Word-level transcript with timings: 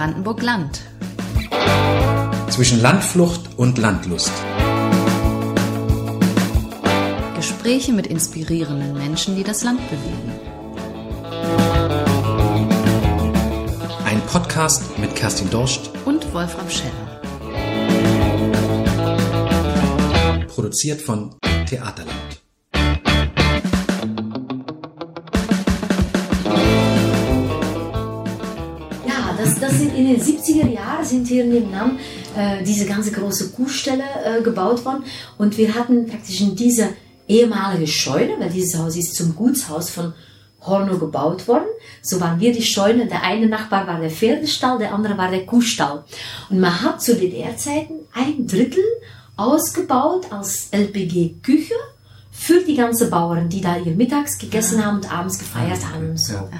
Brandenburg-Land. 0.00 0.80
Zwischen 2.48 2.80
Landflucht 2.80 3.58
und 3.58 3.76
Landlust. 3.76 4.32
Gespräche 7.36 7.92
mit 7.92 8.06
inspirierenden 8.06 8.94
Menschen, 8.94 9.36
die 9.36 9.42
das 9.42 9.62
Land 9.62 9.78
bewegen. 9.90 10.32
Ein 14.06 14.22
Podcast 14.22 14.98
mit 14.98 15.14
Kerstin 15.14 15.50
Dorscht 15.50 15.90
Und 16.06 16.32
Wolfram 16.32 16.70
Scheller. 16.70 17.20
produziert 20.48 21.02
von 21.02 21.34
Theaterland. 21.68 22.29
Das, 29.60 29.78
sind 29.78 29.96
in 29.96 30.08
den 30.08 30.20
70er 30.20 30.68
Jahren 30.68 31.04
sind 31.04 31.28
hier 31.28 31.44
nebenan 31.44 31.98
äh, 32.36 32.62
diese 32.62 32.86
ganze 32.86 33.12
große 33.12 33.50
Kuhstelle 33.50 34.04
äh, 34.24 34.42
gebaut 34.42 34.84
worden 34.84 35.04
und 35.38 35.56
wir 35.58 35.74
hatten 35.74 36.06
praktisch 36.06 36.40
in 36.40 36.56
diese 36.56 36.90
ehemalige 37.28 37.86
Scheune, 37.86 38.34
weil 38.38 38.50
dieses 38.50 38.78
Haus 38.78 38.96
ist 38.96 39.14
zum 39.14 39.36
Gutshaus 39.36 39.90
von 39.90 40.12
Horno 40.62 40.98
gebaut 40.98 41.46
worden. 41.48 41.68
So 42.02 42.20
waren 42.20 42.40
wir 42.40 42.52
die 42.52 42.62
Scheune. 42.62 43.06
Der 43.06 43.22
eine 43.22 43.46
Nachbar 43.46 43.86
war 43.86 44.00
der 44.00 44.10
Pferdestall, 44.10 44.78
der 44.78 44.92
andere 44.92 45.16
war 45.16 45.30
der 45.30 45.46
Kuhstall. 45.46 46.04
Und 46.50 46.60
man 46.60 46.82
hat 46.82 47.00
zu 47.00 47.16
DDR-Zeiten 47.16 47.94
ein 48.12 48.46
Drittel 48.46 48.84
ausgebaut 49.36 50.26
als 50.30 50.68
LPG-Küche 50.70 51.74
für 52.30 52.62
die 52.62 52.74
ganzen 52.74 53.10
Bauern, 53.10 53.48
die 53.48 53.60
da 53.60 53.76
ihr 53.76 53.94
Mittags 53.94 54.38
gegessen 54.38 54.84
haben 54.84 54.96
und 54.96 55.12
abends 55.12 55.38
gefeiert 55.38 55.80
haben. 55.92 56.10
und 56.10 56.20
So. 56.20 56.34
Ja. 56.34 56.50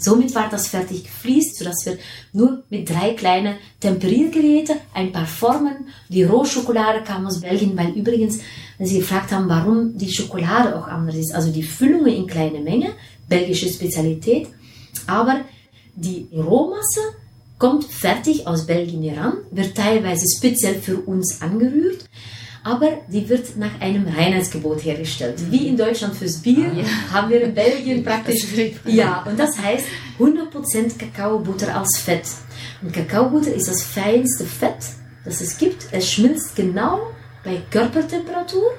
Somit 0.00 0.34
war 0.34 0.48
das 0.48 0.68
fertig 0.68 1.04
gefliest, 1.04 1.58
sodass 1.58 1.84
wir 1.84 1.98
nur 2.32 2.64
mit 2.70 2.88
drei 2.88 3.12
kleinen 3.12 3.56
Temperiergeräten, 3.80 4.76
ein 4.94 5.12
paar 5.12 5.26
Formen, 5.26 5.88
die 6.08 6.22
Rohschokolade 6.22 7.04
kam 7.04 7.26
aus 7.26 7.40
Belgien, 7.40 7.76
weil 7.76 7.90
übrigens, 7.90 8.38
wenn 8.78 8.86
Sie 8.86 8.98
gefragt 8.98 9.30
haben, 9.30 9.48
warum 9.48 9.98
die 9.98 10.10
Schokolade 10.10 10.74
auch 10.74 10.88
anders 10.88 11.16
ist, 11.16 11.34
also 11.34 11.52
die 11.52 11.62
Füllungen 11.62 12.14
in 12.14 12.26
kleine 12.26 12.60
Menge, 12.60 12.92
belgische 13.28 13.68
Spezialität, 13.68 14.48
aber 15.06 15.42
die 15.94 16.26
Rohmasse 16.32 17.00
kommt 17.58 17.84
fertig 17.84 18.46
aus 18.46 18.66
Belgien 18.66 19.02
heran, 19.02 19.34
wird 19.50 19.74
teilweise 19.74 20.24
speziell 20.34 20.76
für 20.80 20.96
uns 20.96 21.42
angerührt, 21.42 22.08
aber 22.62 22.98
die 23.08 23.28
wird 23.28 23.56
nach 23.56 23.80
einem 23.80 24.06
Reinheitsgebot 24.06 24.84
hergestellt. 24.84 25.38
Wie 25.50 25.68
in 25.68 25.76
Deutschland 25.76 26.14
fürs 26.14 26.36
Bier 26.38 26.70
haben 27.12 27.30
wir 27.30 27.40
in 27.42 27.54
Belgien 27.54 28.04
praktisch. 28.04 28.44
Ja, 28.84 29.24
und 29.28 29.38
das 29.38 29.58
heißt 29.58 29.86
100% 30.18 30.98
Kakaobutter 30.98 31.74
als 31.74 31.98
Fett. 31.98 32.24
Und 32.82 32.92
Kakaobutter 32.92 33.52
ist 33.52 33.68
das 33.68 33.82
feinste 33.82 34.44
Fett, 34.44 34.78
das 35.24 35.40
es 35.40 35.56
gibt. 35.56 35.86
Es 35.92 36.10
schmilzt 36.10 36.56
genau 36.56 37.10
bei 37.44 37.62
Körpertemperatur 37.70 38.72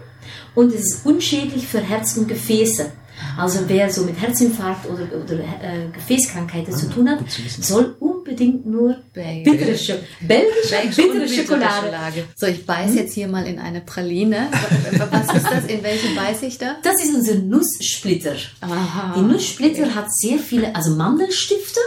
und 0.53 0.73
es 0.73 0.81
ist 0.81 1.05
unschädlich 1.05 1.67
für 1.67 1.79
Herz 1.79 2.17
und 2.17 2.27
Gefäße. 2.27 2.91
Also 3.37 3.59
wer 3.67 3.89
so 3.89 4.03
mit 4.03 4.19
Herzinfarkt 4.19 4.85
oder, 4.89 5.03
oder 5.03 5.39
äh, 5.39 5.89
Gefäßkrankheiten 5.93 6.73
zu 6.73 6.89
tun 6.89 7.09
hat, 7.09 7.19
soll 7.59 7.95
unbedingt 7.99 8.65
nur 8.65 8.97
Belgisch. 9.13 9.51
bittere, 9.51 9.77
Scho 9.77 9.93
belgische 10.21 10.69
Belgisch 10.69 10.95
bittere 10.95 11.19
bittere 11.19 11.43
Schokolade. 11.43 12.23
So, 12.35 12.47
ich 12.47 12.65
beiß 12.65 12.95
jetzt 12.95 13.13
hier 13.13 13.27
mal 13.27 13.45
in 13.45 13.59
eine 13.59 13.81
Praline. 13.81 14.47
Was 14.51 15.35
ist 15.35 15.45
das? 15.45 15.65
In 15.65 15.83
welche 15.83 16.15
beiß 16.15 16.43
ich 16.43 16.57
da? 16.57 16.77
Das 16.83 17.03
ist 17.03 17.15
unser 17.15 17.35
Nusssplitter. 17.35 18.35
Aha. 18.61 19.13
Die 19.17 19.21
Nusssplitter 19.21 19.93
hat 19.95 20.13
sehr 20.13 20.37
viele, 20.37 20.75
also 20.75 20.95
Mandelstifte 20.95 21.79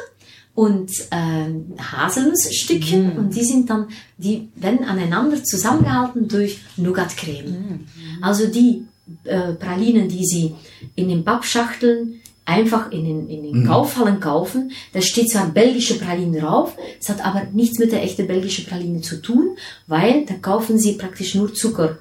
und 0.54 0.90
ähm, 1.10 1.74
Haselnussstückchen 1.80 3.18
und 3.18 3.34
die 3.34 3.44
sind 3.44 3.68
dann, 3.70 3.88
die 4.16 4.50
werden 4.54 4.84
aneinander 4.84 5.42
zusammengehalten 5.42 6.28
durch 6.28 6.60
Nougatcreme. 6.76 7.86
Also 8.20 8.46
die 8.46 8.84
äh, 9.24 9.52
Pralinen, 9.52 10.08
die 10.08 10.24
Sie 10.24 10.54
in 10.94 11.08
den 11.08 11.24
Pappschachteln 11.24 12.20
einfach 12.46 12.90
in 12.92 13.04
den, 13.04 13.28
in 13.28 13.42
den 13.42 13.66
Kaufhallen 13.66 14.20
kaufen, 14.20 14.72
da 14.92 15.00
steht 15.00 15.30
zwar 15.30 15.48
belgische 15.48 15.98
Praline 15.98 16.40
drauf, 16.40 16.76
es 17.00 17.08
hat 17.08 17.24
aber 17.24 17.44
nichts 17.52 17.78
mit 17.78 17.92
der 17.92 18.02
echten 18.02 18.26
belgischen 18.26 18.66
Praline 18.66 19.00
zu 19.00 19.22
tun, 19.22 19.56
weil 19.86 20.26
da 20.26 20.34
kaufen 20.34 20.78
Sie 20.78 20.92
praktisch 20.92 21.34
nur 21.34 21.54
Zucker. 21.54 21.98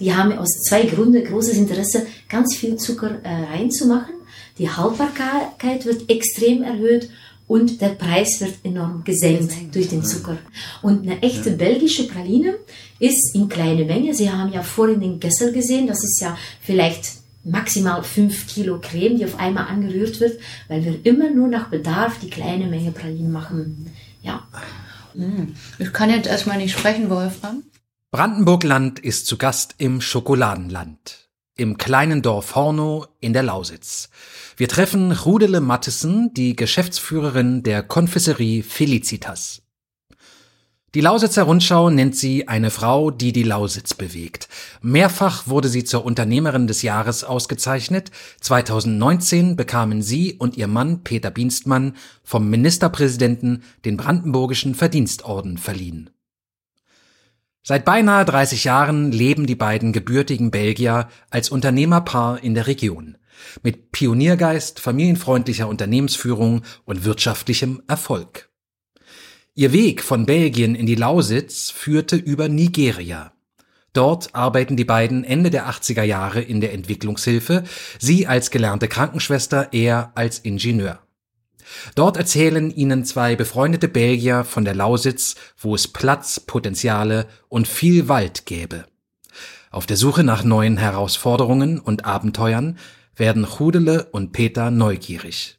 Die 0.00 0.14
haben 0.14 0.32
aus 0.32 0.48
zwei 0.66 0.84
Gründen 0.84 1.24
großes 1.24 1.56
Interesse, 1.56 2.06
ganz 2.28 2.56
viel 2.56 2.76
Zucker 2.76 3.20
äh, 3.22 3.52
reinzumachen. 3.52 4.14
Die 4.58 4.68
Haltbarkeit 4.68 5.84
wird 5.84 6.08
extrem 6.10 6.62
erhöht 6.62 7.08
und 7.46 7.80
der 7.80 7.90
Preis 7.90 8.40
wird 8.40 8.54
enorm 8.64 9.04
gesenkt, 9.04 9.74
durch 9.74 9.88
den 9.88 10.04
Zucker. 10.04 10.38
Und 10.80 11.02
eine 11.02 11.22
echte 11.22 11.50
belgische 11.52 12.06
Praline 12.08 12.54
ist 12.98 13.34
in 13.34 13.48
kleine 13.48 13.84
Menge. 13.84 14.14
Sie 14.14 14.30
haben 14.30 14.52
ja 14.52 14.62
vorhin 14.62 15.00
den 15.00 15.20
Kessel 15.20 15.52
gesehen, 15.52 15.86
das 15.86 16.02
ist 16.02 16.20
ja 16.20 16.36
vielleicht 16.60 17.22
maximal 17.44 18.02
5 18.02 18.46
Kilo 18.46 18.78
Creme, 18.80 19.18
die 19.18 19.24
auf 19.24 19.38
einmal 19.38 19.66
angerührt 19.66 20.20
wird, 20.20 20.40
weil 20.68 20.84
wir 20.84 21.04
immer 21.04 21.30
nur 21.30 21.48
nach 21.48 21.68
Bedarf 21.68 22.18
die 22.20 22.30
kleine 22.30 22.66
Menge 22.66 22.92
Pralinen 22.92 23.32
machen. 23.32 23.90
Ja. 24.22 24.46
Ich 25.78 25.92
kann 25.92 26.08
jetzt 26.08 26.28
erstmal 26.28 26.58
nicht 26.58 26.78
sprechen, 26.78 27.10
Wolfram. 27.10 27.64
Brandenburg-Land 28.12 28.98
ist 29.00 29.26
zu 29.26 29.36
Gast 29.36 29.74
im 29.78 30.00
Schokoladenland. 30.00 31.28
Im 31.56 31.76
kleinen 31.78 32.22
Dorf 32.22 32.54
Hornow 32.54 33.08
in 33.20 33.32
der 33.32 33.42
Lausitz. 33.42 34.08
Wir 34.62 34.68
treffen 34.68 35.10
Rudele 35.10 35.60
Mattesen, 35.60 36.32
die 36.34 36.54
Geschäftsführerin 36.54 37.64
der 37.64 37.82
Konfisserie 37.82 38.62
Felicitas. 38.62 39.62
Die 40.94 41.00
Lausitzer 41.00 41.42
Rundschau 41.42 41.90
nennt 41.90 42.14
sie 42.14 42.46
eine 42.46 42.70
Frau, 42.70 43.10
die 43.10 43.32
die 43.32 43.42
Lausitz 43.42 43.92
bewegt. 43.92 44.48
Mehrfach 44.80 45.48
wurde 45.48 45.66
sie 45.66 45.82
zur 45.82 46.04
Unternehmerin 46.04 46.68
des 46.68 46.82
Jahres 46.82 47.24
ausgezeichnet. 47.24 48.12
2019 48.40 49.56
bekamen 49.56 50.00
sie 50.00 50.34
und 50.34 50.56
ihr 50.56 50.68
Mann 50.68 51.02
Peter 51.02 51.32
Bienstmann 51.32 51.96
vom 52.22 52.48
Ministerpräsidenten 52.48 53.64
den 53.84 53.96
Brandenburgischen 53.96 54.76
Verdienstorden 54.76 55.58
verliehen. 55.58 56.10
Seit 57.64 57.84
beinahe 57.84 58.24
30 58.24 58.62
Jahren 58.62 59.10
leben 59.10 59.48
die 59.48 59.56
beiden 59.56 59.92
gebürtigen 59.92 60.52
Belgier 60.52 61.08
als 61.30 61.48
Unternehmerpaar 61.48 62.44
in 62.44 62.54
der 62.54 62.68
Region. 62.68 63.16
Mit 63.62 63.92
Pioniergeist, 63.92 64.80
familienfreundlicher 64.80 65.68
Unternehmensführung 65.68 66.62
und 66.84 67.04
wirtschaftlichem 67.04 67.82
Erfolg. 67.88 68.48
Ihr 69.54 69.72
Weg 69.72 70.02
von 70.02 70.24
Belgien 70.24 70.74
in 70.74 70.86
die 70.86 70.94
Lausitz 70.94 71.70
führte 71.70 72.16
über 72.16 72.48
Nigeria. 72.48 73.32
Dort 73.92 74.34
arbeiten 74.34 74.76
die 74.76 74.86
beiden 74.86 75.24
Ende 75.24 75.50
der 75.50 75.68
80er 75.68 76.02
Jahre 76.02 76.40
in 76.40 76.62
der 76.62 76.72
Entwicklungshilfe, 76.72 77.64
sie 77.98 78.26
als 78.26 78.50
gelernte 78.50 78.88
Krankenschwester, 78.88 79.68
er 79.72 80.12
als 80.14 80.38
Ingenieur. 80.38 81.00
Dort 81.94 82.16
erzählen 82.16 82.70
ihnen 82.70 83.04
zwei 83.04 83.36
befreundete 83.36 83.88
Belgier 83.88 84.44
von 84.44 84.64
der 84.64 84.74
Lausitz, 84.74 85.36
wo 85.58 85.74
es 85.74 85.88
Platz, 85.88 86.40
Potenziale 86.40 87.26
und 87.48 87.68
viel 87.68 88.08
Wald 88.08 88.46
gäbe. 88.46 88.86
Auf 89.70 89.86
der 89.86 89.96
Suche 89.96 90.24
nach 90.24 90.44
neuen 90.44 90.76
Herausforderungen 90.76 91.78
und 91.78 92.04
Abenteuern 92.04 92.78
werden 93.16 93.46
Chudele 93.46 94.08
und 94.12 94.32
Peter 94.32 94.70
neugierig. 94.70 95.58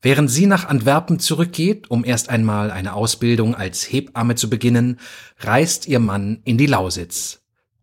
Während 0.00 0.30
sie 0.30 0.46
nach 0.46 0.68
Antwerpen 0.68 1.18
zurückgeht, 1.18 1.90
um 1.90 2.04
erst 2.04 2.28
einmal 2.28 2.70
eine 2.70 2.94
Ausbildung 2.94 3.54
als 3.54 3.90
Hebamme 3.90 4.36
zu 4.36 4.48
beginnen, 4.48 5.00
reist 5.38 5.88
ihr 5.88 5.98
Mann 5.98 6.40
in 6.44 6.56
die 6.56 6.66
Lausitz. 6.66 7.40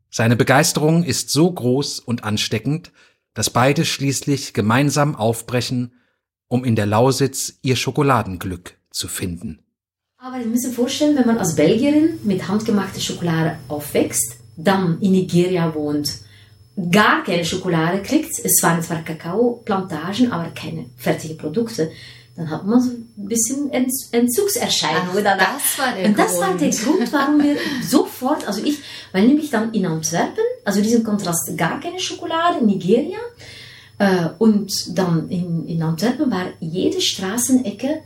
Seine 0.09 0.37
Begeisterung 0.37 1.03
ist 1.03 1.29
so 1.29 1.51
groß 1.51 1.99
und 1.99 2.23
ansteckend, 2.23 2.93
dass 3.33 3.49
beide 3.49 3.83
schließlich 3.83 4.53
gemeinsam 4.53 5.15
aufbrechen, 5.15 5.91
um 6.47 6.63
in 6.63 6.77
der 6.77 6.85
Lausitz 6.85 7.59
ihr 7.63 7.75
Schokoladenglück 7.75 8.77
zu 8.91 9.09
finden. 9.09 9.59
Aber 10.17 10.39
ich 10.39 10.47
muss 10.47 10.63
mir 10.63 10.71
vorstellen, 10.71 11.17
wenn 11.17 11.27
man 11.27 11.37
als 11.37 11.55
Belgierin 11.55 12.19
mit 12.23 12.47
handgemachter 12.47 13.01
Schokolade 13.01 13.59
aufwächst, 13.67 14.37
dann 14.55 15.01
in 15.01 15.11
Nigeria 15.11 15.75
wohnt, 15.75 16.24
gar 16.91 17.23
keine 17.23 17.45
Schokolade 17.45 18.01
kriegt, 18.01 18.37
es 18.43 18.61
waren 18.61 18.81
zwar 18.81 19.01
Kakaoplantagen, 19.03 20.31
aber 20.31 20.49
keine 20.49 20.85
fertigen 20.97 21.37
Produkte, 21.37 21.91
dann 22.35 22.49
hat 22.49 22.65
man 22.65 22.81
so 22.81 22.89
ein 22.91 23.07
bisschen 23.15 23.71
Ent- 23.71 23.93
Entzugserscheinungen 24.11 25.23
danach. 25.23 25.53
das 25.53 25.79
war 25.79 25.95
der 25.95 26.05
Und 26.07 26.19
das 26.19 26.37
war 26.39 26.47
Grund. 26.49 26.61
der 26.61 26.69
Grund, 26.71 27.13
warum 27.13 27.41
wir 27.43 27.55
sofort, 27.87 28.45
also 28.45 28.61
ich, 28.63 28.79
weil 29.13 29.25
nämlich 29.27 29.49
dann 29.49 29.73
in 29.73 29.85
Antwerpen, 29.85 30.43
also 30.65 30.81
diesen 30.81 31.03
Kontrast 31.05 31.49
gar 31.55 31.79
keine 31.79 31.99
Schokolade, 31.99 32.59
in 32.59 32.65
Nigeria, 32.65 33.19
äh, 33.99 34.27
und 34.39 34.97
dann 34.97 35.29
in, 35.29 35.65
in 35.65 35.81
Antwerpen 35.81 36.29
war 36.29 36.47
jede 36.59 36.99
Straßenecke 36.99 38.01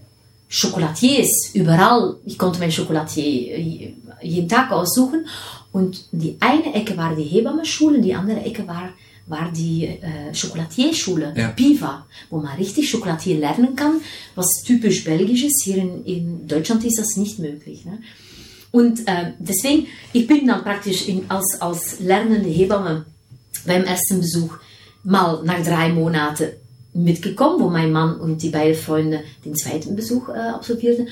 Chocolatiers, 0.49 1.51
überall. 1.53 2.15
Ich 2.25 2.37
konnte 2.37 2.59
mein 2.59 2.71
Chocolatier 2.71 3.57
äh, 3.57 3.93
jeden 4.21 4.49
Tag 4.49 4.71
aussuchen. 4.71 5.25
Und 5.71 6.05
die 6.11 6.37
eine 6.39 6.73
Ecke 6.73 6.97
war 6.97 7.15
die 7.15 7.23
Hebammenschule, 7.23 8.01
die 8.01 8.13
andere 8.15 8.41
Ecke 8.41 8.67
war 8.67 8.89
war 9.29 9.51
die 9.51 9.85
äh, 9.85 10.33
Chocolatierschule, 10.33 11.33
Ja. 11.37 11.49
Piva, 11.49 12.07
wo 12.31 12.39
man 12.39 12.57
richtig 12.57 12.91
Chocolatier 12.91 13.37
lernen 13.37 13.75
kann, 13.75 14.01
was 14.35 14.63
typisch 14.65 15.03
belgisch 15.03 15.43
ist. 15.43 15.63
Hier 15.63 15.77
in, 15.77 16.03
in 16.03 16.47
Deutschland 16.47 16.83
ist 16.83 16.97
das 16.97 17.15
nicht 17.15 17.37
möglich. 17.37 17.85
Ne? 17.85 17.99
Und 18.71 19.07
äh, 19.07 19.33
deswegen, 19.39 19.85
ich 20.13 20.25
bin 20.25 20.47
dann 20.47 20.63
praktisch 20.63 21.07
in, 21.07 21.29
als, 21.29 21.61
als 21.61 21.99
lernende 21.99 22.49
Hebamme 22.49 23.05
beim 23.65 23.83
ersten 23.83 24.19
Besuch 24.19 24.53
mal 25.03 25.43
nach 25.43 25.63
drei 25.63 25.89
Monaten 25.89 26.49
mitgekommen, 27.03 27.61
wo 27.61 27.69
mein 27.69 27.91
Mann 27.91 28.19
und 28.19 28.41
die 28.41 28.49
beiden 28.49 28.75
Freunde 28.75 29.23
den 29.45 29.55
zweiten 29.55 29.95
Besuch 29.95 30.29
äh, 30.29 30.33
absolvierten. 30.33 31.07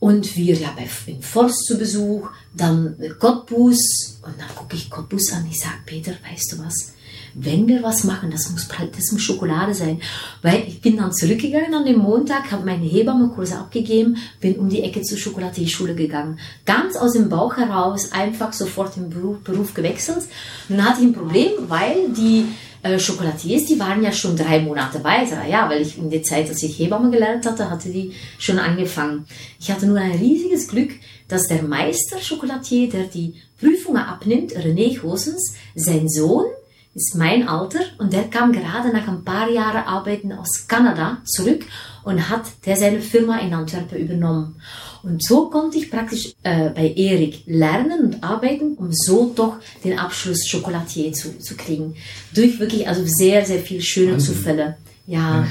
Und 0.00 0.36
wir 0.36 0.54
ja 0.54 0.68
bei, 0.76 0.86
in 1.10 1.22
Forst 1.22 1.64
zu 1.64 1.78
Besuch, 1.78 2.28
dann 2.54 2.96
Cottbus. 3.18 4.20
Und 4.22 4.34
dann 4.38 4.54
gucke 4.54 4.76
ich 4.76 4.90
Cottbus 4.90 5.32
an. 5.32 5.46
Ich 5.50 5.58
sage, 5.58 5.76
Peter, 5.86 6.12
weißt 6.30 6.52
du 6.52 6.58
was? 6.58 6.92
Wenn 7.32 7.66
wir 7.66 7.82
was 7.82 8.04
machen, 8.04 8.30
das 8.30 8.50
muss, 8.50 8.68
das 8.94 9.12
muss 9.12 9.22
Schokolade 9.22 9.74
sein. 9.74 10.00
Weil 10.42 10.64
ich 10.68 10.80
bin 10.80 10.98
dann 10.98 11.12
zurückgegangen 11.12 11.74
an 11.74 11.84
dem 11.84 11.98
Montag, 11.98 12.52
habe 12.52 12.64
meine 12.64 12.84
Hebammenkurse 12.84 13.56
abgegeben, 13.56 14.18
bin 14.40 14.56
um 14.56 14.68
die 14.68 14.82
Ecke 14.82 15.00
zur 15.02 15.18
Schokolatierschule 15.18 15.94
gegangen. 15.94 16.38
Ganz 16.66 16.96
aus 16.96 17.14
dem 17.14 17.28
Bauch 17.28 17.56
heraus, 17.56 18.12
einfach 18.12 18.52
sofort 18.52 18.96
den 18.96 19.10
Beruf, 19.10 19.38
Beruf 19.42 19.74
gewechselt. 19.74 20.24
Und 20.68 20.76
dann 20.76 20.88
hatte 20.88 21.00
ich 21.00 21.08
ein 21.08 21.14
Problem, 21.14 21.52
weil 21.68 22.10
die 22.10 22.44
äh, 22.84 22.98
Chocolatiers, 22.98 23.66
die 23.66 23.80
waren 23.80 24.02
ja 24.02 24.12
schon 24.12 24.36
drei 24.36 24.60
Monate 24.60 25.02
weiter. 25.02 25.44
Ja, 25.46 25.68
weil 25.68 25.82
ich 25.82 25.98
in 25.98 26.10
der 26.10 26.22
Zeit, 26.22 26.48
als 26.48 26.62
ich 26.62 26.78
Hebamme 26.78 27.10
gelernt 27.10 27.46
hatte, 27.46 27.70
hatte 27.70 27.88
die 27.88 28.12
schon 28.38 28.58
angefangen. 28.58 29.24
Ich 29.58 29.70
hatte 29.70 29.86
nur 29.86 29.98
ein 29.98 30.12
riesiges 30.12 30.68
Glück, 30.68 30.92
dass 31.26 31.48
der 31.48 31.62
Meister 31.62 32.18
Chocolatier, 32.18 32.88
der 32.88 33.04
die 33.04 33.34
Prüfungen 33.58 34.02
abnimmt, 34.02 34.52
René 34.52 35.00
Goossens, 35.00 35.54
sein 35.74 36.08
Sohn, 36.08 36.44
ist 36.94 37.16
mein 37.16 37.48
Alter 37.48 37.80
und 37.98 38.12
der 38.12 38.24
kam 38.24 38.52
gerade 38.52 38.92
nach 38.92 39.08
ein 39.08 39.24
paar 39.24 39.50
Jahren 39.50 39.84
Arbeiten 39.84 40.32
aus 40.32 40.68
Kanada 40.68 41.18
zurück 41.24 41.64
und 42.04 42.28
hat 42.28 42.44
der 42.66 42.76
seine 42.76 43.00
Firma 43.00 43.38
in 43.38 43.52
Antwerpen 43.52 43.98
übernommen. 43.98 44.60
Und 45.04 45.22
so 45.22 45.50
konnte 45.50 45.76
ich 45.76 45.90
praktisch 45.90 46.32
äh, 46.42 46.70
bei 46.70 46.92
Erik 46.94 47.42
lernen 47.46 48.06
und 48.06 48.24
arbeiten, 48.24 48.74
um 48.74 48.88
so 48.90 49.32
doch 49.34 49.56
den 49.84 49.98
Abschluss 49.98 50.50
Chocolatier 50.50 51.12
zu, 51.12 51.38
zu 51.38 51.56
kriegen. 51.56 51.94
Durch 52.34 52.58
wirklich 52.58 52.88
also 52.88 53.02
sehr, 53.04 53.44
sehr 53.44 53.60
viel 53.60 53.82
schöne 53.82 54.12
Wahnsinn. 54.12 54.34
Zufälle. 54.34 54.76
Ja. 55.06 55.46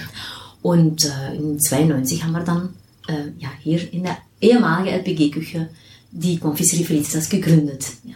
Und 0.63 1.05
äh, 1.05 1.35
in 1.35 1.59
92 1.59 2.23
haben 2.23 2.31
wir 2.31 2.43
dann 2.43 2.69
äh, 3.07 3.29
ja, 3.37 3.49
hier 3.61 3.93
in 3.93 4.03
der 4.03 4.17
ehemaligen 4.41 4.95
LPG-Küche 4.97 5.69
die 6.11 6.39
Confiserie 6.39 6.85
Felicitas 6.85 7.29
gegründet. 7.29 7.85
Ja. 8.03 8.15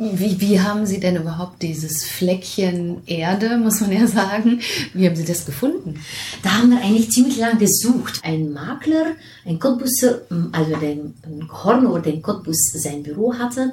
Wie, 0.00 0.40
wie 0.40 0.60
haben 0.60 0.86
Sie 0.86 1.00
denn 1.00 1.16
überhaupt 1.16 1.60
dieses 1.60 2.04
Fleckchen 2.04 3.02
Erde, 3.06 3.58
muss 3.58 3.80
man 3.80 3.90
ja 3.90 4.06
sagen, 4.06 4.60
wie 4.94 5.06
haben 5.06 5.16
Sie 5.16 5.24
das 5.24 5.44
gefunden? 5.44 6.00
Da 6.44 6.50
haben 6.50 6.70
wir 6.70 6.80
eigentlich 6.80 7.10
ziemlich 7.10 7.36
lange 7.36 7.58
gesucht. 7.58 8.20
Ein 8.22 8.52
Makler, 8.52 9.16
ein 9.44 9.58
Cottbusser, 9.58 10.20
also 10.52 10.76
den 10.76 11.14
ein 11.24 11.48
Hornor, 11.50 12.00
der 12.00 12.14
in 12.14 12.22
Cottbus 12.22 12.70
sein 12.74 13.02
Büro 13.02 13.34
hatte, 13.34 13.72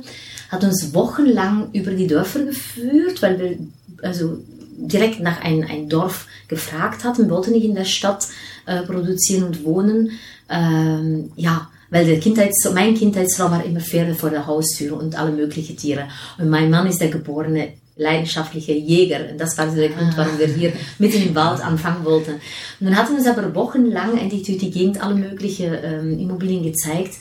hat 0.50 0.64
uns 0.64 0.96
wochenlang 0.96 1.70
über 1.74 1.92
die 1.92 2.08
Dörfer 2.08 2.44
geführt, 2.44 3.22
weil 3.22 3.40
wir 3.40 3.58
also 4.02 4.40
direkt 4.78 5.20
nach 5.20 5.42
ein, 5.42 5.64
ein 5.64 5.90
Dorf 5.90 6.26
gefragt 6.48 7.04
hatten, 7.04 7.30
wollten 7.30 7.52
nicht 7.52 7.66
in 7.66 7.76
der 7.76 7.86
Stadt 7.86 8.28
äh, 8.66 8.82
produzieren 8.82 9.44
und 9.44 9.64
wohnen. 9.64 10.12
Ähm, 10.50 11.32
ja, 11.36 11.70
weil 11.96 12.06
der 12.06 12.20
Kindheits 12.20 12.70
mein 12.74 12.94
Kindheitstraum 12.94 13.52
war 13.52 13.64
immer 13.64 13.80
Pferde 13.80 14.16
vor 14.16 14.30
der 14.30 14.46
Haustür 14.46 14.98
und 14.98 15.18
alle 15.18 15.32
möglichen 15.32 15.78
Tiere. 15.78 16.10
Und 16.38 16.50
mein 16.50 16.70
Mann 16.70 16.88
ist 16.88 17.00
der 17.00 17.08
geborene 17.08 17.70
leidenschaftliche 17.96 18.74
Jäger. 18.74 19.30
Und 19.32 19.40
das 19.40 19.58
war 19.58 19.68
der 19.68 19.88
Grund, 19.88 20.18
warum 20.18 20.38
wir 20.38 20.48
hier 20.48 20.74
mitten 21.00 21.26
im 21.26 21.34
Wald 21.36 21.64
anfangen 21.64 22.04
wollten. 22.04 22.34
Und 22.34 22.88
dann 22.88 22.98
hat 22.98 23.10
er 23.10 23.16
uns 23.16 23.26
aber 23.26 23.56
wochenlang 23.56 24.20
eigentlich 24.20 24.44
durch 24.44 24.58
die 24.58 24.72
Gegend 24.72 25.02
alle 25.02 25.16
möglichen 25.16 25.74
ähm, 25.82 26.20
Immobilien 26.20 26.64
gezeigt, 26.64 27.14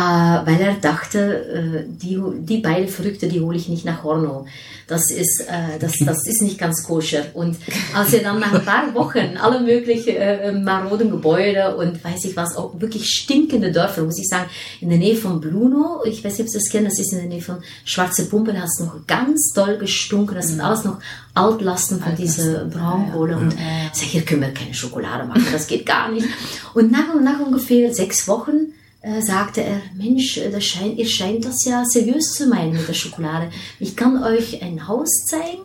weil 0.00 0.60
er 0.60 0.74
dachte, 0.74 1.18
äh, 1.18 1.84
die, 1.86 2.20
die 2.40 2.58
beiden 2.58 2.88
Verrückte, 2.88 3.28
die 3.28 3.40
hole 3.40 3.56
ich 3.56 3.68
nicht 3.68 3.84
nach 3.84 4.02
Horno. 4.02 4.44
Das 4.88 5.08
ist, 5.12 5.46
äh, 5.48 5.78
das, 5.78 5.92
das 6.04 6.26
ist 6.26 6.42
nicht 6.42 6.58
ganz 6.58 6.82
koscher. 6.82 7.26
Und 7.34 7.56
als 7.94 8.12
er 8.12 8.24
dann 8.24 8.40
nach 8.40 8.52
ein 8.52 8.64
paar 8.64 8.92
Wochen 8.94 9.36
alle 9.40 9.60
möglichen 9.60 10.16
äh, 10.16 10.50
maroden 10.50 11.12
Gebäude 11.12 11.76
und 11.76 12.02
weiß 12.02 12.24
ich 12.24 12.36
was, 12.36 12.56
auch 12.56 12.80
wirklich 12.80 13.08
stinkende 13.08 13.70
Dörfer, 13.70 14.02
muss 14.02 14.18
ich 14.18 14.28
sagen, 14.28 14.50
in 14.80 14.88
der 14.88 14.98
Nähe 14.98 15.14
von 15.14 15.40
Bluno, 15.40 16.02
ich 16.04 16.24
weiß 16.24 16.38
nicht, 16.38 16.48
ob 16.48 16.48
Sie 16.48 16.58
das 16.58 16.70
kennen, 16.70 16.86
das 16.86 16.98
ist 16.98 17.12
in 17.12 17.20
der 17.20 17.28
Nähe 17.28 17.40
von 17.40 17.62
Schwarze 17.84 18.24
Pumpe, 18.24 18.52
da 18.52 18.62
hat 18.62 18.68
es 18.68 18.80
noch 18.80 19.06
ganz 19.06 19.52
doll 19.54 19.78
gestunken, 19.78 20.34
das 20.34 20.48
sind 20.48 20.60
alles 20.60 20.82
noch 20.82 20.98
Altlasten 21.34 22.00
von 22.00 22.16
dieser 22.16 22.64
Braunkohle. 22.64 23.36
Und 23.36 23.52
ich 23.52 24.00
sag, 24.00 24.08
hier 24.08 24.22
können 24.22 24.42
wir 24.42 24.52
keine 24.52 24.74
Schokolade 24.74 25.24
machen, 25.24 25.46
das 25.52 25.68
geht 25.68 25.86
gar 25.86 26.10
nicht. 26.10 26.26
Und 26.74 26.90
nach, 26.90 27.14
nach 27.22 27.38
ungefähr 27.38 27.94
sechs 27.94 28.26
Wochen 28.26 28.72
äh, 29.04 29.20
sagte 29.20 29.62
er, 29.62 29.82
Mensch, 29.94 30.38
äh, 30.38 30.50
das 30.50 30.64
scheint, 30.64 30.98
ihr 30.98 31.06
scheint 31.06 31.44
das 31.44 31.64
ja 31.64 31.84
seriös 31.84 32.32
zu 32.32 32.46
meinen 32.46 32.72
mit 32.72 32.88
der 32.88 32.94
Schokolade. 32.94 33.50
Ich 33.78 33.96
kann 33.96 34.22
euch 34.22 34.62
ein 34.62 34.88
Haus 34.88 35.26
zeigen. 35.26 35.62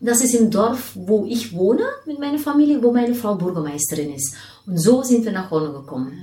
Das 0.00 0.22
ist 0.22 0.34
im 0.34 0.48
Dorf, 0.48 0.92
wo 0.94 1.26
ich 1.28 1.52
wohne 1.52 1.82
mit 2.06 2.20
meiner 2.20 2.38
Familie, 2.38 2.80
wo 2.80 2.92
meine 2.92 3.16
Frau 3.16 3.34
Bürgermeisterin 3.34 4.14
ist. 4.14 4.32
Und 4.64 4.80
so 4.80 5.02
sind 5.02 5.24
wir 5.24 5.32
nach 5.32 5.50
Horno 5.50 5.72
gekommen. 5.72 6.22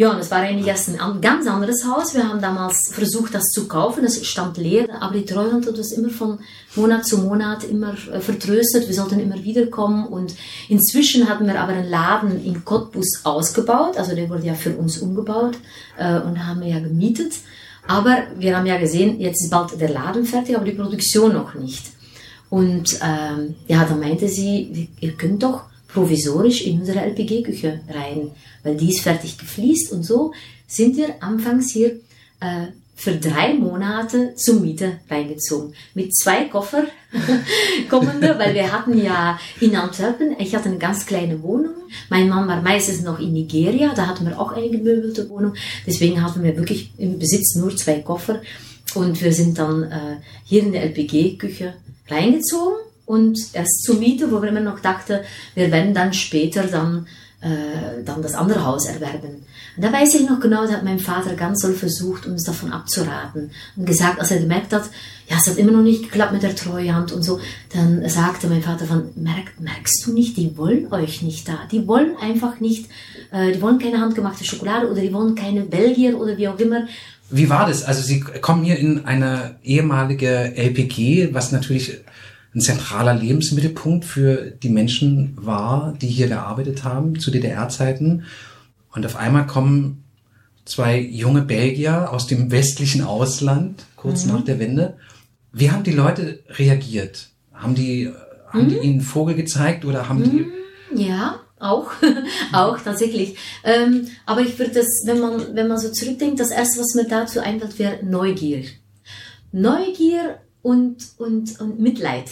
Ja, 0.00 0.10
und 0.12 0.18
das 0.20 0.30
war 0.30 0.38
eigentlich 0.38 0.68
erst 0.68 0.88
ein 0.90 1.00
an- 1.00 1.20
ganz 1.20 1.48
anderes 1.48 1.84
Haus. 1.84 2.14
Wir 2.14 2.28
haben 2.28 2.40
damals 2.40 2.88
versucht, 2.92 3.34
das 3.34 3.46
zu 3.50 3.66
kaufen. 3.66 4.04
Es 4.04 4.24
stand 4.24 4.56
leer, 4.56 4.86
aber 5.02 5.14
die 5.18 5.24
Treuhand 5.24 5.66
hat 5.66 5.76
uns 5.76 5.90
immer 5.90 6.08
von 6.10 6.38
Monat 6.76 7.04
zu 7.04 7.18
Monat 7.18 7.64
immer 7.64 7.94
äh, 8.12 8.20
vertröstet. 8.20 8.86
Wir 8.86 8.94
sollten 8.94 9.18
immer 9.18 9.42
wiederkommen. 9.42 10.06
Und 10.06 10.36
inzwischen 10.68 11.28
hatten 11.28 11.48
wir 11.48 11.60
aber 11.60 11.72
einen 11.72 11.90
Laden 11.90 12.44
in 12.44 12.64
Cottbus 12.64 13.22
ausgebaut. 13.24 13.96
Also 13.96 14.14
der 14.14 14.30
wurde 14.30 14.46
ja 14.46 14.54
für 14.54 14.76
uns 14.76 14.98
umgebaut 14.98 15.56
äh, 15.98 16.20
und 16.20 16.46
haben 16.46 16.60
wir 16.60 16.68
ja 16.68 16.78
gemietet. 16.78 17.32
Aber 17.88 18.18
wir 18.38 18.56
haben 18.56 18.66
ja 18.66 18.78
gesehen, 18.78 19.18
jetzt 19.18 19.42
ist 19.42 19.50
bald 19.50 19.80
der 19.80 19.88
Laden 19.88 20.24
fertig, 20.24 20.54
aber 20.54 20.64
die 20.64 20.72
Produktion 20.72 21.32
noch 21.32 21.54
nicht. 21.54 21.86
Und 22.50 23.00
ähm, 23.02 23.56
ja, 23.66 23.84
da 23.84 23.96
meinte 23.96 24.28
sie, 24.28 24.90
ihr 25.00 25.12
könnt 25.14 25.42
doch 25.42 25.64
provisorisch 25.88 26.62
in 26.62 26.80
unsere 26.80 27.00
LPG-Küche 27.00 27.80
rein, 27.88 28.30
weil 28.62 28.76
die 28.76 28.90
ist 28.90 29.00
fertig 29.00 29.38
gefliest 29.38 29.92
und 29.92 30.04
so 30.04 30.32
sind 30.66 30.96
wir 30.96 31.22
anfangs 31.22 31.72
hier 31.72 31.92
äh, 32.40 32.66
für 32.94 33.16
drei 33.16 33.54
Monate 33.54 34.34
zur 34.34 34.60
Miete 34.60 34.98
reingezogen. 35.08 35.72
Mit 35.94 36.16
zwei 36.16 36.44
Koffer 36.44 36.84
kommende, 37.88 38.36
weil 38.38 38.54
wir 38.54 38.72
hatten 38.72 39.00
ja 39.00 39.38
in 39.60 39.76
Antwerpen, 39.76 40.34
ich 40.38 40.54
hatte 40.54 40.68
eine 40.68 40.78
ganz 40.78 41.06
kleine 41.06 41.40
Wohnung. 41.42 41.74
Mein 42.10 42.28
Mann 42.28 42.48
war 42.48 42.60
meistens 42.60 43.02
noch 43.02 43.20
in 43.20 43.32
Nigeria, 43.32 43.94
da 43.94 44.08
hatten 44.08 44.26
wir 44.26 44.38
auch 44.38 44.50
eine 44.50 44.68
gemöbelte 44.68 45.30
Wohnung. 45.30 45.54
Deswegen 45.86 46.22
hatten 46.22 46.42
wir 46.42 46.56
wirklich 46.56 46.90
im 46.98 47.20
Besitz 47.20 47.54
nur 47.54 47.74
zwei 47.76 48.00
Koffer. 48.00 48.42
Und 48.94 49.22
wir 49.22 49.32
sind 49.32 49.58
dann 49.58 49.84
äh, 49.84 50.16
hier 50.44 50.62
in 50.64 50.72
der 50.72 50.82
LPG-Küche 50.82 51.74
reingezogen 52.08 52.78
und 53.08 53.38
erst 53.54 53.84
zur 53.84 53.96
Miete, 53.96 54.30
wo 54.30 54.42
wir 54.42 54.50
immer 54.50 54.60
noch 54.60 54.80
dachten, 54.80 55.20
wir 55.54 55.72
werden 55.72 55.94
dann 55.94 56.12
später 56.12 56.64
dann, 56.64 57.06
äh, 57.40 58.04
dann 58.04 58.20
das 58.20 58.34
andere 58.34 58.66
Haus 58.66 58.86
erwerben. 58.86 59.46
Und 59.76 59.84
da 59.84 59.92
weiß 59.92 60.14
ich 60.16 60.28
noch 60.28 60.40
genau, 60.40 60.66
da 60.66 60.74
hat 60.74 60.84
mein 60.84 60.98
Vater 60.98 61.34
ganz 61.34 61.62
doll 61.62 61.72
versucht, 61.72 62.26
uns 62.26 62.44
davon 62.44 62.70
abzuraten. 62.70 63.50
Und 63.76 63.86
gesagt, 63.86 64.20
als 64.20 64.30
er 64.30 64.40
gemerkt 64.40 64.74
hat, 64.74 64.90
ja, 65.26 65.36
es 65.38 65.48
hat 65.48 65.56
immer 65.56 65.72
noch 65.72 65.82
nicht 65.82 66.02
geklappt 66.02 66.32
mit 66.32 66.42
der 66.42 66.54
Treuhand 66.54 67.12
und 67.12 67.22
so, 67.22 67.40
dann 67.72 68.06
sagte 68.08 68.46
mein 68.48 68.62
Vater 68.62 68.84
von, 68.84 69.08
Merk, 69.14 69.58
merkst 69.58 70.06
du 70.06 70.12
nicht, 70.12 70.36
die 70.36 70.58
wollen 70.58 70.92
euch 70.92 71.22
nicht 71.22 71.48
da. 71.48 71.60
Die 71.72 71.88
wollen 71.88 72.14
einfach 72.20 72.60
nicht, 72.60 72.90
äh, 73.30 73.52
die 73.52 73.62
wollen 73.62 73.78
keine 73.78 74.00
handgemachte 74.00 74.44
Schokolade 74.44 74.90
oder 74.90 75.00
die 75.00 75.14
wollen 75.14 75.34
keine 75.34 75.62
Belgier 75.62 76.20
oder 76.20 76.36
wie 76.36 76.48
auch 76.48 76.58
immer. 76.58 76.86
Wie 77.30 77.48
war 77.48 77.66
das? 77.66 77.84
Also 77.84 78.02
Sie 78.02 78.20
kommen 78.20 78.64
hier 78.64 78.78
in 78.78 79.06
eine 79.06 79.56
ehemalige 79.62 80.54
LPG, 80.56 81.32
was 81.32 81.52
natürlich 81.52 82.00
ein 82.58 82.60
zentraler 82.60 83.14
Lebensmittelpunkt 83.14 84.04
für 84.04 84.50
die 84.50 84.68
Menschen 84.68 85.36
war, 85.36 85.94
die 86.00 86.08
hier 86.08 86.26
gearbeitet 86.26 86.82
haben 86.82 87.18
zu 87.20 87.30
DDR-Zeiten. 87.30 88.24
Und 88.92 89.06
auf 89.06 89.14
einmal 89.14 89.46
kommen 89.46 90.02
zwei 90.64 91.00
junge 91.00 91.42
Belgier 91.42 92.12
aus 92.12 92.26
dem 92.26 92.50
westlichen 92.50 93.04
Ausland, 93.04 93.84
kurz 93.94 94.24
nach 94.24 94.42
der 94.44 94.58
Wende. 94.58 94.96
Wie 95.52 95.70
haben 95.70 95.84
die 95.84 95.92
Leute 95.92 96.40
reagiert? 96.48 97.28
Haben 97.54 97.76
die, 97.76 98.12
haben 98.48 98.68
die 98.68 98.78
ihnen 98.78 99.02
Vogel 99.02 99.36
gezeigt 99.36 99.84
oder 99.84 100.08
haben 100.08 100.24
die 100.24 101.00
Ja, 101.00 101.40
auch, 101.60 101.92
auch 102.52 102.78
tatsächlich. 102.80 103.36
Ähm, 103.62 104.08
aber 104.26 104.40
ich 104.40 104.58
würde 104.58 104.72
das, 104.72 104.86
wenn 105.04 105.20
man, 105.20 105.54
wenn 105.54 105.68
man 105.68 105.78
so 105.78 105.90
zurückdenkt, 105.90 106.40
das 106.40 106.50
erste, 106.50 106.80
was 106.80 106.94
mir 106.94 107.06
dazu 107.06 107.38
einfällt, 107.38 107.78
wäre 107.78 108.04
Neugier. 108.04 108.64
Neugier 109.52 110.40
und, 110.62 110.96
und, 111.18 111.60
und 111.60 111.78
Mitleid. 111.78 112.28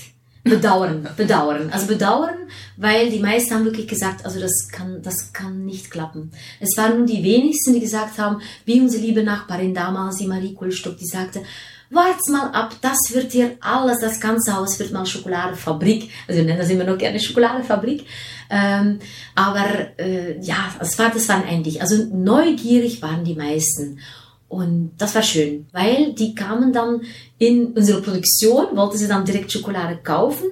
Bedauern, 0.51 1.09
bedauern. 1.17 1.71
Also 1.73 1.87
bedauern, 1.87 2.35
weil 2.77 3.11
die 3.11 3.19
meisten 3.19 3.55
haben 3.55 3.65
wirklich 3.65 3.89
gesagt, 3.89 4.25
also 4.25 4.41
das 4.41 4.69
kann, 4.71 5.03
das 5.03 5.33
kann 5.33 5.65
nicht 5.65 5.91
klappen. 5.91 6.31
Es 6.61 6.77
waren 6.77 6.99
nur 6.99 7.07
die 7.07 7.23
wenigsten, 7.23 7.75
die 7.75 7.81
gesagt 7.81 8.19
haben, 8.19 8.41
wie 8.65 8.81
unsere 8.81 9.03
liebe 9.03 9.23
Nachbarin 9.23 9.75
damals, 9.75 10.17
die 10.17 10.27
Marie 10.27 10.55
Kohlstock, 10.55 10.97
die 10.97 11.07
sagte, 11.07 11.43
wart's 11.91 12.29
mal 12.29 12.51
ab, 12.51 12.75
das 12.81 12.99
wird 13.13 13.33
hier 13.33 13.57
alles, 13.61 14.01
das 14.01 14.21
ganze 14.21 14.55
Haus 14.57 14.79
wird 14.79 14.93
mal 14.93 15.07
Schokoladefabrik. 15.07 16.11
Also 16.27 16.41
wir 16.41 16.47
nennen 16.47 16.59
das 16.59 16.71
immer 16.71 16.85
noch 16.85 16.99
gerne 16.99 17.21
Schokoladefabrik. 17.21 18.05
Ähm, 18.51 18.99
aber 19.35 19.99
äh, 19.99 20.41
ja, 20.41 20.75
das 20.79 20.99
war, 20.99 21.11
das 21.11 21.29
waren 21.29 21.45
eigentlich, 21.45 21.81
also 21.81 22.05
neugierig 22.13 23.03
waren 23.03 23.25
die 23.25 23.35
meisten. 23.35 24.01
Und 24.49 24.93
das 24.99 25.15
war 25.15 25.23
schön, 25.23 25.67
weil 25.73 26.13
die 26.13 26.35
kamen 26.35 26.73
dann 26.73 27.01
in 27.39 27.73
unsere 27.73 28.01
Produktion, 28.01 28.67
wollten 28.77 28.97
sie 28.99 29.09
dann 29.09 29.25
direkt 29.25 29.51
Schokolade 29.53 29.99
kaufen 30.03 30.47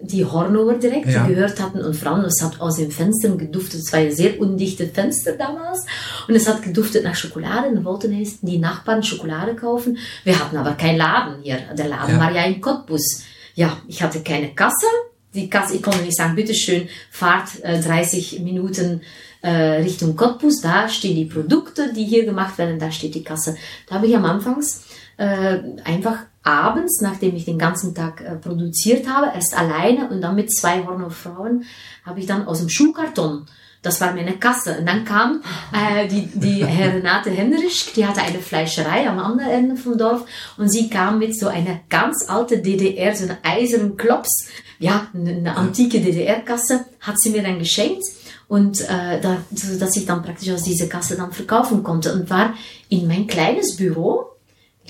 die 0.00 0.24
Hornauer 0.24 0.74
direkt 0.74 1.08
Ja. 1.08 1.26
gehört 1.26 1.60
hatten 1.60 1.80
und 1.80 1.94
allem, 2.06 2.24
es 2.24 2.40
hat 2.40 2.60
aus 2.60 2.76
den 2.76 2.90
Fenstern 2.92 3.36
geduftet, 3.36 3.80
es 3.80 3.92
war 3.92 3.98
ja 4.00 4.10
sehr 4.12 4.40
undichte 4.40 4.86
Fenster 4.86 5.32
damals 5.32 5.86
und 6.28 6.36
es 6.36 6.48
hat 6.48 6.62
geduftet 6.62 7.02
nach 7.02 7.16
Schokolade, 7.16 7.74
dann 7.74 7.84
wollten 7.84 8.12
die 8.42 8.58
Nachbarn 8.58 9.02
Schokolade 9.02 9.56
kaufen. 9.56 9.98
Wir 10.22 10.38
hatten 10.38 10.56
aber 10.56 10.74
keinen 10.74 10.98
Laden 10.98 11.42
hier, 11.42 11.58
der 11.76 11.88
Laden 11.88 12.14
Ja. 12.14 12.20
war 12.20 12.32
ja 12.32 12.44
in 12.44 12.60
Cottbus. 12.60 13.22
Ja, 13.56 13.78
ich 13.88 14.00
hatte 14.00 14.20
keine 14.20 14.54
Kasse, 14.54 14.86
die 15.34 15.50
Kasse, 15.50 15.74
ich 15.74 15.82
konnte 15.82 16.02
nicht 16.02 16.16
sagen, 16.16 16.36
bitteschön, 16.36 16.88
fahrt 17.10 17.48
äh, 17.64 17.80
30 17.80 18.38
Minuten 18.40 19.00
Richtung 19.46 20.16
Cottbus, 20.16 20.60
da 20.60 20.88
stehen 20.88 21.14
die 21.14 21.24
Produkte, 21.24 21.92
die 21.92 22.04
hier 22.04 22.24
gemacht 22.24 22.58
werden, 22.58 22.78
da 22.78 22.90
steht 22.90 23.14
die 23.14 23.22
Kasse. 23.22 23.56
Da 23.88 23.96
habe 23.96 24.06
ich 24.06 24.16
am 24.16 24.24
Anfangs 24.24 24.84
äh, 25.16 25.58
einfach 25.84 26.18
abends, 26.42 27.00
nachdem 27.02 27.36
ich 27.36 27.44
den 27.44 27.58
ganzen 27.58 27.94
Tag 27.94 28.20
äh, 28.20 28.36
produziert 28.36 29.08
habe, 29.08 29.32
erst 29.34 29.56
alleine 29.56 30.08
und 30.08 30.20
dann 30.20 30.34
mit 30.34 30.52
zwei 30.52 30.84
Horner 30.86 31.10
Frauen, 31.10 31.64
habe 32.04 32.20
ich 32.20 32.26
dann 32.26 32.46
aus 32.46 32.60
dem 32.60 32.68
Schuhkarton, 32.68 33.46
das 33.82 34.00
war 34.00 34.12
meine 34.12 34.38
Kasse. 34.38 34.78
Und 34.78 34.86
dann 34.86 35.04
kam 35.04 35.42
äh, 35.72 36.08
die, 36.08 36.26
die 36.26 36.62
Renate 36.62 37.30
Henrisch, 37.30 37.92
die 37.92 38.06
hatte 38.06 38.22
eine 38.22 38.38
Fleischerei 38.38 39.08
am 39.08 39.18
anderen 39.18 39.50
Ende 39.50 39.76
vom 39.76 39.96
Dorf 39.96 40.24
und 40.56 40.68
sie 40.68 40.88
kam 40.88 41.18
mit 41.18 41.38
so 41.38 41.48
einer 41.48 41.80
ganz 41.88 42.28
alte 42.28 42.58
DDR, 42.58 43.14
so 43.14 43.24
einer 43.24 43.38
eisernen 43.42 43.96
Klops, 43.96 44.48
ja, 44.78 45.08
eine 45.14 45.56
antike 45.56 46.00
DDR-Kasse, 46.00 46.86
hat 47.00 47.20
sie 47.20 47.30
mir 47.30 47.42
dann 47.42 47.58
geschenkt 47.58 48.04
und 48.48 48.80
äh, 48.80 49.20
da, 49.20 49.42
dass 49.50 49.96
ich 49.96 50.06
dann 50.06 50.22
praktisch 50.22 50.50
aus 50.50 50.62
dieser 50.62 50.86
Kasse 50.86 51.16
dann 51.16 51.32
verkaufen 51.32 51.82
konnte 51.82 52.14
und 52.14 52.30
war 52.30 52.54
in 52.88 53.06
mein 53.06 53.26
kleines 53.26 53.76
Büro, 53.76 54.24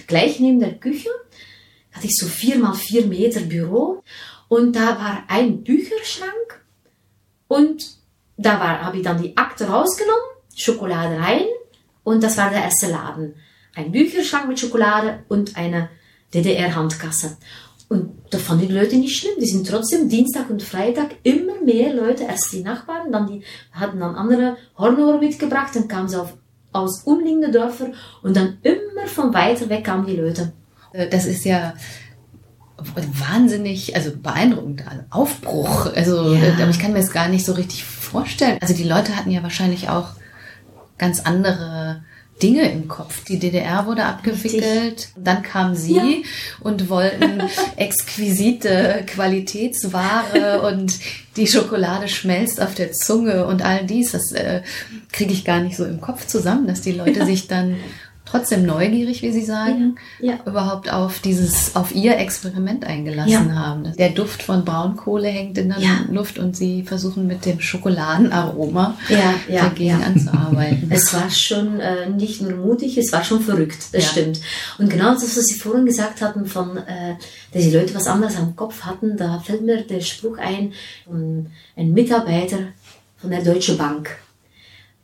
gleich 0.06 0.38
neben 0.38 0.60
der 0.60 0.74
Küche, 0.74 1.10
hatte 1.92 2.06
ich 2.06 2.16
so 2.16 2.26
vier 2.26 2.56
mal 2.58 2.74
vier 2.74 3.06
Meter 3.06 3.40
Büro 3.40 4.04
und 4.46 4.76
da 4.76 4.98
war 4.98 5.24
ein 5.26 5.64
Bücherschrank 5.64 6.64
und 7.48 7.98
da 8.36 8.60
war, 8.60 8.82
habe 8.82 8.98
ich 8.98 9.02
dann 9.02 9.20
die 9.20 9.36
Akte 9.36 9.66
rausgenommen, 9.66 10.22
Schokolade 10.54 11.18
rein 11.18 11.46
und 12.04 12.22
das 12.22 12.36
war 12.36 12.50
der 12.50 12.62
erste 12.62 12.88
Laden. 12.88 13.34
Ein 13.74 13.90
Bücherschrank 13.90 14.46
mit 14.46 14.60
Schokolade 14.60 15.24
und 15.28 15.56
eine 15.56 15.90
DDR-Handkasse. 16.32 17.36
Und 17.88 18.10
da 18.30 18.38
fanden 18.38 18.68
die 18.68 18.74
Leute 18.74 18.96
nicht 18.96 19.18
schlimm. 19.18 19.32
Die 19.40 19.46
sind 19.46 19.66
trotzdem 19.66 20.08
Dienstag 20.08 20.50
und 20.50 20.62
Freitag 20.62 21.12
immer 21.22 21.60
mehr 21.64 21.94
Leute, 21.94 22.24
erst 22.24 22.52
die 22.52 22.62
Nachbarn, 22.62 23.10
dann 23.10 23.26
die 23.26 23.42
hatten 23.72 23.98
dann 24.00 24.14
andere 24.14 24.56
Hornauer 24.76 25.18
mitgebracht, 25.18 25.70
dann 25.74 25.88
kamen 25.88 26.08
sie 26.08 26.20
auf, 26.20 26.34
aus 26.72 27.02
umliegenden 27.04 27.50
Dörfern 27.52 27.94
und 28.22 28.36
dann 28.36 28.58
immer 28.62 29.06
von 29.06 29.32
weiter 29.32 29.68
weg 29.70 29.84
kamen 29.84 30.06
die 30.06 30.16
Leute. 30.16 30.52
Äh, 30.92 31.08
Das 31.08 31.24
ist 31.24 31.44
ja 31.46 31.72
wahnsinnig, 32.76 33.96
also 33.96 34.10
beeindruckend, 34.16 34.84
also 34.88 35.02
Aufbruch. 35.10 35.92
Also, 35.94 36.34
Ja. 36.34 36.44
äh, 36.58 36.62
aber 36.62 36.70
ich 36.70 36.78
kann 36.78 36.92
mir 36.92 37.00
das 37.00 37.10
gar 37.12 37.28
nicht 37.28 37.44
so 37.44 37.52
richtig 37.52 37.84
vorstellen. 37.84 38.58
Also 38.60 38.74
die 38.74 38.84
Leute 38.84 39.16
hatten 39.16 39.30
ja 39.30 39.42
wahrscheinlich 39.42 39.88
auch 39.88 40.10
ganz 40.96 41.20
andere 41.20 42.02
Dinge 42.42 42.70
im 42.70 42.86
Kopf. 42.88 43.24
Die 43.24 43.38
DDR 43.38 43.86
wurde 43.86 44.04
abgewickelt, 44.04 45.08
dann 45.16 45.42
kamen 45.42 45.74
sie 45.74 45.96
Ja. 45.96 46.02
und 46.60 46.88
wollten 46.88 47.42
exquisite 47.76 49.04
Qualitätsware 49.06 50.62
und 50.62 50.94
die 51.36 51.46
Schokolade 51.46 52.08
schmelzt 52.08 52.60
auf 52.60 52.74
der 52.74 52.92
Zunge 52.92 53.46
und 53.46 53.62
all 53.62 53.84
dies. 53.84 54.12
Das 54.12 54.32
äh, 54.32 54.62
kriege 55.12 55.32
ich 55.32 55.44
gar 55.44 55.60
nicht 55.60 55.76
so 55.76 55.84
im 55.84 56.00
Kopf 56.00 56.26
zusammen, 56.26 56.66
dass 56.66 56.80
die 56.80 56.92
Leute 56.92 57.24
sich 57.26 57.48
dann 57.48 57.76
trotzdem 58.30 58.66
neugierig, 58.66 59.22
wie 59.22 59.32
Sie 59.32 59.44
sagen, 59.44 59.96
Ja, 60.20 60.32
ja. 60.32 60.38
überhaupt 60.44 60.92
auf 60.92 61.20
dieses, 61.20 61.74
auf 61.76 61.94
ihr 61.94 62.16
Experiment 62.18 62.84
eingelassen 62.84 63.30
Ja. 63.30 63.54
haben. 63.54 63.92
Der 63.98 64.10
Duft 64.10 64.42
von 64.42 64.64
Braunkohle 64.64 65.28
hängt 65.28 65.58
in 65.58 65.68
der. 65.70 65.78
Luft 66.10 66.38
und 66.38 66.56
Sie 66.56 66.82
versuchen 66.82 67.26
mit 67.26 67.44
dem 67.46 67.60
Schokoladenaroma 67.60 68.96
dagegen 69.50 70.02
anzuarbeiten. 70.02 70.88
Es 70.90 71.12
war 71.14 71.30
schon 71.30 71.80
äh, 71.80 72.08
nicht 72.10 72.40
nur 72.42 72.52
mutig, 72.56 72.96
es 72.98 73.12
war 73.12 73.24
schon 73.24 73.40
verrückt, 73.40 73.78
das 73.92 74.06
stimmt. 74.10 74.40
Und 74.78 74.90
genau 74.90 75.12
das, 75.14 75.22
was 75.36 75.44
Sie 75.46 75.58
vorhin 75.58 75.86
gesagt 75.86 76.20
hatten, 76.22 76.46
von, 76.46 76.76
äh, 76.76 77.14
dass 77.52 77.62
die 77.62 77.70
Leute 77.70 77.94
was 77.94 78.06
anderes 78.06 78.36
am 78.36 78.54
Kopf 78.56 78.82
hatten, 78.82 79.16
da 79.16 79.38
fällt 79.40 79.62
mir 79.62 79.82
der 79.82 80.00
Spruch 80.00 80.38
ein, 80.38 80.72
von 81.04 81.46
einem 81.76 81.92
Mitarbeiter 81.92 82.58
von 83.16 83.30
der 83.30 83.42
Deutschen 83.42 83.76
Bank. 83.78 84.10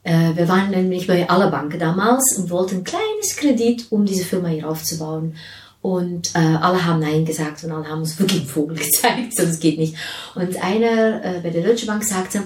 Äh, 0.05 0.37
wir 0.37 0.49
waren 0.49 0.71
nämlich 0.71 1.07
bei 1.07 1.29
aller 1.29 1.51
Banken 1.51 1.79
damals 1.79 2.37
und 2.39 2.51
wollten 2.51 2.77
ein 2.77 2.85
kleines 2.85 3.37
Kredit, 3.37 3.87
um 3.91 4.05
diese 4.05 4.25
Firma 4.25 4.49
hier 4.49 4.69
aufzubauen. 4.69 5.35
Und 5.81 6.35
äh, 6.35 6.39
alle 6.39 6.85
haben 6.85 7.01
Nein 7.01 7.25
gesagt 7.25 7.65
und 7.65 7.73
alle 7.73 7.89
haben 7.89 8.01
uns 8.01 8.19
wirklich 8.19 8.41
einen 8.43 8.49
Vogel 8.49 8.77
gezeigt, 8.79 9.37
sonst 9.37 9.61
geht 9.61 9.79
nicht. 9.79 9.97
Und 10.35 10.63
einer 10.63 11.25
äh, 11.25 11.41
bei 11.43 11.51
der 11.51 11.65
Deutschen 11.65 11.89
Bank 11.89 12.05
sagte, 12.05 12.45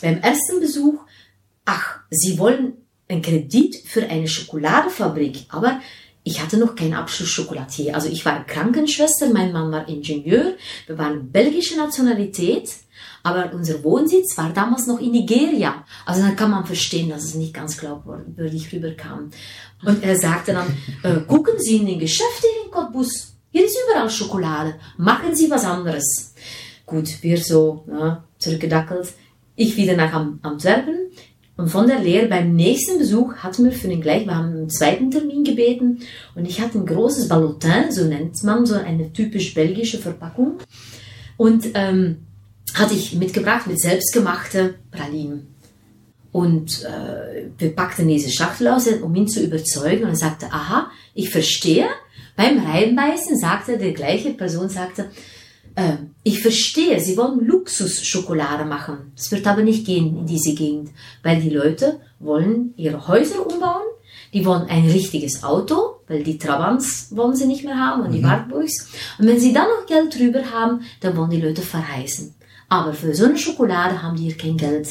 beim 0.00 0.18
ersten 0.20 0.60
Besuch, 0.60 1.00
ach, 1.64 1.98
Sie 2.10 2.38
wollen 2.38 2.74
einen 3.08 3.22
Kredit 3.22 3.76
für 3.86 4.08
eine 4.08 4.28
Schokoladefabrik, 4.28 5.46
aber 5.48 5.80
ich 6.24 6.42
hatte 6.42 6.58
noch 6.58 6.74
keinen 6.74 6.94
Abschluss 6.94 7.28
Schokolatier. 7.28 7.94
Also 7.94 8.08
ich 8.08 8.24
war 8.24 8.44
Krankenschwester, 8.44 9.30
mein 9.32 9.52
Mann 9.52 9.72
war 9.72 9.88
Ingenieur, 9.88 10.54
wir 10.86 10.98
waren 10.98 11.30
belgische 11.32 11.76
Nationalität, 11.76 12.70
aber 13.28 13.54
unser 13.54 13.82
Wohnsitz 13.84 14.36
war 14.36 14.50
damals 14.52 14.86
noch 14.86 15.00
in 15.00 15.12
Nigeria. 15.12 15.84
Also 16.06 16.22
dann 16.22 16.36
kann 16.36 16.50
man 16.50 16.64
verstehen, 16.64 17.10
dass 17.10 17.24
es 17.24 17.34
nicht 17.34 17.52
ganz 17.52 17.76
glaubwürdig 17.76 18.72
rüberkam. 18.72 19.30
Und 19.84 20.02
er 20.02 20.18
sagte 20.18 20.52
dann, 20.52 20.76
äh, 21.02 21.20
gucken 21.20 21.54
Sie 21.58 21.76
in 21.76 21.86
den 21.86 21.98
Geschäften 21.98 22.48
in 22.64 22.70
Cottbus, 22.70 23.34
hier 23.50 23.64
ist 23.64 23.76
überall 23.86 24.10
Schokolade, 24.10 24.74
machen 24.96 25.34
Sie 25.34 25.50
was 25.50 25.64
anderes. 25.64 26.34
Gut, 26.86 27.22
wir 27.22 27.38
so 27.38 27.84
ja, 27.90 28.24
zurückgedackelt. 28.38 29.12
Ich 29.56 29.76
wieder 29.76 29.96
nach 29.96 30.12
Antwerpen. 30.42 31.10
Und 31.56 31.68
von 31.68 31.88
der 31.88 31.98
Lehre 31.98 32.28
beim 32.28 32.54
nächsten 32.54 32.98
Besuch 32.98 33.34
hatten 33.38 33.64
wir 33.64 33.72
für 33.72 33.88
den 33.88 34.00
gleichen, 34.00 34.26
wir 34.26 34.36
haben 34.36 34.52
einen 34.52 34.70
zweiten 34.70 35.10
Termin 35.10 35.42
gebeten 35.42 35.98
und 36.36 36.46
ich 36.46 36.60
hatte 36.60 36.78
ein 36.78 36.86
großes 36.86 37.26
Ballotin, 37.26 37.90
so 37.90 38.04
nennt 38.04 38.40
man, 38.44 38.64
so 38.64 38.76
eine 38.76 39.12
typisch 39.12 39.54
belgische 39.54 39.98
Verpackung. 39.98 40.58
Und 41.36 41.66
ähm, 41.74 42.27
hatte 42.74 42.94
ich 42.94 43.14
mitgebracht 43.14 43.66
mit 43.66 43.80
selbstgemachte 43.80 44.76
Pralinen. 44.90 45.54
Und 46.32 46.84
äh, 46.84 47.48
wir 47.56 47.74
packten 47.74 48.06
diese 48.06 48.30
Schachtel 48.30 48.68
aus, 48.68 48.86
um 48.86 49.14
ihn 49.14 49.28
zu 49.28 49.42
überzeugen. 49.42 50.04
Und 50.04 50.10
er 50.10 50.16
sagte, 50.16 50.46
aha, 50.46 50.90
ich 51.14 51.30
verstehe. 51.30 51.86
Beim 52.36 52.58
Reinbeißen 52.58 53.36
sagte 53.38 53.78
der 53.78 53.92
gleiche 53.92 54.34
Person, 54.34 54.68
sagte, 54.68 55.10
äh, 55.74 55.96
ich 56.22 56.40
verstehe, 56.40 57.00
Sie 57.00 57.16
wollen 57.16 57.44
Luxusschokolade 57.44 58.64
machen. 58.64 59.12
Das 59.16 59.30
wird 59.32 59.46
aber 59.46 59.62
nicht 59.62 59.86
gehen 59.86 60.18
in 60.18 60.26
diese 60.26 60.54
Gegend, 60.54 60.90
weil 61.22 61.40
die 61.40 61.50
Leute 61.50 62.00
wollen 62.18 62.74
ihre 62.76 63.08
Häuser 63.08 63.46
umbauen, 63.46 63.86
die 64.32 64.44
wollen 64.44 64.68
ein 64.68 64.90
richtiges 64.90 65.42
Auto, 65.42 66.00
weil 66.06 66.22
die 66.22 66.38
Trabants 66.38 67.08
wollen 67.16 67.34
sie 67.34 67.46
nicht 67.46 67.64
mehr 67.64 67.78
haben 67.78 68.02
und 68.02 68.12
die 68.12 68.22
Wartburgs. 68.22 68.88
Und 69.18 69.26
wenn 69.26 69.40
sie 69.40 69.52
dann 69.52 69.68
noch 69.68 69.86
Geld 69.86 70.18
drüber 70.18 70.50
haben, 70.50 70.82
dann 71.00 71.16
wollen 71.16 71.30
die 71.30 71.40
Leute 71.40 71.62
verreisen. 71.62 72.34
Aber 72.68 72.92
für 72.92 73.14
so 73.14 73.24
eine 73.24 73.38
Schokolade 73.38 74.02
haben 74.02 74.16
die 74.16 74.24
hier 74.24 74.36
kein 74.36 74.56
Geld. 74.56 74.88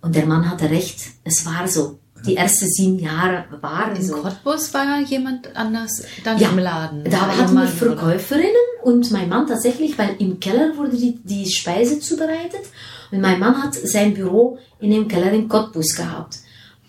Und 0.00 0.14
der 0.14 0.26
Mann 0.26 0.48
hatte 0.48 0.70
recht, 0.70 0.98
es 1.24 1.44
war 1.44 1.66
so. 1.66 1.98
Die 2.26 2.36
ersten 2.36 2.66
sieben 2.66 2.98
Jahre 2.98 3.44
waren 3.62 3.96
In 3.96 4.02
so. 4.02 4.16
Cottbus 4.16 4.74
war 4.74 5.00
jemand 5.00 5.56
anders 5.56 6.04
dann 6.22 6.38
Ja, 6.38 6.50
im 6.50 6.58
Laden. 6.58 7.04
Da 7.04 7.34
hatten 7.34 7.54
wir 7.54 7.66
Verkäuferinnen 7.66 8.52
und 8.82 9.10
mein 9.10 9.28
Mann 9.28 9.46
tatsächlich, 9.46 9.96
weil 9.98 10.16
im 10.18 10.38
Keller 10.38 10.76
wurde 10.76 10.96
die, 10.98 11.18
die 11.24 11.50
Speise 11.50 11.98
zubereitet 11.98 12.60
und 13.10 13.22
mein 13.22 13.38
Mann 13.38 13.62
hat 13.62 13.74
sein 13.74 14.12
Büro 14.12 14.58
in 14.80 14.90
dem 14.90 15.08
Keller 15.08 15.32
in 15.32 15.48
Cottbus 15.48 15.94
gehabt. 15.94 16.40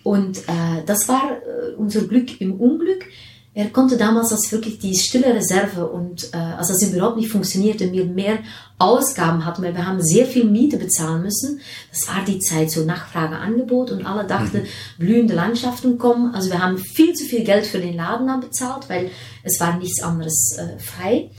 Und 0.02 0.38
äh, 0.38 0.82
das 0.84 1.08
war 1.08 1.30
äh, 1.32 1.74
unser 1.76 2.02
Glück 2.02 2.40
im 2.40 2.60
Unglück. 2.60 3.06
Er 3.54 3.68
konnte 3.68 3.98
damals 3.98 4.32
als 4.32 4.50
wirklich 4.50 4.78
die 4.78 4.96
stille 4.96 5.34
Reserve 5.34 5.86
und 5.86 6.32
äh, 6.32 6.36
als 6.38 6.68
das 6.68 6.82
überhaupt 6.82 7.18
nicht 7.18 7.30
funktionierte, 7.30 7.86
mir 7.86 8.06
mehr 8.06 8.38
Ausgaben 8.78 9.44
hatten, 9.44 9.62
weil 9.62 9.74
wir 9.74 9.86
haben 9.86 10.02
sehr 10.02 10.24
viel 10.24 10.44
Miete 10.44 10.78
bezahlen 10.78 11.22
müssen. 11.22 11.60
Das 11.90 12.08
war 12.08 12.24
die 12.24 12.38
Zeit 12.38 12.70
so 12.70 12.84
Nachfrage, 12.84 13.36
Angebot 13.36 13.90
und 13.90 14.06
alle 14.06 14.26
dachten, 14.26 14.62
blühende 14.98 15.34
Landschaften 15.34 15.98
kommen. 15.98 16.34
Also 16.34 16.50
wir 16.50 16.62
haben 16.62 16.78
viel 16.78 17.12
zu 17.12 17.26
viel 17.26 17.44
Geld 17.44 17.66
für 17.66 17.78
den 17.78 17.94
Laden 17.94 18.26
dann 18.26 18.40
bezahlt, 18.40 18.88
weil 18.88 19.10
es 19.42 19.60
war 19.60 19.76
nichts 19.76 20.02
anderes 20.02 20.56
äh, 20.56 20.78
frei. 20.78 21.30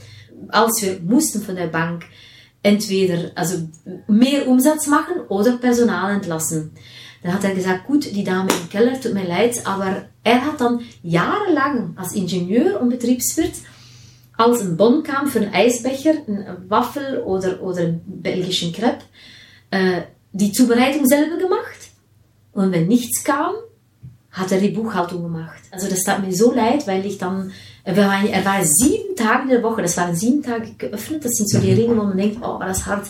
Als 0.48 0.82
wir 0.82 1.00
mussten 1.00 1.42
von 1.42 1.56
der 1.56 1.66
Bank 1.66 2.04
entweder 2.62 3.32
also 3.34 3.68
mehr 4.06 4.46
Umsatz 4.46 4.86
machen 4.86 5.20
oder 5.28 5.56
Personal 5.56 6.14
entlassen. 6.14 6.70
Dann 7.24 7.34
hat 7.34 7.42
er 7.42 7.54
gesagt, 7.54 7.86
gut, 7.86 8.04
die 8.04 8.24
Dame 8.24 8.50
im 8.50 8.68
Keller, 8.68 9.00
tut 9.00 9.14
mir 9.14 9.26
leid, 9.26 9.66
aber 9.66 10.04
er 10.24 10.44
hat 10.44 10.60
dann 10.60 10.80
jahrelang 11.02 11.94
als 11.96 12.14
Ingenieur 12.14 12.80
und 12.80 12.88
Betriebswirt 12.88 13.54
als 14.36 14.62
ein 14.62 14.76
Bon 14.76 15.02
kam 15.02 15.28
für 15.28 15.40
einen 15.40 15.54
Eisbecher, 15.54 16.14
einen 16.26 16.68
Waffel 16.68 17.18
oder, 17.20 17.62
oder 17.62 17.82
einen 17.82 18.02
belgischen 18.04 18.72
Crepe, 18.72 19.04
äh, 19.70 20.02
die 20.32 20.50
Zubereitung 20.50 21.06
selber 21.06 21.36
gemacht. 21.36 21.90
Und 22.52 22.72
wenn 22.72 22.88
nichts 22.88 23.22
kam, 23.22 23.54
hat 24.32 24.50
er 24.50 24.60
die 24.60 24.70
Buchhaltung 24.70 25.22
gemacht. 25.22 25.62
Also 25.70 25.88
das 25.88 26.02
tat 26.02 26.24
mir 26.24 26.34
so 26.34 26.52
leid, 26.52 26.86
weil 26.88 27.06
ich 27.06 27.18
dann, 27.18 27.52
er 27.84 27.96
war, 27.96 28.24
er 28.24 28.44
war 28.44 28.64
sieben 28.64 29.14
Tage 29.14 29.44
in 29.44 29.48
der 29.50 29.62
Woche, 29.62 29.82
das 29.82 29.96
waren 29.96 30.16
sieben 30.16 30.42
Tage 30.42 30.72
geöffnet, 30.76 31.24
das 31.24 31.32
sind 31.32 31.48
so 31.48 31.60
die. 31.60 31.72
Ringe, 31.72 31.96
wo 31.96 32.02
man 32.02 32.16
denkt, 32.16 32.38
oh, 32.40 32.58
war 32.58 32.66
das 32.66 32.86
hart. 32.86 33.06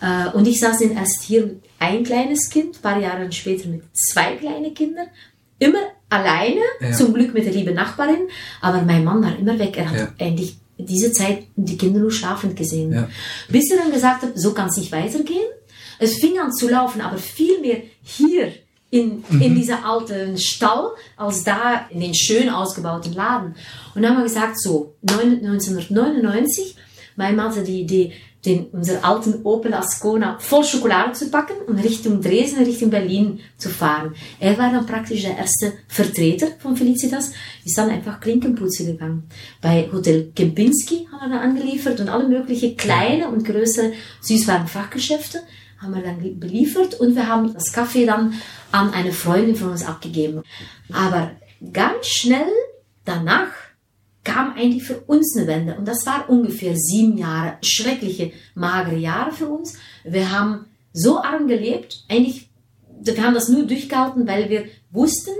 Äh, 0.00 0.28
und 0.36 0.46
ich 0.46 0.60
saß 0.60 0.78
dann 0.78 0.96
erst 0.96 1.22
hier 1.22 1.46
mit 1.46 1.62
ein 1.80 2.04
kleines 2.04 2.48
Kind, 2.48 2.76
ein 2.76 2.82
paar 2.82 3.00
Jahre 3.00 3.30
später 3.32 3.68
mit 3.68 3.82
zwei 3.92 4.36
kleinen 4.36 4.72
Kindern, 4.72 5.08
immer 5.62 5.78
alleine, 6.08 6.60
ja. 6.80 6.92
zum 6.92 7.14
Glück 7.14 7.32
mit 7.32 7.46
der 7.46 7.52
lieben 7.52 7.74
Nachbarin, 7.74 8.28
aber 8.60 8.82
mein 8.82 9.04
Mann 9.04 9.22
war 9.22 9.36
immer 9.38 9.58
weg, 9.58 9.76
er 9.78 9.90
hat 9.90 9.96
ja. 9.96 10.08
eigentlich 10.18 10.56
diese 10.78 11.12
Zeit 11.12 11.44
die 11.56 11.78
Kinder 11.78 12.00
nur 12.00 12.10
schlafend 12.10 12.56
gesehen. 12.56 12.92
Ja. 12.92 13.08
Bis 13.48 13.70
er 13.70 13.78
dann 13.78 13.92
gesagt 13.92 14.22
hat, 14.22 14.32
so 14.34 14.52
kann 14.52 14.68
es 14.68 14.76
nicht 14.76 14.92
weitergehen. 14.92 15.46
Es 15.98 16.16
fing 16.16 16.38
an 16.38 16.52
zu 16.52 16.68
laufen, 16.68 17.00
aber 17.00 17.18
viel 17.18 17.60
mehr 17.60 17.82
hier 18.02 18.52
in, 18.90 19.24
mhm. 19.28 19.40
in 19.40 19.54
dieser 19.54 19.84
alten 19.84 20.36
Stall 20.36 20.90
als 21.16 21.44
da 21.44 21.86
in 21.90 22.00
den 22.00 22.14
schön 22.14 22.50
ausgebauten 22.50 23.14
Laden. 23.14 23.54
Und 23.94 24.02
dann 24.02 24.12
haben 24.12 24.18
wir 24.18 24.24
gesagt, 24.24 24.60
so, 24.60 24.96
1999, 25.08 26.76
mein 27.16 27.36
Mann 27.36 27.50
hatte 27.50 27.62
die 27.62 27.82
Idee, 27.82 28.12
den, 28.44 28.66
unser 28.66 29.04
alten 29.04 29.42
Opel 29.44 29.72
Ascona 29.72 30.36
voll 30.40 30.64
Schokolade 30.64 31.12
zu 31.12 31.30
packen 31.30 31.54
und 31.66 31.78
Richtung 31.78 32.20
Dresden, 32.20 32.64
Richtung 32.64 32.90
Berlin 32.90 33.40
zu 33.56 33.68
fahren. 33.68 34.14
Er 34.40 34.58
war 34.58 34.72
dann 34.72 34.86
praktisch 34.86 35.22
der 35.22 35.38
erste 35.38 35.74
Vertreter 35.86 36.48
von 36.58 36.76
Felicitas, 36.76 37.32
ist 37.64 37.78
dann 37.78 37.90
einfach 37.90 38.18
Klinkenputzen 38.18 38.86
gegangen. 38.86 39.28
Bei 39.60 39.88
Hotel 39.92 40.32
Kempinski 40.34 41.06
haben 41.12 41.30
wir 41.30 41.38
dann 41.38 41.50
angeliefert 41.50 42.00
und 42.00 42.08
alle 42.08 42.28
möglichen 42.28 42.76
kleine 42.76 43.28
und 43.28 43.44
größere 43.44 43.92
Süßwarenfachgeschäfte 44.22 45.42
haben 45.78 45.94
wir 45.94 46.02
dann 46.02 46.38
beliefert 46.38 46.98
und 47.00 47.16
wir 47.16 47.28
haben 47.28 47.52
das 47.54 47.72
Kaffee 47.72 48.06
dann 48.06 48.34
an 48.70 48.92
eine 48.92 49.12
Freundin 49.12 49.56
von 49.56 49.70
uns 49.70 49.84
abgegeben. 49.84 50.42
Aber 50.92 51.32
ganz 51.72 52.06
schnell 52.06 52.46
danach 53.04 53.48
kam 54.24 54.54
eigentlich 54.54 54.84
für 54.84 55.00
uns 55.00 55.36
eine 55.36 55.46
Wende. 55.46 55.76
Und 55.76 55.86
das 55.86 56.06
war 56.06 56.28
ungefähr 56.28 56.76
sieben 56.76 57.18
Jahre, 57.18 57.58
schreckliche, 57.62 58.32
magere 58.54 58.96
Jahre 58.96 59.32
für 59.32 59.48
uns. 59.48 59.74
Wir 60.04 60.30
haben 60.30 60.66
so 60.92 61.18
arm 61.18 61.48
gelebt, 61.48 62.04
eigentlich, 62.08 62.48
wir 63.00 63.22
haben 63.22 63.34
das 63.34 63.48
nur 63.48 63.64
durchgehalten, 63.64 64.26
weil 64.26 64.48
wir 64.48 64.64
wussten, 64.90 65.32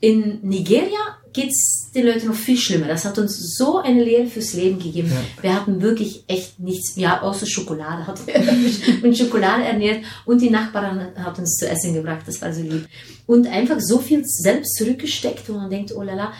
in 0.00 0.40
Nigeria 0.42 1.16
geht's 1.32 1.90
den 1.94 2.06
Leuten 2.06 2.28
noch 2.28 2.34
viel 2.34 2.56
schlimmer. 2.56 2.86
Das 2.86 3.04
hat 3.04 3.18
uns 3.18 3.56
so 3.56 3.78
eine 3.78 4.02
Lehre 4.02 4.26
fürs 4.26 4.52
Leben 4.52 4.78
gegeben. 4.78 5.10
Ja. 5.10 5.42
Wir 5.42 5.54
hatten 5.54 5.80
wirklich 5.80 6.24
echt 6.28 6.58
nichts, 6.58 6.96
ja, 6.96 7.22
außer 7.22 7.46
Schokolade 7.46 8.06
wir 8.26 9.02
und 9.02 9.16
Schokolade 9.16 9.64
ernährt 9.64 10.04
und 10.24 10.40
die 10.40 10.50
Nachbarin 10.50 11.14
hat 11.16 11.38
uns 11.38 11.56
zu 11.56 11.68
essen 11.68 11.94
gebracht. 11.94 12.22
Das 12.26 12.40
war 12.42 12.52
so 12.52 12.62
lieb. 12.62 12.86
Und 13.26 13.46
einfach 13.46 13.80
so 13.80 13.98
viel 13.98 14.22
selbst 14.24 14.76
zurückgesteckt, 14.76 15.48
wo 15.48 15.54
man 15.54 15.70
denkt, 15.70 15.92
oh 15.94 16.02
lala, 16.02 16.32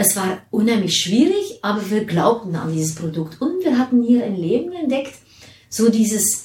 es 0.00 0.14
war 0.14 0.42
unheimlich 0.52 0.96
schwierig, 0.96 1.58
aber 1.60 1.90
wir 1.90 2.04
glaubten 2.04 2.54
an 2.54 2.72
dieses 2.72 2.94
Produkt. 2.94 3.42
Und 3.42 3.64
wir 3.64 3.78
hatten 3.78 4.00
hier 4.00 4.24
ein 4.24 4.36
Leben 4.36 4.72
entdeckt, 4.72 5.14
so 5.68 5.88
dieses, 5.88 6.44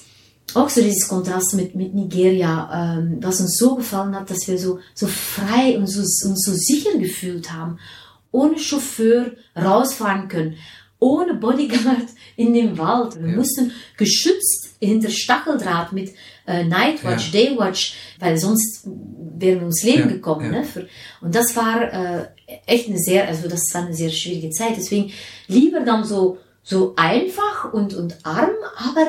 auch 0.55 0.69
so 0.69 0.81
dieses 0.81 1.07
Kontrast 1.07 1.53
mit, 1.53 1.75
mit 1.75 1.93
Nigeria, 1.93 2.97
ähm, 2.97 3.19
was 3.21 3.41
uns 3.41 3.55
so 3.59 3.75
gefallen 3.75 4.15
hat, 4.15 4.31
dass 4.31 4.47
wir 4.47 4.57
so, 4.57 4.79
so 4.95 5.05
frei 5.05 5.77
und 5.77 5.85
so, 5.85 5.99
uns 5.99 6.43
so 6.43 6.51
sicher 6.51 6.97
gefühlt 6.97 7.53
haben, 7.53 7.77
ohne 8.31 8.57
Chauffeur 8.57 9.33
rausfahren 9.55 10.29
können, 10.29 10.55
ohne 10.97 11.35
Bodyguard 11.35 12.07
in 12.35 12.55
dem 12.55 12.75
Wald. 12.79 13.21
Wir 13.21 13.29
ja. 13.29 13.37
mussten 13.37 13.71
geschützt 13.97 14.77
hinter 14.79 15.11
Stacheldraht 15.11 15.93
mit 15.93 16.09
äh, 16.45 16.63
Nightwatch, 16.63 17.31
ja. 17.31 17.41
Daywatch, 17.41 17.95
weil 18.19 18.37
sonst 18.37 18.85
wären 18.85 19.55
wir 19.55 19.61
ums 19.61 19.83
Leben 19.83 20.09
ja. 20.09 20.15
gekommen. 20.15 20.51
Ne? 20.51 20.63
Für, 20.63 20.87
und 21.21 21.33
das 21.35 21.55
war 21.55 21.81
äh, 21.81 22.27
echt 22.65 22.87
eine 22.87 22.97
sehr, 22.97 23.27
also 23.27 23.47
das 23.47 23.73
war 23.73 23.85
eine 23.85 23.93
sehr 23.93 24.09
schwierige 24.09 24.49
Zeit. 24.49 24.77
Deswegen 24.77 25.11
lieber 25.47 25.81
dann 25.81 26.03
so, 26.03 26.37
so 26.63 26.93
einfach 26.95 27.73
und, 27.73 27.93
und 27.93 28.17
arm, 28.23 28.51
aber 28.77 29.07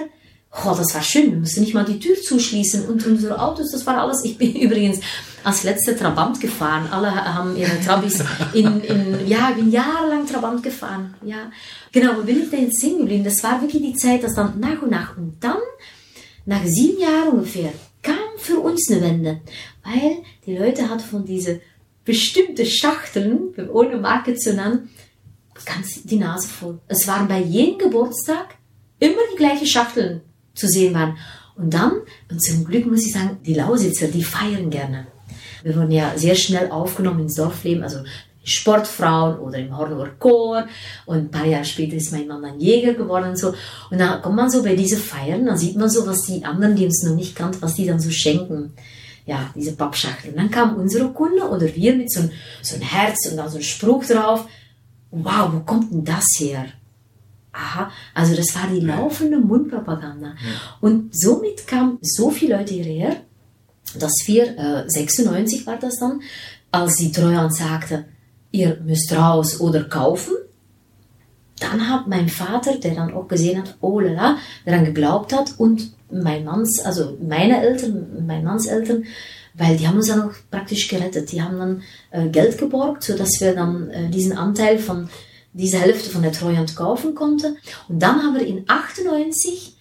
oh, 0.65 0.75
das 0.77 0.95
war 0.95 1.03
schön. 1.03 1.33
Wir 1.33 1.39
mussten 1.39 1.61
nicht 1.61 1.75
mal 1.75 1.85
die 1.85 1.99
Tür 1.99 2.17
zuschließen 2.21 2.87
und 2.87 3.07
unsere 3.07 3.41
Autos, 3.41 3.71
das 3.73 3.87
war 3.87 3.99
alles. 3.99 4.25
Ich 4.25 4.39
bin 4.39 4.55
übrigens 4.61 5.01
als 5.43 5.63
letzte 5.63 5.97
Trabant 5.97 6.41
gefahren. 6.41 6.89
Alle 6.91 7.13
haben 7.13 7.57
ihre 7.57 7.79
Trabis 7.81 8.23
in, 8.55 8.81
in 8.81 9.27
ja, 9.27 9.51
ich 9.51 9.57
bin 9.57 9.71
jahrelang 9.71 10.27
Trabant 10.27 10.63
gefahren. 10.63 11.15
Ja, 11.23 11.51
genau. 11.93 12.17
Wo 12.17 12.23
bin 12.23 12.43
ich 12.43 12.51
denn 12.51 12.73
singen 12.73 13.01
geblieben? 13.01 13.25
Das 13.25 13.43
war 13.43 13.61
wirklich 13.61 13.83
die 13.83 13.95
Zeit, 13.95 14.23
dass 14.23 14.35
dann 14.35 14.59
nach 14.59 14.81
und 14.81 14.91
nach 14.91 15.17
und 15.17 15.37
dann, 15.41 15.59
nach 16.47 16.65
sieben 16.65 17.01
Jahren 17.01 17.29
ungefähr, 17.31 17.73
kam 18.03 18.17
für 18.37 18.59
uns 18.59 18.91
eine 18.91 19.03
Wende. 19.03 19.41
Weil 19.83 20.19
die 20.47 20.57
Leute 20.57 20.89
hatten 20.89 21.01
von 21.01 21.25
diese 21.25 21.61
bestimmte 22.05 22.67
Schachteln, 22.67 23.55
ohne 23.73 23.97
Marke 23.97 24.35
zu 24.35 24.55
nennen, 24.55 24.91
ganz 25.65 26.03
die 26.03 26.17
Nase 26.17 26.49
voll. 26.49 26.81
Es 26.89 27.07
waren 27.07 27.29
bei 27.29 27.41
jedem 27.41 27.79
Geburtstag 27.79 28.57
immer 28.99 29.23
die 29.33 29.39
gleichen 29.39 29.67
Schachteln 29.67 30.21
zu 30.55 30.69
sehen 30.69 30.95
waren. 30.95 31.17
Und 31.57 31.73
dann, 31.73 31.93
und 32.31 32.43
zum 32.43 32.65
Glück 32.65 32.87
muss 32.87 33.07
ich 33.07 33.13
sagen, 33.13 33.39
die 33.47 33.55
Lausitzer, 33.55 34.09
die 34.09 34.25
feiern 34.25 34.71
gerne. 34.71 35.07
Wir 35.63 35.77
wurden 35.77 35.93
ja 35.93 36.13
sehr 36.17 36.35
schnell 36.35 36.71
aufgenommen 36.71 37.21
ins 37.21 37.37
Dorfleben, 37.37 37.83
also 37.83 38.01
Sportfrauen 38.45 39.39
oder 39.39 39.59
im 39.59 39.77
Hornower 39.77 40.11
Chor. 40.19 40.67
Und 41.07 41.17
ein 41.17 41.31
paar 41.31 41.47
Jahre 41.47 41.65
später 41.65 41.97
ist 41.97 42.13
mein 42.13 42.27
Mann 42.27 42.43
dann 42.43 42.61
Jäger 42.61 42.95
geworden 42.95 43.31
und 43.31 43.39
so. 43.39 43.55
Und 43.91 43.99
dann 43.99 44.23
kommt 44.23 44.37
man 44.37 44.51
so 44.51 44.63
bei 44.63 44.77
diese 44.77 44.97
Feiern, 44.97 45.47
dann 45.47 45.57
sieht 45.57 45.77
man 45.77 45.89
so, 45.89 46.07
was 46.07 46.23
die 46.23 46.45
anderen, 46.45 46.77
die 46.77 46.87
uns 46.87 47.03
noch 47.03 47.17
nicht 47.17 47.35
kannten, 47.35 47.61
was 47.63 47.75
die 47.75 47.87
dann 47.87 48.01
so 48.01 48.11
schenken. 48.11 48.73
Ja, 49.27 49.51
diese 49.55 49.73
Pappschachtel. 49.73 50.33
Und 50.33 50.37
dann 50.37 50.51
kam 50.51 50.77
unsere 50.77 51.11
Kunde 51.11 51.49
oder 51.49 51.75
wir 51.75 51.97
mit 51.97 52.13
so 52.13 52.21
ein, 52.21 52.31
so 52.63 52.77
ein 52.77 52.83
Herz 52.83 53.27
und 53.31 53.39
dann 53.39 53.49
so 53.49 53.57
ein 53.57 53.63
Spruch 53.63 54.05
drauf. 54.05 54.47
Wow, 55.11 55.51
wo 55.53 55.61
kommt 55.61 55.93
denn 55.93 56.05
das 56.05 56.27
her? 56.39 56.67
Aha, 57.53 57.91
also 58.15 58.35
das 58.35 58.55
war 58.55 58.69
die 58.69 58.81
laufende 58.81 59.39
Mundpropaganda. 59.39 60.29
Ja. 60.29 60.35
Und 60.81 61.17
somit 61.17 61.67
kamen 61.67 61.99
so 62.03 62.31
viele 62.31 62.59
Leute 62.59 62.75
hierher, 62.75 63.17
dass 63.99 64.13
wir, 64.27 64.59
äh, 64.59 64.85
96 64.89 65.67
war 65.67 65.79
das 65.79 65.99
dann, 66.01 66.21
als 66.73 66.97
die 66.97 67.13
Treuhand 67.13 67.55
sagte, 67.55 68.07
ihr 68.55 68.79
müsst 68.85 69.13
raus 69.13 69.61
oder 69.61 69.83
kaufen, 69.85 70.35
dann 71.59 71.89
hat 71.89 72.07
mein 72.07 72.29
Vater, 72.29 72.79
der 72.79 72.95
dann 72.95 73.13
auch 73.13 73.27
gesehen 73.27 73.61
hat, 73.61 73.77
oh 73.81 73.99
lala, 73.99 74.39
daran 74.65 74.85
geglaubt 74.85 75.33
hat 75.33 75.55
und 75.59 75.93
mein 76.11 76.45
Manns, 76.45 76.81
also 76.81 77.19
meine 77.21 77.61
Eltern, 77.61 78.25
mein 78.27 78.45
Manns 78.45 78.67
Eltern, 78.67 79.05
weil 79.55 79.77
die 79.77 79.87
haben 79.87 79.97
uns 79.97 80.09
dann 80.09 80.23
auch 80.23 80.35
praktisch 80.51 80.89
gerettet. 80.89 81.33
Die 81.33 81.43
haben 81.43 81.59
dann 81.59 81.83
äh, 82.11 82.29
Geld 82.29 82.59
geborgt, 82.59 83.05
sodass 83.05 83.41
wir 83.41 83.55
dann 83.55 83.91
äh, 83.91 84.09
diesen 84.11 84.37
Anteil 84.37 84.79
von 84.79 85.09
diese 85.53 85.79
Hälfte 85.79 86.11
von 86.11 86.23
der 86.23 86.33
Treuhand 86.33 86.75
kaufen 86.77 87.15
konnten. 87.15 87.57
Und 87.89 88.03
dann 88.03 88.23
haben 88.23 88.35
wir 88.35 88.47
in 88.47 88.65
98 88.69 89.74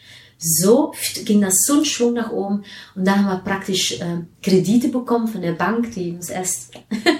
so 0.43 0.93
ging 1.25 1.41
das 1.41 1.63
so 1.65 1.79
ein 1.79 1.85
Schwung 1.85 2.13
nach 2.13 2.31
oben 2.31 2.63
und 2.95 3.07
dann 3.07 3.25
haben 3.25 3.37
wir 3.37 3.43
praktisch 3.43 3.99
äh, 3.99 4.23
Kredite 4.41 4.89
bekommen 4.89 5.27
von 5.27 5.41
der 5.41 5.53
Bank, 5.53 5.91
die 5.93 6.11
uns 6.11 6.29
erst 6.29 6.73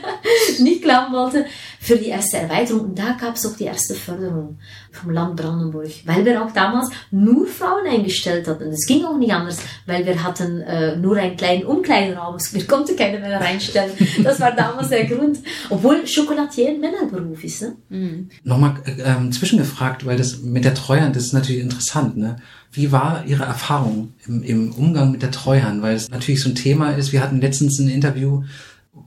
nicht 0.59 0.83
glauben 0.83 1.13
wollte, 1.13 1.45
für 1.79 1.95
die 1.95 2.07
erste 2.07 2.37
Erweiterung. 2.37 2.81
Und 2.81 2.99
da 2.99 3.13
gab 3.19 3.35
es 3.35 3.45
auch 3.45 3.55
die 3.55 3.63
erste 3.63 3.93
Förderung 3.93 4.57
vom 4.91 5.11
Land 5.11 5.37
Brandenburg, 5.37 5.89
weil 6.05 6.25
wir 6.25 6.43
auch 6.43 6.51
damals 6.51 6.89
nur 7.11 7.47
Frauen 7.47 7.87
eingestellt 7.87 8.47
hatten. 8.47 8.69
Das 8.69 8.85
ging 8.85 9.05
auch 9.05 9.17
nicht 9.17 9.33
anders, 9.33 9.57
weil 9.85 10.05
wir 10.05 10.21
hatten 10.21 10.61
äh, 10.61 10.95
nur 10.97 11.17
einen 11.17 11.37
kleinen 11.37 11.65
Umkleideraum, 11.65 12.37
wir 12.51 12.67
konnten 12.67 12.95
keine 12.95 13.19
Männer 13.19 13.39
reinstellen. 13.39 13.91
Das 14.23 14.39
war 14.39 14.51
damals 14.51 14.89
der 14.89 15.05
Grund, 15.05 15.39
obwohl 15.69 16.03
Chocolatier 16.03 16.69
ein 16.69 16.79
Männerberuf 16.79 17.43
ist. 17.43 17.61
Ne? 17.61 17.75
Mhm. 17.89 18.29
Nochmal 18.43 18.75
äh, 18.85 19.01
ähm, 19.01 19.31
zwischengefragt, 19.31 20.05
weil 20.05 20.17
das 20.17 20.41
mit 20.41 20.65
der 20.65 20.73
Treuhand 20.73 21.15
ist 21.15 21.33
natürlich 21.33 21.61
interessant. 21.61 22.17
Ne? 22.17 22.37
Wie 22.73 22.91
war 22.91 23.23
Ihre 23.27 23.43
Erfahrung 23.43 24.13
im, 24.25 24.41
im 24.41 24.71
Umgang 24.73 25.11
mit 25.11 25.21
der 25.21 25.29
Treuhand? 25.29 25.83
Weil 25.83 25.95
es 25.95 26.09
natürlich 26.09 26.41
so 26.41 26.49
ein 26.49 26.55
Thema 26.55 26.91
ist. 26.91 27.11
Wir 27.11 27.21
hatten 27.21 27.39
letztens 27.39 27.77
ein 27.79 27.87
Interview, 27.87 28.43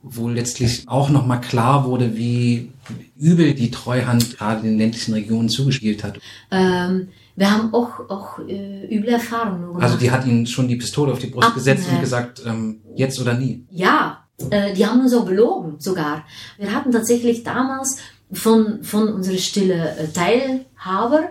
wo 0.02 0.28
letztlich 0.28 0.84
auch 0.86 1.10
nochmal 1.10 1.40
klar 1.40 1.84
wurde, 1.84 2.16
wie 2.16 2.70
übel 3.16 3.54
die 3.54 3.72
Treuhand 3.72 4.38
gerade 4.38 4.60
in 4.60 4.72
den 4.72 4.78
ländlichen 4.78 5.14
Regionen 5.14 5.48
zugespielt 5.48 6.04
hat. 6.04 6.20
Ähm, 6.52 7.08
wir 7.34 7.50
haben 7.50 7.74
auch, 7.74 8.08
auch 8.08 8.38
äh, 8.38 8.86
üble 8.86 9.10
Erfahrungen 9.10 9.66
gemacht. 9.66 9.82
Also 9.82 9.96
die 9.96 10.12
hat 10.12 10.24
Ihnen 10.26 10.46
schon 10.46 10.68
die 10.68 10.76
Pistole 10.76 11.12
auf 11.12 11.18
die 11.18 11.26
Brust 11.26 11.48
Ach, 11.50 11.54
gesetzt 11.54 11.88
und 11.90 12.00
gesagt, 12.00 12.42
ähm, 12.46 12.80
jetzt 12.94 13.20
oder 13.20 13.34
nie? 13.34 13.64
Ja, 13.70 14.24
äh, 14.50 14.74
die 14.74 14.86
haben 14.86 15.00
uns 15.00 15.12
auch 15.12 15.26
belogen 15.26 15.74
sogar. 15.78 16.24
Wir 16.56 16.72
hatten 16.72 16.92
tatsächlich 16.92 17.42
damals 17.42 17.98
von, 18.32 18.84
von 18.84 19.08
unserer 19.08 19.38
stille 19.38 19.96
äh, 19.96 20.08
Teilhaber 20.08 21.30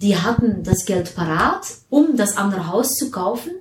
die 0.00 0.16
hatten 0.16 0.62
das 0.62 0.84
Geld 0.84 1.14
parat, 1.14 1.66
um 1.90 2.16
das 2.16 2.36
andere 2.36 2.68
Haus 2.68 2.94
zu 2.94 3.10
kaufen. 3.10 3.52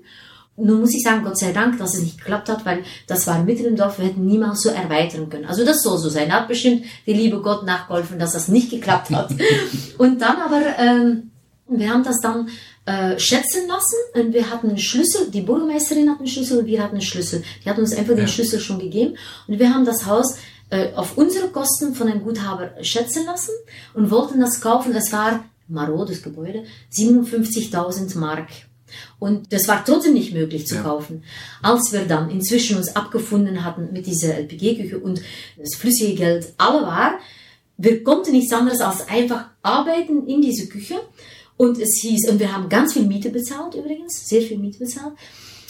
Nun 0.55 0.81
muss 0.81 0.95
ich 0.95 1.03
sagen, 1.03 1.23
Gott 1.23 1.37
sei 1.37 1.51
Dank, 1.51 1.77
dass 1.77 1.95
es 1.95 2.01
nicht 2.01 2.17
geklappt 2.17 2.49
hat, 2.49 2.65
weil 2.65 2.83
das 3.05 3.27
war 3.27 3.43
mitten 3.43 3.65
im 3.65 3.75
Dorf, 3.75 3.99
wir 3.99 4.05
hätten 4.05 4.25
niemals 4.25 4.61
so 4.61 4.69
erweitern 4.69 5.29
können. 5.29 5.45
Also 5.45 5.63
das 5.63 5.83
soll 5.83 5.99
so 5.99 6.09
sein. 6.09 6.29
Da 6.29 6.41
hat 6.41 6.47
bestimmt 6.47 6.85
die 7.05 7.13
liebe 7.13 7.41
Gott 7.41 7.63
nachgeholfen, 7.65 8.17
dass 8.17 8.33
das 8.33 8.47
nicht 8.47 8.71
geklappt 8.71 9.11
hat. 9.11 9.29
Und 9.97 10.21
dann 10.21 10.37
aber, 10.37 10.61
ähm, 10.79 11.31
wir 11.67 11.91
haben 11.91 12.03
das 12.03 12.21
dann 12.21 12.49
äh, 12.87 13.19
schätzen 13.19 13.67
lassen 13.67 13.97
und 14.13 14.33
wir 14.33 14.49
hatten 14.49 14.69
einen 14.69 14.77
Schlüssel, 14.77 15.29
die 15.29 15.41
Bürgermeisterin 15.41 16.09
hat 16.09 16.19
einen 16.19 16.27
Schlüssel 16.27 16.59
und 16.59 16.65
wir 16.67 16.81
hatten 16.81 16.95
einen 16.95 17.01
Schlüssel. 17.01 17.43
Die 17.65 17.69
hat 17.69 17.77
uns 17.77 17.93
einfach 17.93 18.13
ja. 18.13 18.19
den 18.19 18.29
Schlüssel 18.29 18.61
schon 18.61 18.79
gegeben 18.79 19.17
und 19.47 19.59
wir 19.59 19.73
haben 19.73 19.83
das 19.83 20.05
Haus 20.05 20.37
äh, 20.69 20.93
auf 20.93 21.17
unsere 21.17 21.49
Kosten 21.49 21.95
von 21.95 22.07
einem 22.07 22.23
Guthaber 22.23 22.71
schätzen 22.81 23.25
lassen 23.25 23.51
und 23.93 24.09
wollten 24.09 24.39
das 24.39 24.61
kaufen. 24.61 24.95
Es 24.95 25.11
war 25.11 25.43
marodes 25.67 26.21
Gebäude, 26.21 26.63
57.000 26.93 28.17
Mark. 28.17 28.47
Und 29.19 29.51
das 29.51 29.67
war 29.67 29.83
trotzdem 29.83 30.13
nicht 30.13 30.33
möglich 30.33 30.67
zu 30.67 30.75
ja. 30.75 30.81
kaufen. 30.81 31.23
Als 31.61 31.91
wir 31.91 32.05
dann 32.05 32.29
inzwischen 32.29 32.77
uns 32.77 32.95
abgefunden 32.95 33.63
hatten 33.63 33.91
mit 33.91 34.07
dieser 34.07 34.35
LPG-Küche 34.35 34.99
und 34.99 35.21
das 35.57 35.75
flüssige 35.75 36.15
Geld 36.15 36.53
alle 36.57 36.81
war, 36.83 37.19
wir 37.77 38.03
konnten 38.03 38.31
nichts 38.31 38.53
anderes 38.53 38.81
als 38.81 39.07
einfach 39.07 39.49
arbeiten 39.61 40.25
in 40.27 40.41
diese 40.41 40.67
Küche. 40.67 40.95
Und 41.57 41.79
es 41.79 41.99
hieß, 42.01 42.29
und 42.29 42.39
wir 42.39 42.53
haben 42.53 42.69
ganz 42.69 42.93
viel 42.93 43.03
Miete 43.03 43.29
bezahlt 43.29 43.73
übrigens, 43.75 44.27
sehr 44.27 44.41
viel 44.41 44.57
Miete 44.57 44.79
bezahlt. 44.79 45.13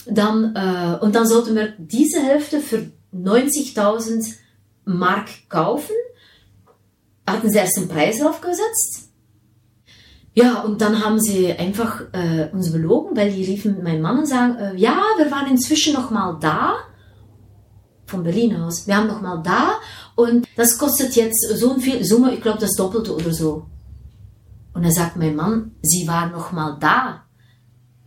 Dann, 0.06 0.54
äh, 0.54 1.02
und 1.02 1.14
dann 1.14 1.26
sollten 1.26 1.54
wir 1.54 1.74
diese 1.78 2.22
Hälfte 2.22 2.60
für 2.60 2.90
90.000 3.14 4.34
Mark 4.84 5.28
kaufen. 5.48 5.94
Hatten 7.26 7.50
sie 7.50 7.58
erst 7.58 7.76
den 7.76 7.88
Preis 7.88 8.22
aufgesetzt 8.22 9.07
ja, 10.34 10.60
und 10.62 10.80
dann 10.80 11.04
haben 11.04 11.20
sie 11.20 11.52
einfach 11.52 12.02
äh, 12.12 12.48
uns 12.52 12.72
belogen, 12.72 13.16
weil 13.16 13.32
die 13.32 13.44
riefen 13.44 13.82
mein 13.82 14.00
Mann 14.00 14.18
und 14.18 14.26
sagen, 14.26 14.56
äh, 14.56 14.76
ja, 14.76 15.00
wir 15.16 15.30
waren 15.30 15.50
inzwischen 15.50 15.94
noch 15.94 16.10
mal 16.10 16.38
da, 16.40 16.76
von 18.06 18.22
Berlin 18.22 18.56
aus, 18.56 18.86
wir 18.86 18.96
haben 18.96 19.08
noch 19.08 19.20
mal 19.20 19.42
da. 19.42 19.74
Und 20.14 20.46
das 20.56 20.78
kostet 20.78 21.14
jetzt 21.16 21.40
so 21.58 21.78
viel 21.78 22.02
Summe, 22.04 22.34
ich 22.34 22.40
glaube 22.40 22.58
das 22.58 22.72
Doppelte 22.72 23.14
oder 23.14 23.32
so. 23.32 23.66
Und 24.72 24.84
dann 24.84 24.92
sagt 24.92 25.16
mein 25.16 25.36
Mann, 25.36 25.72
sie 25.82 26.06
waren 26.06 26.32
noch 26.32 26.52
mal 26.52 26.76
da 26.80 27.27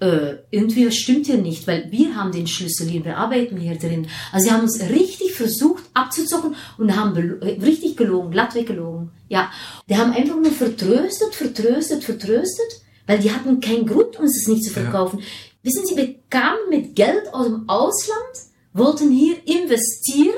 äh, 0.01 0.39
irgendwie 0.49 0.91
stimmt 0.91 1.27
hier 1.27 1.37
nicht, 1.37 1.67
weil 1.67 1.91
wir 1.91 2.15
haben 2.15 2.31
den 2.31 2.47
Schlüssel 2.47 2.87
hier, 2.87 3.05
wir 3.05 3.17
arbeiten 3.17 3.57
hier 3.57 3.77
drin. 3.77 4.07
Also 4.31 4.45
sie 4.45 4.51
haben 4.51 4.63
uns 4.63 4.81
richtig 4.81 5.33
versucht 5.35 5.83
abzuzocken 5.93 6.55
und 6.79 6.95
haben 6.95 7.15
äh, 7.41 7.59
richtig 7.63 7.97
gelogen, 7.97 8.31
glatt 8.31 8.55
weggelogen. 8.55 9.11
Ja, 9.29 9.51
die 9.87 9.95
haben 9.95 10.11
einfach 10.11 10.35
nur 10.35 10.51
vertröstet, 10.51 11.35
vertröstet, 11.35 12.03
vertröstet, 12.03 12.81
weil 13.05 13.19
die 13.19 13.31
hatten 13.31 13.59
keinen 13.59 13.85
Grund, 13.85 14.19
uns 14.19 14.39
das 14.39 14.47
nicht 14.47 14.63
zu 14.63 14.71
verkaufen. 14.71 15.19
Ja. 15.19 15.25
Wissen 15.63 15.85
Sie, 15.85 15.95
wir 15.95 16.15
kamen 16.31 16.69
mit 16.69 16.95
Geld 16.95 17.31
aus 17.31 17.45
dem 17.45 17.69
Ausland, 17.69 18.33
wollten 18.73 19.11
hier 19.11 19.35
investieren 19.45 20.33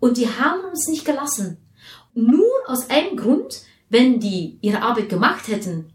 und 0.00 0.16
die 0.16 0.26
haben 0.26 0.64
uns 0.68 0.88
nicht 0.88 1.04
gelassen. 1.04 1.58
Nur 2.14 2.50
aus 2.66 2.90
einem 2.90 3.16
Grund, 3.16 3.62
wenn 3.88 4.18
die 4.18 4.58
ihre 4.60 4.82
Arbeit 4.82 5.08
gemacht 5.08 5.46
hätten, 5.46 5.92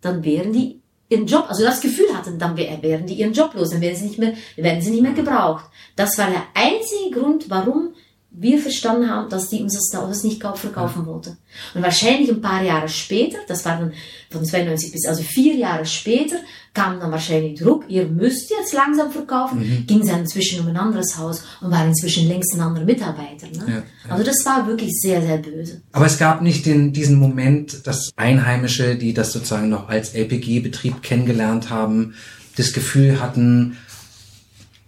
dann 0.00 0.24
wären 0.24 0.52
die 0.52 0.82
ihren 1.08 1.26
Job, 1.26 1.46
also 1.48 1.64
das 1.64 1.80
Gefühl 1.80 2.14
hatten, 2.14 2.38
dann 2.38 2.56
wären 2.56 3.06
die 3.06 3.14
ihren 3.14 3.32
Job 3.32 3.54
los, 3.54 3.70
dann 3.70 3.80
werden 3.80 3.96
sie 3.96 4.06
nicht 4.06 4.18
mehr, 4.18 4.34
werden 4.56 4.80
sie 4.80 4.90
nicht 4.90 5.02
mehr 5.02 5.12
gebraucht. 5.12 5.64
Das 5.96 6.16
war 6.18 6.28
der 6.30 6.42
einzige 6.54 7.20
Grund, 7.20 7.50
warum 7.50 7.94
wir 8.36 8.58
verstanden 8.58 9.08
haben, 9.08 9.28
dass 9.30 9.48
die 9.48 9.62
uns 9.62 9.74
das 9.74 9.98
Autos 9.98 10.24
nicht 10.24 10.42
verkaufen 10.42 11.06
wollten. 11.06 11.36
Und 11.74 11.82
wahrscheinlich 11.82 12.30
ein 12.30 12.40
paar 12.40 12.62
Jahre 12.62 12.88
später, 12.88 13.38
das 13.46 13.64
war 13.64 13.78
dann 13.78 13.92
von 14.30 14.44
92 14.44 14.90
bis, 14.90 15.06
also 15.06 15.22
vier 15.22 15.54
Jahre 15.54 15.86
später, 15.86 16.36
kam 16.74 16.98
dann 16.98 17.12
wahrscheinlich 17.12 17.60
Druck, 17.60 17.84
ihr 17.88 18.06
müsst 18.06 18.50
jetzt 18.50 18.72
langsam 18.72 19.12
verkaufen, 19.12 19.60
mhm. 19.60 19.86
ging 19.86 20.04
dann 20.04 20.20
inzwischen 20.20 20.60
um 20.60 20.66
ein 20.66 20.76
anderes 20.76 21.16
Haus 21.16 21.44
und 21.60 21.70
war 21.70 21.86
inzwischen 21.86 22.26
längst 22.26 22.52
ein 22.54 22.60
anderer 22.60 22.84
Mitarbeiter. 22.84 23.46
Ne? 23.46 23.64
Ja, 23.66 23.74
ja. 23.74 23.82
Also 24.08 24.24
das 24.24 24.44
war 24.44 24.66
wirklich 24.66 24.90
sehr, 25.00 25.22
sehr 25.22 25.38
böse. 25.38 25.82
Aber 25.92 26.06
es 26.06 26.18
gab 26.18 26.42
nicht 26.42 26.66
den, 26.66 26.92
diesen 26.92 27.16
Moment, 27.16 27.86
dass 27.86 28.10
Einheimische, 28.16 28.96
die 28.96 29.14
das 29.14 29.32
sozusagen 29.32 29.68
noch 29.68 29.88
als 29.88 30.14
LPG-Betrieb 30.14 31.02
kennengelernt 31.02 31.70
haben, 31.70 32.14
das 32.56 32.72
Gefühl 32.72 33.20
hatten, 33.20 33.76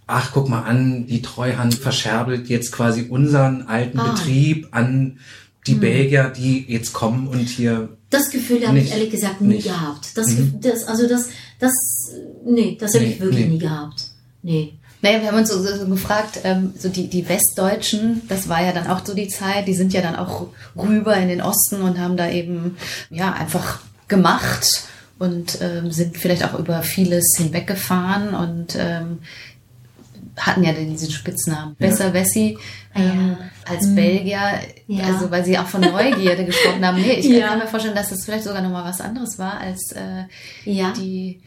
ach, 0.07 0.31
guck 0.33 0.49
mal 0.49 0.63
an, 0.63 1.05
die 1.05 1.21
Treuhand 1.21 1.75
verscherbelt 1.75 2.47
jetzt 2.47 2.71
quasi 2.71 3.03
unseren 3.09 3.63
alten 3.63 3.99
ah. 3.99 4.11
Betrieb 4.11 4.69
an 4.71 5.19
die 5.67 5.73
hm. 5.73 5.79
Belgier, 5.81 6.33
die 6.35 6.65
jetzt 6.67 6.93
kommen 6.93 7.27
und 7.27 7.47
hier. 7.49 7.89
Das 8.09 8.29
Gefühl 8.29 8.65
habe 8.65 8.79
ich 8.79 8.91
ehrlich 8.91 9.11
gesagt 9.11 9.41
nie 9.41 9.55
nicht. 9.55 9.67
gehabt. 9.67 10.17
Das, 10.17 10.29
mhm. 10.29 10.61
das, 10.61 10.85
also 10.85 11.07
das, 11.09 11.27
das, 11.59 11.73
nee, 12.45 12.77
das 12.79 12.93
nee, 12.93 12.99
habe 12.99 13.09
ich 13.09 13.19
wirklich 13.19 13.45
nee. 13.45 13.51
nie 13.51 13.59
gehabt. 13.59 14.05
Nee. 14.41 14.73
Naja, 15.01 15.21
wir 15.21 15.27
haben 15.27 15.37
uns 15.37 15.49
so, 15.49 15.61
so, 15.61 15.85
gefragt, 15.85 16.39
ähm, 16.43 16.73
so 16.77 16.89
die, 16.89 17.07
die 17.07 17.27
Westdeutschen, 17.27 18.23
das 18.29 18.49
war 18.49 18.63
ja 18.63 18.71
dann 18.71 18.87
auch 18.87 19.05
so 19.05 19.13
die 19.13 19.27
Zeit, 19.27 19.67
die 19.67 19.75
sind 19.75 19.93
ja 19.93 20.01
dann 20.01 20.15
auch 20.15 20.47
rüber 20.75 21.15
in 21.17 21.27
den 21.27 21.41
Osten 21.41 21.81
und 21.81 21.99
haben 21.99 22.17
da 22.17 22.29
eben, 22.29 22.77
ja, 23.09 23.33
einfach 23.33 23.79
gemacht 24.07 24.87
und 25.19 25.59
ähm, 25.61 25.91
sind 25.91 26.17
vielleicht 26.17 26.43
auch 26.43 26.57
über 26.57 26.81
vieles 26.81 27.35
hinweggefahren 27.37 28.33
und 28.33 28.75
ähm, 28.79 29.19
hatten 30.37 30.63
ja 30.63 30.71
diesen 30.73 31.11
Spitznamen. 31.11 31.75
Ja. 31.79 31.87
Besser 31.87 32.13
Wessi 32.13 32.57
ähm, 32.95 33.35
ja. 33.39 33.73
als 33.73 33.87
mhm. 33.87 33.95
Belgier, 33.95 34.59
ja. 34.87 35.03
also 35.05 35.31
weil 35.31 35.43
sie 35.43 35.57
auch 35.57 35.67
von 35.67 35.81
Neugierde 35.81 36.45
gesprochen 36.45 36.85
haben. 36.85 37.01
Nee, 37.01 37.13
ich 37.13 37.25
ja. 37.29 37.47
kann 37.47 37.59
mir 37.59 37.67
vorstellen, 37.67 37.95
dass 37.95 38.09
das 38.09 38.23
vielleicht 38.23 38.43
sogar 38.43 38.61
nochmal 38.61 38.85
was 38.85 39.01
anderes 39.01 39.39
war 39.39 39.59
als 39.59 39.91
äh, 39.93 40.25
ja. 40.65 40.93
die 40.93 41.41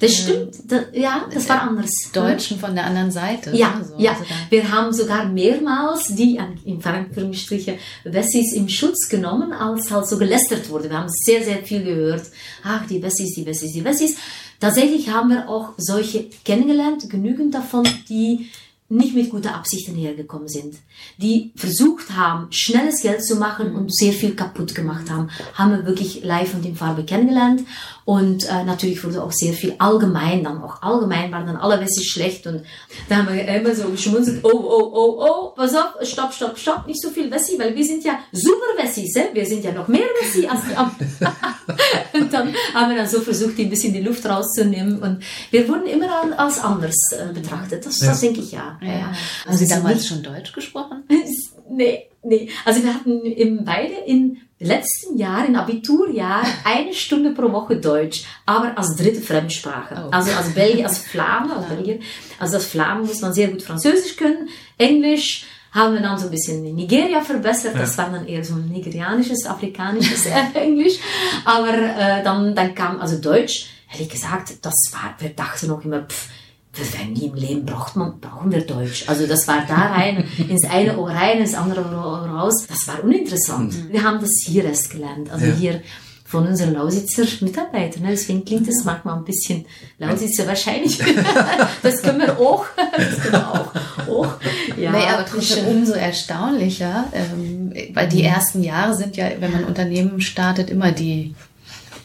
das 0.00 0.10
äh, 0.10 0.14
stimmt, 0.14 0.54
das, 0.66 0.84
ja, 0.92 1.26
das 1.32 1.48
war 1.48 1.62
anders. 1.62 1.90
Deutschen 2.12 2.58
von 2.58 2.74
der 2.74 2.86
anderen 2.86 3.10
Seite. 3.10 3.54
Ja, 3.54 3.80
so. 3.82 3.94
ja. 3.98 4.12
Also 4.12 4.24
wir 4.50 4.70
haben 4.70 4.92
sogar 4.92 5.26
mehrmals 5.26 6.08
die, 6.08 6.38
in 6.64 6.82
Anführungsstriche, 6.82 7.78
Wessis 8.04 8.54
im 8.54 8.68
Schutz 8.68 9.08
genommen, 9.08 9.52
als 9.52 9.90
halt 9.90 10.06
so 10.06 10.18
gelästert 10.18 10.68
wurde. 10.68 10.90
Wir 10.90 10.98
haben 10.98 11.10
sehr, 11.10 11.42
sehr 11.42 11.62
viel 11.64 11.84
gehört. 11.84 12.26
Ach, 12.62 12.86
die 12.86 13.02
Wessis, 13.02 13.34
die 13.34 13.46
Wessis, 13.46 13.72
die 13.72 13.84
Wessis. 13.84 14.16
Tatsächlich 14.60 15.08
haben 15.08 15.30
wir 15.30 15.48
auch 15.48 15.70
solche 15.76 16.26
kennengelernt, 16.44 17.10
genügend 17.10 17.52
davon, 17.52 17.82
die 18.08 18.48
nicht 18.92 19.14
mit 19.14 19.30
guten 19.30 19.48
Absichten 19.48 19.94
hergekommen 19.94 20.48
sind, 20.48 20.76
die 21.18 21.52
versucht 21.56 22.14
haben, 22.16 22.48
schnelles 22.50 23.02
Geld 23.02 23.24
zu 23.24 23.36
machen 23.36 23.74
und 23.74 23.94
sehr 23.94 24.12
viel 24.12 24.34
kaputt 24.34 24.74
gemacht 24.74 25.10
haben, 25.10 25.30
haben 25.54 25.72
wir 25.72 25.86
wirklich 25.86 26.22
live 26.24 26.54
und 26.54 26.64
in 26.66 26.76
Farbe 26.76 27.04
kennengelernt. 27.04 27.62
Und 28.04 28.48
äh, 28.48 28.64
natürlich 28.64 29.02
wurde 29.04 29.22
auch 29.22 29.30
sehr 29.30 29.52
viel 29.52 29.76
allgemein 29.78 30.42
dann 30.42 30.60
auch 30.62 30.82
allgemein 30.82 31.30
waren 31.30 31.46
dann 31.46 31.56
alle 31.56 31.80
Wessis 31.80 32.06
schlecht 32.06 32.46
und 32.46 32.62
da 33.08 33.16
haben 33.16 33.32
wir 33.32 33.46
immer 33.46 33.74
so 33.74 33.88
geschmunzelt, 33.88 34.40
oh, 34.42 34.50
oh, 34.52 34.90
oh, 34.92 35.24
oh, 35.24 35.54
pass 35.54 35.74
auf, 35.74 35.94
stopp, 36.02 36.32
stopp, 36.32 36.58
stopp, 36.58 36.86
nicht 36.86 37.00
so 37.00 37.10
viel 37.10 37.30
Wessi, 37.30 37.58
weil 37.58 37.74
wir 37.74 37.84
sind 37.84 38.04
ja 38.04 38.18
super 38.32 38.76
Wessis, 38.76 39.14
eh? 39.16 39.28
wir 39.32 39.46
sind 39.46 39.64
ja 39.64 39.72
noch 39.72 39.88
mehr 39.88 40.06
Wessi 40.20 40.46
als 40.46 40.60
die 40.68 40.74
anderen. 40.74 41.12
und 42.14 42.32
dann 42.32 42.54
haben 42.74 42.90
wir 42.90 42.96
dann 42.96 43.08
so 43.08 43.20
versucht, 43.20 43.58
ein 43.58 43.70
bisschen 43.70 43.92
die 43.92 44.00
Luft 44.00 44.26
rauszunehmen 44.26 45.00
und 45.00 45.22
wir 45.50 45.68
wurden 45.68 45.86
immer 45.86 46.38
als 46.38 46.58
anders 46.58 46.96
äh, 47.12 47.32
betrachtet, 47.32 47.86
das, 47.86 48.00
ja. 48.00 48.08
das 48.08 48.20
denke 48.20 48.40
ich 48.40 48.52
ja. 48.52 48.78
Ja. 48.82 48.92
ja. 48.92 49.12
Haben 49.46 49.56
Sie 49.56 49.68
damals 49.68 50.06
schon 50.06 50.22
Deutsch 50.22 50.52
gesprochen? 50.52 51.04
nee, 51.70 52.08
nee. 52.22 52.48
Also 52.64 52.82
wir 52.82 52.94
hatten 52.94 53.24
eben 53.24 53.64
beide 53.64 53.94
in 54.06 54.38
letzten 54.58 55.16
Jahr, 55.18 55.44
im 55.46 55.56
Abiturjahr, 55.56 56.42
eine 56.64 56.94
Stunde 56.94 57.32
pro 57.32 57.50
Woche 57.52 57.76
Deutsch, 57.76 58.24
aber 58.46 58.76
als 58.78 58.96
dritte 58.96 59.20
Fremdsprache. 59.20 60.06
Oh. 60.06 60.10
Also 60.10 60.32
als 60.32 60.50
Belgier, 60.54 60.86
als 60.86 60.98
Flamme, 61.12 61.56
als 61.56 61.66
Belgier. 61.66 61.98
Also 62.38 62.56
als 62.56 62.66
Flamme 62.66 63.04
muss 63.04 63.20
man 63.20 63.32
sehr 63.32 63.48
gut 63.48 63.62
Französisch 63.62 64.16
können, 64.16 64.48
Englisch, 64.78 65.46
haben 65.72 65.94
wir 65.94 66.02
dann 66.02 66.18
so 66.18 66.26
ein 66.26 66.30
bisschen 66.30 66.64
in 66.66 66.74
Nigeria 66.74 67.22
verbessert. 67.22 67.74
Das 67.76 67.96
war 67.96 68.10
dann 68.10 68.26
eher 68.26 68.44
so 68.44 68.54
ein 68.54 68.68
nigerianisches, 68.68 69.46
afrikanisches 69.46 70.26
Englisch. 70.54 70.98
Aber 71.46 71.72
äh, 71.72 72.22
dann, 72.22 72.54
dann 72.54 72.74
kam 72.74 73.00
also 73.00 73.18
Deutsch. 73.18 73.68
Ehrlich 73.90 74.10
gesagt, 74.10 74.54
das 74.62 74.74
war, 74.92 75.14
wir 75.18 75.30
dachten 75.30 75.68
noch 75.68 75.84
immer, 75.84 76.02
pff, 76.02 76.28
wäre 76.74 77.04
nie 77.04 77.26
im 77.26 77.34
Leben 77.34 77.66
braucht 77.66 77.96
man, 77.96 78.18
brauchen 78.18 78.50
wir 78.50 78.62
Deutsch. 78.62 79.04
Also 79.06 79.26
das 79.26 79.46
war 79.46 79.64
da 79.66 79.74
rein, 79.74 80.24
ins 80.48 80.64
eine 80.64 80.96
Ohr 80.96 81.10
rein, 81.10 81.38
ins 81.38 81.54
andere 81.54 81.84
Ohr 81.84 82.26
raus. 82.26 82.66
Das 82.66 82.88
war 82.88 83.04
uninteressant. 83.04 83.74
Mhm. 83.74 83.92
Wir 83.92 84.02
haben 84.02 84.20
das 84.20 84.40
hier 84.42 84.64
erst 84.64 84.90
gelernt. 84.90 85.30
Also 85.30 85.46
ja. 85.46 85.52
hier 85.52 85.82
von 86.24 86.46
unseren 86.46 86.72
Lausitzer 86.72 87.24
Mitarbeitern. 87.44 88.04
Deswegen 88.08 88.42
klingt 88.42 88.66
das 88.66 88.84
manchmal 88.84 89.18
ein 89.18 89.24
bisschen 89.24 89.66
Lausitzer 89.98 90.46
wahrscheinlich. 90.46 90.98
das 91.82 92.02
können 92.02 92.20
wir 92.20 92.38
auch. 92.38 92.64
Das 92.96 93.20
können 93.20 93.32
wir 93.32 93.50
auch. 93.50 94.08
auch. 94.08 94.34
Ja, 94.78 94.92
naja, 94.92 95.18
aber 95.18 95.26
trotzdem 95.26 95.66
umso 95.66 95.92
erstaunlicher, 95.92 97.04
ähm, 97.12 97.74
weil 97.92 98.08
die 98.08 98.20
mhm. 98.20 98.28
ersten 98.28 98.62
Jahre 98.62 98.94
sind 98.94 99.16
ja, 99.18 99.26
wenn 99.40 99.52
man 99.52 99.64
Unternehmen 99.64 100.22
startet, 100.22 100.70
immer 100.70 100.90
die, 100.90 101.34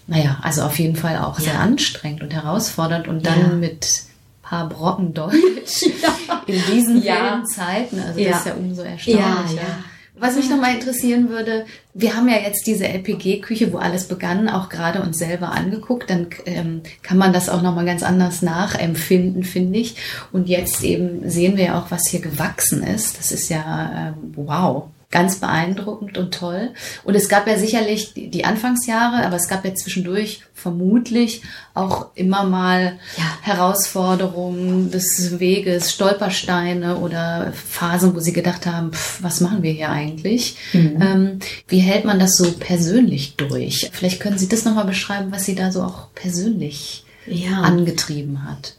naja, 0.08 0.40
also 0.42 0.64
auf 0.64 0.78
jeden 0.78 0.98
Fall 0.98 1.20
auch 1.20 1.40
ja. 1.40 1.46
sehr 1.46 1.60
anstrengend 1.62 2.22
und 2.22 2.34
herausfordernd 2.34 3.08
und 3.08 3.26
dann 3.26 3.40
ja. 3.40 3.48
mit 3.56 4.07
paar 4.48 4.70
Brocken 4.70 5.14
Deutsch 5.14 5.84
ja. 6.02 6.42
in 6.46 6.62
diesen 6.74 7.04
ja. 7.04 7.44
Zeiten. 7.44 8.00
Also 8.00 8.24
das 8.24 8.40
ist 8.40 8.46
ja 8.46 8.54
umso 8.54 8.82
erstaunlicher. 8.82 9.56
Ja, 9.56 9.84
Was 10.20 10.36
mich 10.36 10.50
nochmal 10.50 10.76
interessieren 10.76 11.30
würde, 11.30 11.66
wir 11.94 12.16
haben 12.16 12.30
ja 12.30 12.38
jetzt 12.38 12.66
diese 12.66 12.88
LPG-Küche, 12.88 13.74
wo 13.74 13.78
alles 13.78 14.08
begann, 14.08 14.50
auch 14.50 14.70
gerade 14.70 15.02
uns 15.02 15.18
selber 15.18 15.52
angeguckt. 15.52 16.10
Dann 16.10 16.28
ähm, 16.46 16.82
kann 17.04 17.18
man 17.18 17.34
das 17.34 17.50
auch 17.50 17.62
nochmal 17.62 17.86
ganz 17.86 18.04
anders 18.04 18.42
nachempfinden, 18.42 19.44
finde 19.44 19.80
ich. 19.80 19.96
Und 20.32 20.48
jetzt 20.48 20.84
eben 20.84 21.30
sehen 21.30 21.58
wir 21.58 21.66
ja 21.66 21.80
auch, 21.80 21.92
was 21.92 22.08
hier 22.08 22.22
gewachsen 22.22 22.84
ist. 22.84 23.20
Das 23.20 23.32
ist 23.32 23.50
ja 23.50 24.14
ähm, 24.16 24.34
wow 24.36 24.90
ganz 25.10 25.38
beeindruckend 25.38 26.18
und 26.18 26.34
toll. 26.34 26.72
Und 27.06 27.16
es 27.16 27.30
gab 27.30 27.48
ja 27.48 27.58
sicherlich 27.58 28.14
die 28.14 28.44
Anfangsjahre, 28.44 29.26
aber 29.26 29.38
es 29.38 29.48
gab 29.48 29.64
ja 29.64 29.74
zwischendurch 29.74 30.42
vermutlich 30.54 31.44
auch 31.74 32.08
immer 32.16 32.44
mal 32.44 33.00
ja. 33.16 33.24
Herausforderungen 33.42 34.92
des 34.92 35.40
Weges, 35.40 35.94
Stolpersteine 35.94 36.98
oder 36.98 37.54
Phasen, 37.54 38.16
wo 38.16 38.20
sie 38.20 38.34
gedacht 38.34 38.66
haben, 38.66 38.92
pff, 38.92 39.24
was 39.24 39.40
machen 39.40 39.64
wir 39.64 39.72
hier 39.72 39.90
eigentlich? 39.90 40.58
Mhm. 40.74 41.02
Ähm, 41.02 41.40
wie 41.70 41.80
hält 41.80 42.04
man 42.04 42.20
das 42.20 42.36
so 42.36 42.52
persönlich 42.52 43.38
durch? 43.38 43.90
Vielleicht 43.94 44.20
können 44.20 44.38
Sie 44.38 44.50
das 44.50 44.66
nochmal 44.66 44.86
beschreiben, 44.86 45.32
was 45.32 45.46
Sie 45.46 45.56
da 45.56 45.72
so 45.72 45.84
auch 45.84 46.14
persönlich 46.16 47.06
ja. 47.28 47.62
angetrieben 47.62 48.44
hat. 48.44 48.76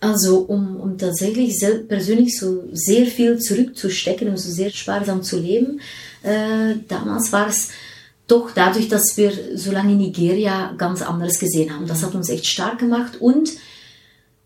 Also 0.00 0.38
um, 0.38 0.80
um 0.80 0.96
tatsächlich 0.96 1.62
persönlich 1.86 2.38
so 2.38 2.64
sehr 2.72 3.06
viel 3.06 3.38
zurückzustecken 3.38 4.28
und 4.28 4.38
so 4.38 4.50
sehr 4.50 4.70
sparsam 4.70 5.22
zu 5.22 5.38
leben, 5.38 5.80
äh, 6.22 6.76
damals 6.88 7.32
war 7.32 7.48
es 7.48 7.68
doch 8.26 8.50
dadurch, 8.54 8.88
dass 8.88 9.16
wir 9.16 9.32
so 9.56 9.72
lange 9.72 9.92
in 9.92 9.98
Nigeria 9.98 10.72
ganz 10.78 11.02
anderes 11.02 11.38
gesehen 11.38 11.74
haben. 11.74 11.86
Das 11.86 12.02
hat 12.02 12.14
uns 12.14 12.30
echt 12.30 12.46
stark 12.46 12.78
gemacht 12.78 13.20
und 13.20 13.50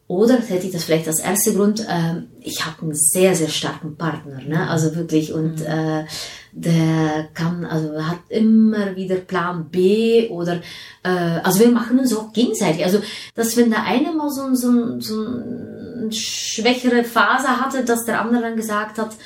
oder 0.06 0.38
hätte 0.38 0.66
ich 0.66 0.72
das 0.72 0.84
vielleicht 0.84 1.08
als 1.08 1.20
erster 1.20 1.52
Grund, 1.52 1.80
äh, 1.80 2.22
ich 2.40 2.66
habe 2.66 2.82
einen 2.82 2.94
sehr, 2.94 3.34
sehr 3.34 3.48
starken 3.48 3.96
Partner, 3.96 4.40
ne? 4.46 4.68
also 4.68 4.94
wirklich, 4.96 5.32
und 5.32 5.60
mhm. 5.60 5.66
äh, 5.66 6.04
der 6.52 7.28
kann, 7.34 7.64
also 7.64 8.04
hat 8.04 8.18
immer 8.28 8.94
wieder 8.96 9.16
Plan 9.16 9.70
B 9.70 10.28
oder, 10.28 10.60
äh, 11.02 11.08
also 11.42 11.60
wir 11.60 11.70
machen 11.70 11.98
uns 11.98 12.14
auch 12.14 12.32
gegenseitig. 12.32 12.84
Also, 12.84 13.00
dass 13.34 13.56
wenn 13.56 13.70
der 13.70 13.84
eine 13.84 14.12
mal 14.12 14.30
so, 14.30 14.54
so, 14.54 15.00
so 15.00 15.26
eine 15.26 16.12
schwächere 16.12 17.02
Phase 17.02 17.48
hatte, 17.60 17.84
dass 17.84 18.04
der 18.04 18.20
andere 18.20 18.42
dann 18.42 18.56
gesagt 18.56 18.98
hat, 18.98 19.16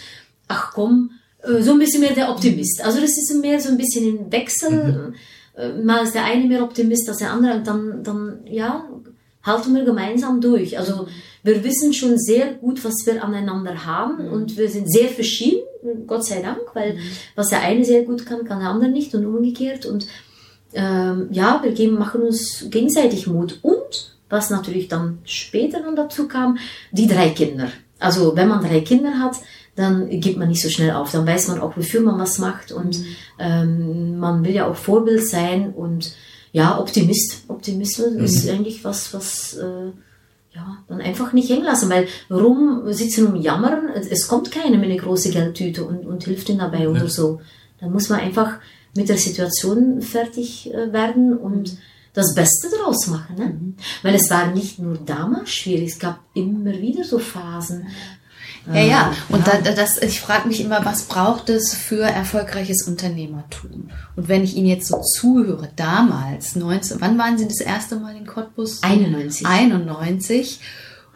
ach 0.46 0.72
komm, 0.72 1.10
äh, 1.42 1.60
so 1.60 1.72
ein 1.72 1.78
bisschen 1.78 2.00
mehr 2.00 2.14
der 2.14 2.30
Optimist. 2.30 2.84
Also 2.84 3.00
das 3.00 3.18
ist 3.18 3.34
mehr 3.40 3.60
so 3.60 3.68
ein 3.68 3.76
bisschen 3.76 4.06
ein 4.06 4.32
Wechsel. 4.32 4.70
Mhm. 4.70 5.14
Äh, 5.54 5.82
mal 5.82 6.04
ist 6.04 6.14
der 6.14 6.24
eine 6.24 6.44
mehr 6.44 6.62
Optimist 6.62 7.08
als 7.08 7.18
der 7.18 7.32
andere 7.32 7.56
und 7.56 7.66
dann, 7.66 8.04
dann, 8.04 8.38
ja, 8.46 8.88
halten 9.42 9.74
wir 9.74 9.84
gemeinsam 9.84 10.40
durch. 10.40 10.78
Also 10.78 11.08
wir 11.42 11.64
wissen 11.64 11.92
schon 11.92 12.18
sehr 12.18 12.54
gut, 12.54 12.84
was 12.84 13.06
wir 13.06 13.22
aneinander 13.24 13.86
haben 13.86 14.26
mhm. 14.26 14.32
und 14.32 14.56
wir 14.56 14.68
sind 14.68 14.90
sehr 14.90 15.08
verschieden, 15.08 15.62
Gott 16.06 16.24
sei 16.24 16.42
Dank, 16.42 16.60
weil 16.74 16.94
mhm. 16.94 17.00
was 17.34 17.48
der 17.48 17.62
eine 17.62 17.84
sehr 17.84 18.02
gut 18.02 18.26
kann, 18.26 18.44
kann 18.44 18.60
der 18.60 18.70
andere 18.70 18.90
nicht 18.90 19.14
und 19.14 19.26
umgekehrt. 19.26 19.86
Und 19.86 20.06
ähm, 20.74 21.28
ja, 21.30 21.60
wir 21.62 21.72
geben, 21.72 21.98
machen 21.98 22.22
uns 22.22 22.66
gegenseitig 22.70 23.26
Mut. 23.26 23.58
Und 23.62 24.16
was 24.28 24.50
natürlich 24.50 24.88
dann 24.88 25.18
später 25.24 25.80
dann 25.80 25.96
dazu 25.96 26.28
kam, 26.28 26.58
die 26.92 27.06
drei 27.06 27.30
Kinder. 27.30 27.68
Also 27.98 28.36
wenn 28.36 28.48
man 28.48 28.62
drei 28.62 28.80
Kinder 28.80 29.18
hat, 29.18 29.36
dann 29.74 30.08
gibt 30.20 30.38
man 30.38 30.48
nicht 30.48 30.60
so 30.60 30.68
schnell 30.68 30.90
auf. 30.90 31.12
Dann 31.12 31.26
weiß 31.26 31.48
man 31.48 31.60
auch, 31.60 31.76
wofür 31.76 32.00
man 32.00 32.18
was 32.18 32.38
macht 32.38 32.72
und 32.72 32.98
mhm. 32.98 33.06
ähm, 33.38 34.18
man 34.18 34.44
will 34.44 34.52
ja 34.52 34.66
auch 34.66 34.76
Vorbild 34.76 35.24
sein 35.24 35.72
und 35.72 36.12
ja, 36.52 36.78
Optimist. 36.78 37.44
Optimismus 37.48 38.12
mhm. 38.12 38.24
ist 38.24 38.48
eigentlich 38.48 38.84
was, 38.84 39.12
was 39.14 39.54
äh, 39.54 39.90
ja, 40.54 40.78
dann 40.88 41.00
einfach 41.00 41.32
nicht 41.32 41.50
hängen 41.50 41.64
lassen, 41.64 41.90
weil 41.90 42.08
warum 42.28 42.92
sitzen 42.92 43.26
und 43.26 43.42
jammern? 43.42 43.88
Es 43.88 44.28
kommt 44.28 44.50
keiner 44.50 44.78
mit 44.78 44.90
einer 44.90 45.00
großen 45.00 45.32
Geldtüte 45.32 45.84
und, 45.84 46.06
und 46.06 46.24
hilft 46.24 46.48
ihnen 46.48 46.58
dabei 46.58 46.82
ja. 46.82 46.88
oder 46.88 47.08
so. 47.08 47.40
Da 47.80 47.88
muss 47.88 48.08
man 48.08 48.20
einfach 48.20 48.58
mit 48.96 49.08
der 49.08 49.18
Situation 49.18 50.02
fertig 50.02 50.72
äh, 50.72 50.92
werden 50.92 51.36
und 51.36 51.76
das 52.14 52.34
Beste 52.34 52.68
daraus 52.76 53.06
machen. 53.06 53.36
Ne? 53.36 53.46
Mhm. 53.46 53.74
Weil 54.02 54.14
es 54.14 54.30
war 54.30 54.50
nicht 54.50 54.78
nur 54.78 54.96
damals 54.96 55.50
schwierig, 55.50 55.92
es 55.92 55.98
gab 55.98 56.20
immer 56.34 56.72
wieder 56.80 57.04
so 57.04 57.18
Phasen, 57.18 57.86
ja, 58.72 58.80
ja. 58.80 59.12
Und 59.28 59.46
ja. 59.46 59.60
Da, 59.62 59.72
das, 59.72 60.00
ich 60.02 60.20
frage 60.20 60.48
mich 60.48 60.60
immer, 60.60 60.84
was 60.84 61.04
braucht 61.04 61.48
es 61.48 61.74
für 61.74 62.02
erfolgreiches 62.02 62.86
Unternehmertum? 62.86 63.90
Und 64.16 64.28
wenn 64.28 64.44
ich 64.44 64.56
Ihnen 64.56 64.66
jetzt 64.66 64.88
so 64.88 65.00
zuhöre, 65.00 65.70
damals, 65.76 66.56
19, 66.56 67.00
wann 67.00 67.18
waren 67.18 67.38
Sie 67.38 67.46
das 67.46 67.60
erste 67.60 67.96
Mal 67.96 68.16
in 68.16 68.26
Cottbus? 68.26 68.82
91. 68.82 69.46
91. 69.46 70.60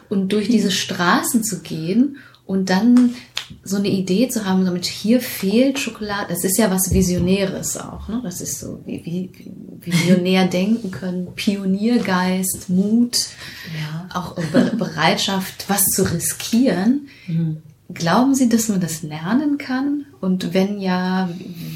Und 0.09 0.31
durch 0.31 0.47
diese 0.47 0.71
Straßen 0.71 1.43
zu 1.43 1.61
gehen 1.61 2.17
und 2.45 2.69
dann 2.69 3.15
so 3.63 3.77
eine 3.77 3.89
Idee 3.89 4.27
zu 4.29 4.45
haben, 4.45 4.65
damit 4.65 4.85
hier 4.85 5.21
fehlt 5.21 5.79
Schokolade, 5.79 6.27
das 6.29 6.43
ist 6.43 6.57
ja 6.57 6.71
was 6.71 6.91
Visionäres 6.93 7.77
auch, 7.77 8.07
ne? 8.07 8.21
Das 8.23 8.41
ist 8.41 8.59
so, 8.59 8.81
wie, 8.85 9.05
wie, 9.05 9.29
wie 9.81 9.91
Visionär 9.91 10.47
denken 10.47 10.91
können, 10.91 11.27
Pioniergeist, 11.35 12.69
Mut, 12.69 13.27
ja. 13.79 14.09
auch 14.13 14.35
Be 14.35 14.73
Bereitschaft, 14.77 15.65
was 15.67 15.85
zu 15.85 16.03
riskieren. 16.03 17.07
Mhm. 17.27 17.57
Glauben 17.93 18.33
Sie, 18.33 18.49
dass 18.49 18.69
man 18.69 18.79
das 18.79 19.03
lernen 19.03 19.57
kann? 19.57 20.05
Und 20.19 20.53
wenn 20.53 20.79
ja, 20.79 21.29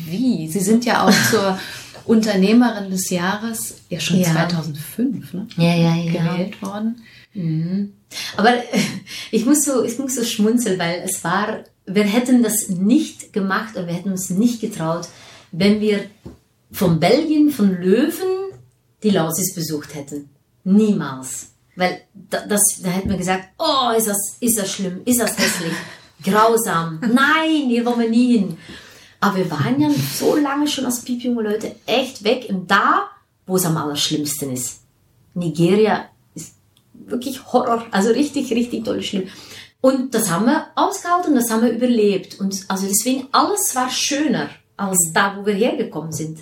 wie? 0.06 0.48
Sie 0.48 0.62
sind 0.62 0.86
ja 0.86 1.06
auch 1.06 1.14
zur 1.30 1.60
Unternehmerin 2.06 2.90
des 2.90 3.10
Jahres 3.10 3.76
ja 3.90 4.00
schon 4.00 4.20
ja. 4.20 4.32
2005 4.32 5.34
ne? 5.34 5.48
ja, 5.58 5.76
ja, 5.76 5.96
ja. 5.96 6.12
gewählt 6.12 6.62
worden. 6.62 7.02
Mhm. 7.34 7.94
Aber 8.36 8.54
ich 9.32 9.46
muss 9.46 9.64
so, 9.64 9.84
ich 9.84 9.98
muss 10.00 10.16
so 10.16 10.24
schmunzeln, 10.24 10.80
weil 10.80 11.02
es 11.04 11.24
war, 11.24 11.64
wir 11.86 12.04
hätten 12.04 12.44
das 12.44 12.70
nicht 12.70 13.34
gemacht 13.34 13.76
oder 13.76 13.88
wir 13.88 13.94
hätten 13.94 14.12
uns 14.12 14.30
nicht 14.30 14.62
getraut, 14.62 15.08
wenn 15.52 15.80
wir 15.80 16.06
von 16.72 17.00
Belgien, 17.00 17.50
von 17.50 17.82
Löwen, 17.82 18.52
die 19.04 19.10
Lausitz 19.10 19.54
besucht 19.54 19.96
hätten. 19.96 20.30
Niemals. 20.64 21.52
Weil 21.76 22.02
das, 22.14 22.62
da 22.82 22.90
hätten 22.90 23.10
wir 23.10 23.18
gesagt, 23.18 23.50
oh, 23.60 23.92
ist 23.96 24.08
das, 24.08 24.38
ist 24.40 24.58
das 24.58 24.72
schlimm, 24.72 25.02
ist 25.06 25.20
das 25.20 25.38
hässlich, 25.38 25.74
grausam. 26.24 27.00
Nein, 27.02 27.68
hier 27.68 27.86
wollen 27.86 28.00
wir 28.00 28.10
nie 28.10 28.38
hin. 28.38 28.58
Aber 29.20 29.38
wir 29.38 29.52
waren 29.52 29.80
ja 29.80 29.90
so 30.18 30.36
lange 30.36 30.68
schon 30.68 30.86
als 30.86 31.02
piepjunge 31.02 31.42
Leute 31.42 31.76
echt 31.86 32.24
weg 32.24 32.48
und 32.50 32.70
da, 32.70 33.10
wo 33.46 33.56
es 33.56 33.66
am 33.66 33.78
allerschlimmsten 33.78 34.52
ist. 34.52 34.82
Nigeria 35.34 36.10
wirklich 37.10 37.46
Horror, 37.52 37.86
also 37.92 38.12
richtig, 38.12 38.52
richtig 38.52 38.86
toll 38.86 39.02
schlimm. 39.02 39.30
Und 39.82 40.14
das 40.14 40.30
haben 40.30 40.46
wir 40.46 40.68
ausgehalten, 40.76 41.36
das 41.36 41.50
haben 41.50 41.64
wir 41.64 41.72
überlebt. 41.72 42.40
Und 42.40 42.66
also 42.68 42.88
deswegen, 42.88 43.28
alles 43.32 43.76
war 43.76 43.90
schöner 43.90 44.50
als 44.76 45.12
da, 45.14 45.38
wo 45.38 45.46
wir 45.46 45.54
hergekommen 45.54 46.12
sind. 46.12 46.40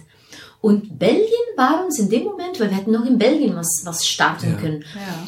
Und 0.62 0.98
Belgien 0.98 1.30
war 1.56 1.86
uns 1.86 2.00
in 2.00 2.10
dem 2.10 2.24
Moment, 2.24 2.60
weil 2.60 2.70
wir 2.70 2.78
hätten 2.78 2.92
noch 2.92 3.06
in 3.06 3.18
Belgien 3.18 3.56
was, 3.56 3.82
was 3.84 4.06
starten 4.06 4.52
ja. 4.52 4.56
können. 4.56 4.86
Ja. 4.96 5.28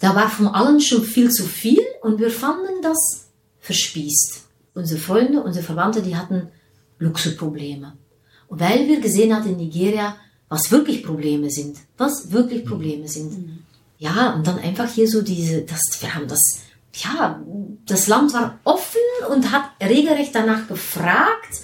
Da 0.00 0.14
war 0.16 0.28
von 0.28 0.48
allen 0.48 0.80
schon 0.80 1.04
viel 1.04 1.30
zu 1.30 1.44
viel 1.44 1.82
und 2.02 2.18
wir 2.18 2.30
fanden 2.30 2.82
das 2.82 3.28
verspießt. 3.60 4.42
Unsere 4.74 5.00
Freunde, 5.00 5.42
unsere 5.42 5.64
Verwandte, 5.64 6.02
die 6.02 6.16
hatten 6.16 6.48
Luxusprobleme. 6.98 7.96
Und 8.48 8.60
weil 8.60 8.88
wir 8.88 9.00
gesehen 9.00 9.34
hatten 9.34 9.50
in 9.50 9.58
Nigeria, 9.58 10.16
was 10.48 10.70
wirklich 10.70 11.04
Probleme 11.04 11.50
sind, 11.50 11.78
was 11.96 12.32
wirklich 12.32 12.64
Probleme 12.64 13.06
sind, 13.06 13.38
mhm 13.38 13.63
ja, 13.98 14.32
und 14.34 14.46
dann 14.46 14.58
einfach 14.58 14.88
hier 14.88 15.08
so 15.08 15.22
diese, 15.22 15.62
das, 15.62 15.80
wir 16.00 16.14
haben 16.14 16.28
das, 16.28 16.60
ja, 16.94 17.40
das 17.86 18.06
Land 18.06 18.32
war 18.32 18.58
offen 18.64 19.00
und 19.30 19.52
hat 19.52 19.70
regelrecht 19.82 20.34
danach 20.34 20.68
gefragt, 20.68 21.60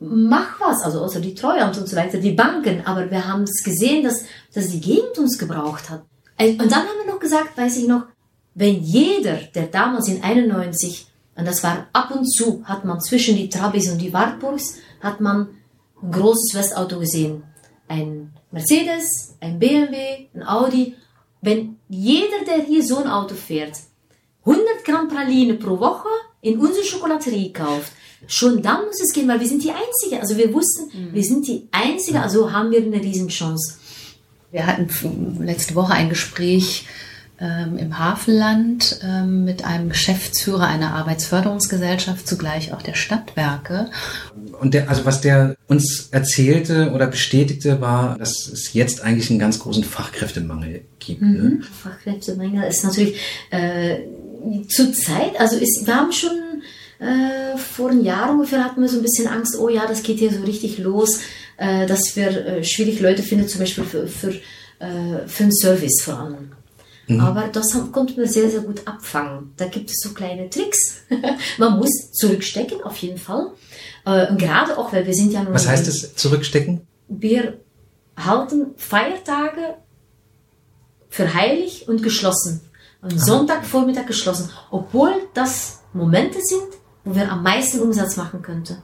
mach 0.00 0.60
was, 0.60 0.82
also 0.82 1.00
außer 1.00 1.20
die 1.20 1.34
Treuhand 1.34 1.76
und 1.76 1.88
so 1.88 1.96
weiter, 1.96 2.18
die 2.18 2.32
Banken, 2.32 2.86
aber 2.86 3.10
wir 3.10 3.26
haben 3.26 3.42
es 3.42 3.62
gesehen, 3.62 4.02
dass, 4.02 4.24
dass 4.54 4.68
die 4.68 4.80
Gegend 4.80 5.18
uns 5.18 5.38
gebraucht 5.38 5.90
hat. 5.90 6.02
Und 6.38 6.58
dann 6.58 6.72
haben 6.72 7.04
wir 7.04 7.12
noch 7.12 7.20
gesagt, 7.20 7.56
weiß 7.58 7.76
ich 7.76 7.86
noch, 7.86 8.04
wenn 8.54 8.82
jeder, 8.82 9.36
der 9.54 9.66
damals 9.66 10.08
in 10.08 10.22
91, 10.22 11.06
und 11.36 11.46
das 11.46 11.62
war 11.62 11.86
ab 11.92 12.10
und 12.10 12.26
zu, 12.26 12.62
hat 12.64 12.84
man 12.84 13.00
zwischen 13.00 13.36
die 13.36 13.48
Trabis 13.48 13.90
und 13.90 13.98
die 13.98 14.12
Wartburgs, 14.12 14.76
hat 15.00 15.20
man 15.20 15.48
ein 16.02 16.10
großes 16.10 16.54
Westauto 16.54 16.98
gesehen. 16.98 17.44
Ein 17.88 18.32
Mercedes, 18.50 19.36
ein 19.40 19.58
BMW, 19.58 20.28
ein 20.34 20.46
Audi 20.46 20.96
wenn 21.40 21.76
jeder, 21.88 22.44
der 22.46 22.64
hier 22.64 22.82
so 22.82 22.98
ein 22.98 23.08
Auto 23.08 23.34
fährt, 23.34 23.74
100 24.44 24.84
Gramm 24.84 25.08
Praline 25.08 25.54
pro 25.54 25.78
Woche 25.78 26.08
in 26.40 26.58
unsere 26.58 26.84
Schokolaterie 26.84 27.52
kauft, 27.52 27.92
schon 28.26 28.62
dann 28.62 28.84
muss 28.86 29.00
es 29.00 29.12
gehen, 29.12 29.28
weil 29.28 29.40
wir 29.40 29.46
sind 29.46 29.62
die 29.62 29.70
Einzige. 29.70 30.20
Also 30.20 30.36
wir 30.36 30.52
wussten, 30.52 30.84
mhm. 30.96 31.14
wir 31.14 31.24
sind 31.24 31.46
die 31.46 31.68
Einzige, 31.72 32.20
also 32.20 32.52
haben 32.52 32.70
wir 32.70 32.82
eine 32.82 33.00
Riesenchance. 33.00 33.78
Wir 34.50 34.66
hatten 34.66 34.88
letzte 35.42 35.74
Woche 35.74 35.92
ein 35.92 36.08
Gespräch 36.08 36.86
ähm, 37.40 37.78
im 37.78 37.98
Hafenland 37.98 39.00
ähm, 39.02 39.44
mit 39.44 39.64
einem 39.64 39.88
Geschäftsführer 39.88 40.66
einer 40.66 40.94
Arbeitsförderungsgesellschaft, 40.94 42.28
zugleich 42.28 42.72
auch 42.72 42.82
der 42.82 42.94
Stadtwerke. 42.94 43.90
Und 44.60 44.74
der, 44.74 44.90
also 44.90 45.06
was 45.06 45.20
der 45.20 45.56
uns 45.66 46.08
erzählte 46.10 46.92
oder 46.92 47.06
bestätigte, 47.06 47.80
war, 47.80 48.18
dass 48.18 48.46
es 48.46 48.74
jetzt 48.74 49.02
eigentlich 49.02 49.30
einen 49.30 49.38
ganz 49.38 49.58
großen 49.58 49.84
Fachkräftemangel 49.84 50.82
gibt. 50.98 51.22
Ne? 51.22 51.28
Mhm. 51.28 51.34
Ne? 51.34 51.60
Fachkräftemangel 51.82 52.68
ist 52.68 52.84
natürlich 52.84 53.18
äh, 53.50 54.00
zur 54.68 54.92
Zeit, 54.92 55.38
also 55.38 55.56
ist, 55.56 55.86
wir 55.86 55.96
haben 55.96 56.12
schon 56.12 56.30
Äh, 57.00 57.56
vor 57.56 57.88
einem 57.88 58.04
Jahr 58.04 58.30
ungefähr 58.30 58.62
hatten 58.62 58.82
wir 58.82 58.88
so 58.88 58.98
ein 58.98 59.02
bisschen 59.02 59.26
Angst, 59.26 59.56
oh 59.58 59.70
ja, 59.70 59.86
das 59.86 60.02
geht 60.02 60.18
hier 60.18 60.30
so 60.30 60.42
richtig 60.42 60.76
los, 60.76 61.20
äh, 61.56 61.86
dass 61.86 62.14
wir 62.14 62.28
äh, 62.28 62.62
schwierig 62.62 63.00
Leute 63.00 63.22
finden, 63.22 63.48
zum 63.48 63.60
Beispiel 63.60 63.84
für, 63.84 64.06
für, 64.06 64.32
äh, 64.80 65.26
für 65.26 65.44
einen 65.44 65.52
Service 65.54 66.02
vor 66.02 66.18
allem. 66.18 66.52
Mhm. 67.10 67.20
Aber 67.20 67.48
das 67.48 67.76
konnten 67.92 68.16
wir 68.16 68.28
sehr, 68.28 68.50
sehr 68.50 68.60
gut 68.60 68.86
abfangen. 68.86 69.52
Da 69.56 69.66
gibt 69.66 69.90
es 69.90 70.00
so 70.00 70.10
kleine 70.10 70.48
Tricks. 70.48 71.02
Man 71.58 71.78
muss 71.78 72.12
zurückstecken, 72.12 72.82
auf 72.82 72.96
jeden 72.98 73.18
Fall. 73.18 73.52
Äh, 74.04 74.34
gerade 74.36 74.78
auch, 74.78 74.92
weil 74.92 75.06
wir 75.06 75.14
sind 75.14 75.32
ja 75.32 75.42
nur... 75.42 75.52
Was 75.52 75.68
heißt 75.68 75.88
es, 75.88 76.14
zurückstecken? 76.14 76.86
Wir 77.08 77.58
halten 78.16 78.74
Feiertage 78.76 79.74
für 81.08 81.34
heilig 81.34 81.88
und 81.88 82.02
geschlossen. 82.02 82.60
Und 83.02 83.18
Sonntagvormittag 83.18 84.06
geschlossen. 84.06 84.50
Obwohl 84.70 85.12
das 85.34 85.80
Momente 85.92 86.38
sind, 86.42 86.68
wo 87.04 87.14
wir 87.14 87.30
am 87.32 87.42
meisten 87.42 87.80
Umsatz 87.80 88.16
machen 88.16 88.42
könnten. 88.42 88.76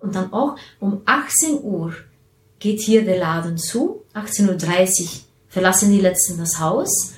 Und 0.00 0.14
dann 0.14 0.32
auch 0.32 0.56
um 0.80 1.02
18 1.04 1.62
Uhr 1.62 1.92
geht 2.58 2.80
hier 2.80 3.04
der 3.04 3.18
Laden 3.18 3.58
zu. 3.58 4.04
18.30 4.14 5.02
Uhr 5.02 5.08
verlassen 5.48 5.90
die 5.90 6.00
Letzten 6.00 6.38
das 6.38 6.60
Haus. 6.60 7.14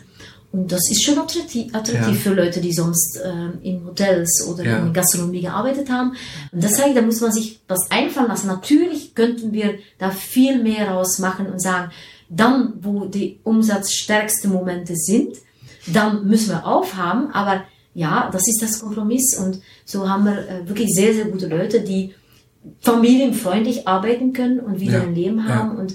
Und 0.53 0.73
das 0.73 0.81
ist 0.91 1.05
schon 1.05 1.17
attraktiv, 1.17 1.73
attraktiv 1.73 2.15
ja. 2.15 2.21
für 2.21 2.35
Leute, 2.35 2.61
die 2.61 2.73
sonst 2.73 3.21
ähm, 3.25 3.59
in 3.63 3.85
Hotels 3.85 4.47
oder 4.49 4.65
ja. 4.65 4.79
in 4.79 4.93
Gastronomie 4.93 5.43
gearbeitet 5.43 5.89
haben. 5.91 6.17
Und 6.51 6.65
das 6.65 6.83
heißt, 6.83 6.97
da 6.97 7.03
muss 7.03 7.21
man 7.21 7.33
sich 7.33 7.61
was 7.69 7.89
einfallen 7.91 8.29
lassen. 8.29 8.49
Natürlich 8.49 9.15
könnten 9.15 9.53
wir 9.53 9.79
da 9.99 10.11
viel 10.11 10.61
mehr 10.61 10.91
rausmachen 10.91 11.47
und 11.47 11.63
sagen, 11.63 11.93
dann, 12.29 12.75
wo 12.81 13.05
die 13.05 13.39
umsatzstärksten 13.45 14.53
Momente 14.53 14.95
sind, 14.97 15.37
dann 15.87 16.27
müssen 16.27 16.51
wir 16.51 16.67
aufhaben. 16.67 17.31
Aber 17.33 17.63
ja, 17.95 18.29
das 18.33 18.49
ist 18.49 18.61
das 18.61 18.81
Kompromiss. 18.81 19.39
Und 19.39 19.61
so 19.85 20.09
haben 20.09 20.25
wir 20.25 20.49
äh, 20.49 20.69
wirklich 20.69 20.89
sehr, 20.93 21.15
sehr 21.15 21.27
gute 21.27 21.47
Leute, 21.47 21.81
die 21.81 22.13
familienfreundlich 22.81 23.87
arbeiten 23.87 24.33
können 24.33 24.59
und 24.59 24.81
wieder 24.81 24.99
ja. 24.99 25.03
ein 25.05 25.15
Leben 25.15 25.49
haben. 25.49 25.77
Und 25.77 25.95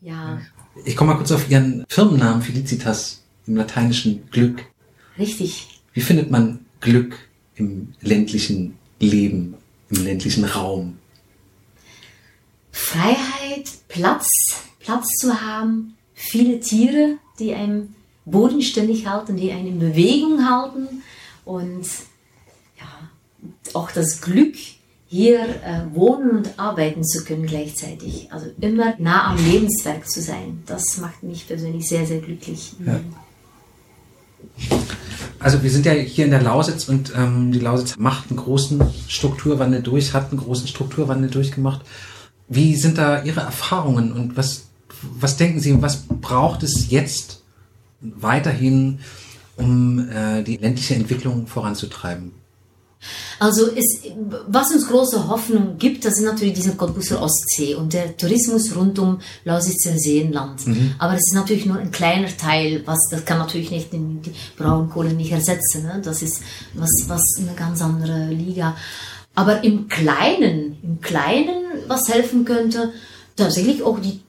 ja. 0.00 0.40
Ich 0.84 0.94
komme 0.94 1.12
mal 1.12 1.16
kurz 1.16 1.32
auf 1.32 1.50
Ihren 1.50 1.84
Firmennamen, 1.88 2.42
Felicitas 2.42 3.25
im 3.46 3.56
lateinischen 3.56 4.28
Glück. 4.30 4.64
Richtig. 5.18 5.80
Wie 5.92 6.00
findet 6.00 6.30
man 6.30 6.60
Glück 6.80 7.16
im 7.54 7.94
ländlichen 8.00 8.76
Leben, 9.00 9.54
im 9.90 10.04
ländlichen 10.04 10.44
Raum? 10.44 10.98
Freiheit, 12.70 13.70
Platz, 13.88 14.26
Platz 14.80 15.06
zu 15.18 15.40
haben, 15.40 15.96
viele 16.14 16.60
Tiere, 16.60 17.18
die 17.38 17.54
einem 17.54 17.94
bodenständig 18.24 19.06
halten, 19.06 19.36
die 19.36 19.52
einen 19.52 19.68
in 19.68 19.78
Bewegung 19.78 20.48
halten 20.48 21.02
und 21.44 21.86
ja, 22.78 23.10
auch 23.72 23.90
das 23.90 24.20
Glück, 24.20 24.56
hier 25.08 25.40
äh, 25.40 25.94
wohnen 25.94 26.30
und 26.30 26.58
arbeiten 26.58 27.04
zu 27.04 27.24
können 27.24 27.46
gleichzeitig. 27.46 28.30
Also 28.32 28.48
immer 28.60 28.94
nah 28.98 29.30
am 29.30 29.36
Lebenswerk 29.36 30.08
zu 30.08 30.20
sein, 30.20 30.62
das 30.66 30.98
macht 30.98 31.22
mich 31.22 31.46
persönlich 31.46 31.88
sehr, 31.88 32.04
sehr 32.04 32.20
glücklich. 32.20 32.72
Ja. 32.84 33.00
Also 35.38 35.62
wir 35.62 35.70
sind 35.70 35.86
ja 35.86 35.92
hier 35.92 36.24
in 36.24 36.30
der 36.30 36.42
Lausitz 36.42 36.88
und 36.88 37.12
ähm, 37.16 37.52
die 37.52 37.60
Lausitz 37.60 37.96
macht 37.96 38.30
einen 38.30 38.38
großen 38.38 38.80
Strukturwandel 39.08 39.82
durch, 39.82 40.14
hat 40.14 40.30
einen 40.30 40.40
großen 40.40 40.66
Strukturwandel 40.66 41.30
durchgemacht. 41.30 41.82
Wie 42.48 42.74
sind 42.76 42.98
da 42.98 43.22
Ihre 43.22 43.40
Erfahrungen 43.40 44.12
und 44.12 44.36
was, 44.36 44.68
was 45.18 45.36
denken 45.36 45.60
Sie, 45.60 45.80
was 45.82 46.04
braucht 46.08 46.62
es 46.62 46.90
jetzt 46.90 47.42
weiterhin, 48.00 49.00
um 49.56 50.08
äh, 50.08 50.42
die 50.42 50.56
ländliche 50.56 50.94
Entwicklung 50.94 51.46
voranzutreiben? 51.46 52.32
Also 53.38 53.68
es, 53.74 54.02
was 54.48 54.72
uns 54.72 54.88
große 54.88 55.28
Hoffnung 55.28 55.76
gibt, 55.78 56.04
das 56.04 56.14
sind 56.14 56.24
natürlich 56.24 56.54
diese 56.54 56.74
Cottbuser 56.74 57.20
Ostsee 57.20 57.74
und 57.74 57.92
der 57.92 58.16
Tourismus 58.16 58.74
rund 58.74 58.98
um 58.98 59.20
Lausitzer 59.44 59.98
Seenland. 59.98 60.66
Mhm. 60.66 60.94
Aber 60.98 61.12
das 61.12 61.22
ist 61.26 61.34
natürlich 61.34 61.66
nur 61.66 61.76
ein 61.76 61.90
kleiner 61.90 62.34
Teil, 62.36 62.82
was 62.86 62.98
das 63.10 63.24
kann 63.24 63.38
natürlich 63.38 63.70
nicht 63.70 63.92
die 63.92 64.32
Braunkohle 64.56 65.12
nicht 65.12 65.32
ersetzen. 65.32 65.82
Ne? 65.82 66.00
Das 66.02 66.22
ist 66.22 66.40
was, 66.74 66.90
was 67.08 67.22
eine 67.38 67.54
ganz 67.54 67.82
andere 67.82 68.28
Liga. 68.28 68.76
Aber 69.34 69.62
im 69.64 69.88
Kleinen, 69.88 70.78
im 70.82 71.00
Kleinen, 71.02 71.64
was 71.88 72.08
helfen 72.08 72.46
könnte, 72.46 72.92
tatsächlich 73.36 73.82
auch 73.82 73.98
die 74.00 74.22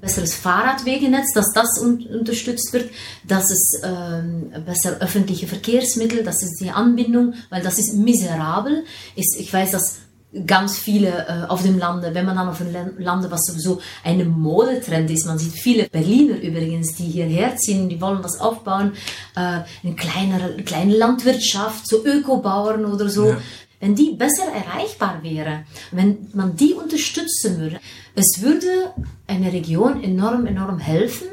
besseres 0.00 0.34
Fahrradwegenetz, 0.34 1.32
dass 1.34 1.52
das 1.52 1.78
un 1.80 2.06
unterstützt 2.06 2.72
wird, 2.72 2.90
dass 3.24 3.50
es 3.50 3.80
ähm, 3.84 4.52
besser 4.64 4.98
öffentliche 5.00 5.46
Verkehrsmittel, 5.46 6.24
dass 6.24 6.42
es 6.42 6.56
die 6.58 6.70
Anbindung, 6.70 7.34
weil 7.50 7.62
das 7.62 7.78
ist 7.78 7.94
miserabel. 7.94 8.84
Ist, 9.16 9.36
ich 9.38 9.52
weiß, 9.52 9.72
dass 9.72 10.00
ganz 10.46 10.78
viele 10.78 11.26
äh, 11.26 11.48
auf 11.48 11.62
dem 11.62 11.78
Lande, 11.78 12.14
wenn 12.14 12.24
man 12.24 12.36
dann 12.36 12.48
auf 12.48 12.60
einem 12.60 12.98
Lande, 12.98 13.30
was 13.30 13.46
sowieso 13.46 13.80
eine 14.04 14.24
Modetrend 14.24 15.10
ist, 15.10 15.26
man 15.26 15.38
sieht 15.38 15.52
viele 15.52 15.88
Berliner 15.88 16.36
übrigens, 16.40 16.94
die 16.94 17.04
hierher 17.04 17.56
ziehen, 17.56 17.88
die 17.88 18.00
wollen 18.00 18.22
was 18.22 18.38
aufbauen, 18.38 18.92
äh, 19.34 19.40
eine 19.40 19.96
kleinere, 19.96 20.62
kleine 20.62 20.96
Landwirtschaft, 20.96 21.88
so 21.88 22.04
Ökobauern 22.04 22.84
oder 22.84 23.08
so, 23.08 23.30
ja. 23.30 23.38
wenn 23.80 23.96
die 23.96 24.12
besser 24.12 24.44
erreichbar 24.44 25.20
wäre, 25.22 25.64
wenn 25.90 26.28
man 26.32 26.54
die 26.54 26.74
unterstützen 26.74 27.58
würde, 27.58 27.80
es 28.14 28.42
würde 28.42 28.92
einer 29.26 29.52
Region 29.52 30.02
enorm, 30.02 30.46
enorm 30.46 30.78
helfen, 30.78 31.28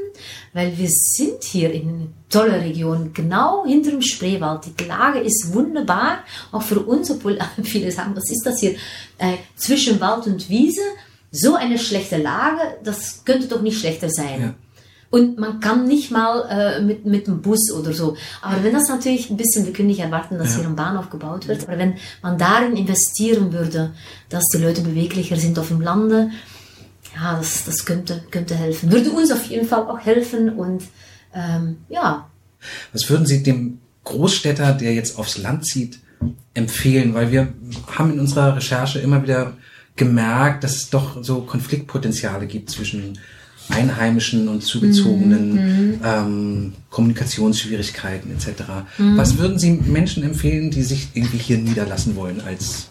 weil 0.53 0.77
wir 0.77 0.89
sind 0.89 1.43
hier 1.43 1.71
in 1.71 1.89
einer 1.89 2.07
tollen 2.29 2.61
Region, 2.61 3.11
genau 3.13 3.65
hinter 3.65 3.91
dem 3.91 4.01
Spreewald. 4.01 4.61
Die 4.79 4.83
Lage 4.85 5.19
ist 5.19 5.53
wunderbar, 5.53 6.19
auch 6.51 6.61
für 6.61 6.79
uns, 6.79 7.11
obwohl 7.11 7.39
viele 7.63 7.91
sagen, 7.91 8.15
was 8.15 8.29
ist 8.29 8.43
das 8.45 8.59
hier? 8.59 8.71
Äh, 9.17 9.37
zwischen 9.55 9.99
Wald 9.99 10.27
und 10.27 10.49
Wiese, 10.49 10.81
so 11.31 11.55
eine 11.55 11.77
schlechte 11.77 12.17
Lage, 12.17 12.61
das 12.83 13.23
könnte 13.25 13.47
doch 13.47 13.61
nicht 13.61 13.79
schlechter 13.79 14.09
sein. 14.09 14.41
Ja. 14.41 14.53
Und 15.09 15.37
man 15.37 15.61
kann 15.61 15.85
nicht 15.85 16.11
mal 16.11 16.47
äh, 16.49 16.81
mit, 16.81 17.05
mit 17.05 17.27
dem 17.27 17.41
Bus 17.41 17.71
oder 17.71 17.93
so. 17.93 18.17
Aber 18.41 18.61
wenn 18.63 18.73
das 18.73 18.89
natürlich 18.89 19.29
ein 19.29 19.37
bisschen, 19.37 19.65
wir 19.65 19.71
können 19.71 19.87
nicht 19.87 20.01
erwarten, 20.01 20.37
dass 20.37 20.51
ja. 20.51 20.59
hier 20.59 20.67
ein 20.67 20.75
Bahnhof 20.75 21.09
gebaut 21.09 21.47
wird, 21.47 21.65
aber 21.67 21.77
wenn 21.77 21.95
man 22.21 22.37
darin 22.37 22.75
investieren 22.75 23.53
würde, 23.53 23.93
dass 24.29 24.43
die 24.53 24.61
Leute 24.61 24.81
beweglicher 24.81 25.37
sind 25.37 25.57
auf 25.59 25.69
dem 25.69 25.79
Lande, 25.79 26.31
ja, 27.15 27.37
das, 27.37 27.65
das 27.65 27.85
könnte, 27.85 28.23
könnte 28.31 28.55
helfen. 28.55 28.91
Würde 28.91 29.11
uns 29.11 29.31
auf 29.31 29.45
jeden 29.45 29.67
Fall 29.67 29.81
auch 29.87 29.99
helfen 29.99 30.49
und 30.49 30.83
ähm, 31.33 31.77
ja. 31.89 32.29
Was 32.93 33.09
würden 33.09 33.25
Sie 33.25 33.43
dem 33.43 33.79
Großstädter, 34.03 34.73
der 34.73 34.93
jetzt 34.93 35.17
aufs 35.17 35.37
Land 35.37 35.65
zieht, 35.65 35.99
empfehlen? 36.53 37.13
Weil 37.13 37.31
wir 37.31 37.53
haben 37.87 38.13
in 38.13 38.19
unserer 38.19 38.55
Recherche 38.55 38.99
immer 38.99 39.21
wieder 39.23 39.53
gemerkt, 39.95 40.63
dass 40.63 40.75
es 40.75 40.89
doch 40.89 41.23
so 41.23 41.41
Konfliktpotenziale 41.41 42.47
gibt 42.47 42.69
zwischen 42.69 43.17
Einheimischen 43.69 44.47
und 44.47 44.63
Zugezogenen, 44.63 45.53
mhm. 45.53 45.99
ähm, 46.03 46.73
Kommunikationsschwierigkeiten 46.89 48.31
etc. 48.31 48.63
Mhm. 48.97 49.17
Was 49.17 49.37
würden 49.37 49.59
Sie 49.59 49.71
Menschen 49.71 50.23
empfehlen, 50.23 50.71
die 50.71 50.83
sich 50.83 51.09
irgendwie 51.13 51.37
hier 51.37 51.57
niederlassen 51.57 52.15
wollen 52.15 52.41
als 52.41 52.87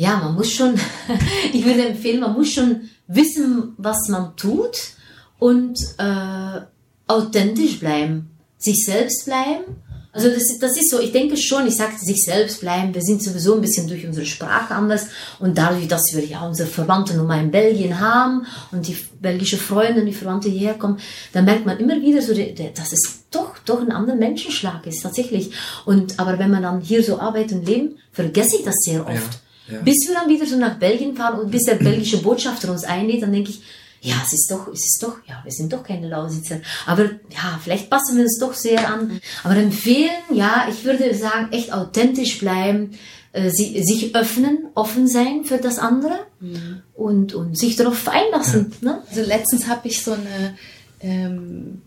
ja, 0.00 0.16
man 0.16 0.34
muss 0.34 0.50
schon, 0.50 0.74
ich 1.52 1.62
würde 1.62 1.88
empfehlen, 1.88 2.20
man 2.20 2.32
muss 2.32 2.50
schon 2.52 2.88
wissen, 3.06 3.74
was 3.76 4.08
man 4.08 4.34
tut 4.34 4.94
und 5.38 5.78
äh, 5.98 6.60
authentisch 7.06 7.80
bleiben, 7.80 8.30
sich 8.56 8.86
selbst 8.86 9.26
bleiben. 9.26 9.76
Also 10.10 10.30
das, 10.30 10.58
das 10.58 10.78
ist 10.78 10.88
so, 10.88 11.00
ich 11.00 11.12
denke 11.12 11.36
schon, 11.36 11.66
ich 11.66 11.76
sagte 11.76 12.02
sich 12.02 12.24
selbst 12.24 12.62
bleiben, 12.62 12.94
wir 12.94 13.02
sind 13.02 13.22
sowieso 13.22 13.54
ein 13.54 13.60
bisschen 13.60 13.88
durch 13.88 14.06
unsere 14.06 14.24
Sprache 14.24 14.74
anders 14.74 15.08
und 15.38 15.58
dadurch, 15.58 15.86
dass 15.86 16.14
wir 16.14 16.24
ja 16.24 16.46
unsere 16.46 16.68
Verwandte 16.68 17.14
nun 17.14 17.26
mal 17.26 17.44
in 17.44 17.50
Belgien 17.50 18.00
haben 18.00 18.46
und 18.72 18.88
die 18.88 18.96
belgische 19.20 19.58
Freunde 19.58 20.00
und 20.00 20.06
die 20.06 20.14
Verwandte 20.14 20.48
hierher 20.48 20.78
kommen, 20.78 20.98
dann 21.34 21.44
merkt 21.44 21.66
man 21.66 21.78
immer 21.78 22.00
wieder 22.00 22.22
so, 22.22 22.32
dass 22.32 22.92
es 22.92 23.24
doch, 23.30 23.58
doch 23.66 23.82
ein 23.82 23.92
anderer 23.92 24.16
Menschenschlag 24.16 24.86
ist, 24.86 25.02
tatsächlich. 25.02 25.50
Und, 25.84 26.18
aber 26.18 26.38
wenn 26.38 26.50
man 26.50 26.62
dann 26.62 26.80
hier 26.80 27.04
so 27.04 27.20
arbeitet 27.20 27.58
und 27.58 27.66
lebt, 27.66 27.98
vergesse 28.12 28.56
ich 28.56 28.64
das 28.64 28.76
sehr 28.82 29.06
oft. 29.06 29.34
Ja. 29.34 29.49
Ja. 29.70 29.80
Bis 29.82 30.08
wir 30.08 30.14
dann 30.14 30.28
wieder 30.28 30.46
so 30.46 30.56
nach 30.56 30.78
Belgien 30.78 31.14
fahren 31.16 31.40
und 31.40 31.50
bis 31.50 31.64
der 31.64 31.76
belgische 31.76 32.18
Botschafter 32.18 32.70
uns 32.70 32.84
einlädt, 32.84 33.22
dann 33.22 33.32
denke 33.32 33.50
ich, 33.50 33.62
ja, 34.02 34.16
es 34.24 34.32
ist 34.32 34.50
doch, 34.50 34.68
es 34.68 34.86
ist 34.86 35.02
doch, 35.02 35.18
ja, 35.28 35.40
wir 35.44 35.52
sind 35.52 35.72
doch 35.72 35.82
keine 35.82 36.08
Lausitzer. 36.08 36.60
Aber 36.86 37.04
ja, 37.04 37.60
vielleicht 37.62 37.90
passen 37.90 38.16
wir 38.16 38.24
uns 38.24 38.38
doch 38.38 38.54
sehr 38.54 38.88
an. 38.88 39.20
Aber 39.44 39.56
empfehlen, 39.56 40.10
ja, 40.32 40.66
ich 40.70 40.84
würde 40.84 41.14
sagen, 41.14 41.52
echt 41.52 41.72
authentisch 41.72 42.38
bleiben, 42.38 42.92
äh, 43.32 43.50
sie, 43.50 43.82
sich 43.82 44.14
öffnen, 44.14 44.68
offen 44.74 45.06
sein 45.06 45.44
für 45.44 45.58
das 45.58 45.78
andere 45.78 46.18
mhm. 46.40 46.82
und, 46.94 47.34
und 47.34 47.58
sich 47.58 47.76
darauf 47.76 48.08
einlassen. 48.08 48.72
Ja. 48.80 48.92
Ne? 48.92 49.02
Also 49.08 49.22
letztens 49.22 49.68
habe 49.68 49.86
ich 49.86 50.02
so 50.02 50.12
eine, 50.12 50.56
ähm, 51.00 51.82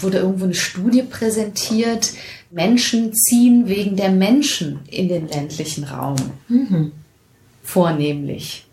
wurde 0.00 0.18
irgendwo 0.18 0.44
eine 0.46 0.54
Studie 0.54 1.02
präsentiert, 1.02 2.10
Menschen 2.50 3.14
ziehen 3.14 3.68
wegen 3.68 3.94
der 3.94 4.10
Menschen 4.10 4.80
in 4.90 5.08
den 5.08 5.28
ländlichen 5.28 5.84
Raum. 5.84 6.16
Mhm 6.48 6.92
vornehmlich. 7.62 8.66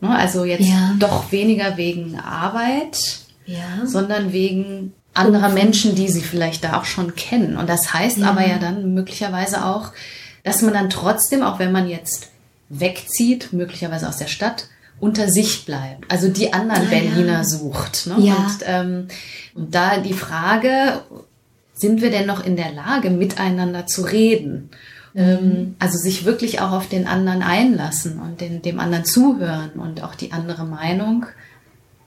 Ne? 0.00 0.10
Also 0.10 0.44
jetzt 0.44 0.68
ja. 0.68 0.94
doch 0.98 1.30
weniger 1.32 1.76
wegen 1.76 2.18
Arbeit, 2.18 2.98
ja. 3.46 3.84
sondern 3.84 4.32
wegen 4.32 4.92
anderer 5.14 5.48
Menschen, 5.50 5.94
die 5.94 6.08
sie 6.08 6.22
vielleicht 6.22 6.64
da 6.64 6.78
auch 6.78 6.84
schon 6.84 7.14
kennen. 7.14 7.56
Und 7.56 7.68
das 7.68 7.92
heißt 7.92 8.18
ja. 8.18 8.30
aber 8.30 8.46
ja 8.46 8.58
dann 8.58 8.94
möglicherweise 8.94 9.64
auch, 9.64 9.92
dass 10.42 10.62
man 10.62 10.72
dann 10.72 10.90
trotzdem, 10.90 11.42
auch 11.42 11.58
wenn 11.58 11.72
man 11.72 11.88
jetzt 11.88 12.30
wegzieht, 12.68 13.52
möglicherweise 13.52 14.08
aus 14.08 14.16
der 14.16 14.28
Stadt, 14.28 14.68
unter 15.00 15.28
sich 15.28 15.64
bleibt. 15.64 16.10
Also 16.10 16.28
die 16.28 16.52
anderen 16.52 16.86
Ah, 16.86 16.90
Berliner 16.90 17.32
ja. 17.38 17.44
sucht. 17.44 18.06
Ne? 18.06 18.16
Ja. 18.20 18.34
Und, 18.36 18.58
ähm, 18.66 19.08
und 19.54 19.74
da 19.74 19.98
die 19.98 20.12
Frage, 20.12 21.02
sind 21.74 22.02
wir 22.02 22.10
denn 22.10 22.26
noch 22.26 22.44
in 22.44 22.56
der 22.56 22.72
Lage, 22.72 23.10
miteinander 23.10 23.86
zu 23.86 24.02
reden? 24.02 24.70
Ähm, 25.14 25.74
also 25.78 25.98
sich 25.98 26.24
wirklich 26.24 26.60
auch 26.60 26.72
auf 26.72 26.88
den 26.88 27.06
anderen 27.06 27.42
einlassen 27.42 28.20
und 28.20 28.40
den, 28.40 28.62
dem 28.62 28.78
anderen 28.78 29.04
zuhören 29.04 29.72
und 29.72 30.02
auch 30.02 30.14
die 30.14 30.32
andere 30.32 30.64
Meinung 30.64 31.26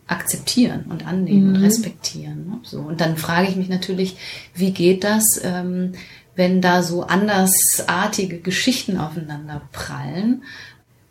akzeptieren 0.07 0.85
und 0.89 1.05
annehmen 1.07 1.55
und 1.55 1.61
respektieren. 1.61 2.47
Ne? 2.47 2.59
So. 2.63 2.79
Und 2.79 3.01
dann 3.01 3.17
frage 3.17 3.47
ich 3.49 3.55
mich 3.55 3.69
natürlich, 3.69 4.17
wie 4.53 4.71
geht 4.71 5.03
das, 5.03 5.39
ähm, 5.43 5.93
wenn 6.35 6.61
da 6.61 6.83
so 6.83 7.03
andersartige 7.03 8.39
Geschichten 8.39 8.97
aufeinander 8.97 9.61
prallen? 9.71 10.43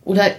Oder 0.05 0.33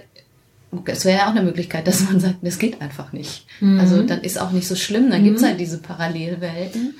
es 0.85 1.05
wäre 1.05 1.19
ja 1.19 1.25
auch 1.25 1.31
eine 1.31 1.43
Möglichkeit, 1.43 1.87
dass 1.87 2.01
man 2.01 2.19
sagt, 2.19 2.37
das 2.41 2.59
geht 2.59 2.81
einfach 2.81 3.13
nicht. 3.13 3.45
Also 3.79 4.01
dann 4.03 4.21
ist 4.21 4.39
auch 4.39 4.51
nicht 4.51 4.67
so 4.67 4.75
schlimm, 4.75 5.09
dann 5.11 5.23
gibt's 5.23 5.43
halt 5.43 5.59
diese 5.59 5.77
Parallelwelten. 5.77 6.95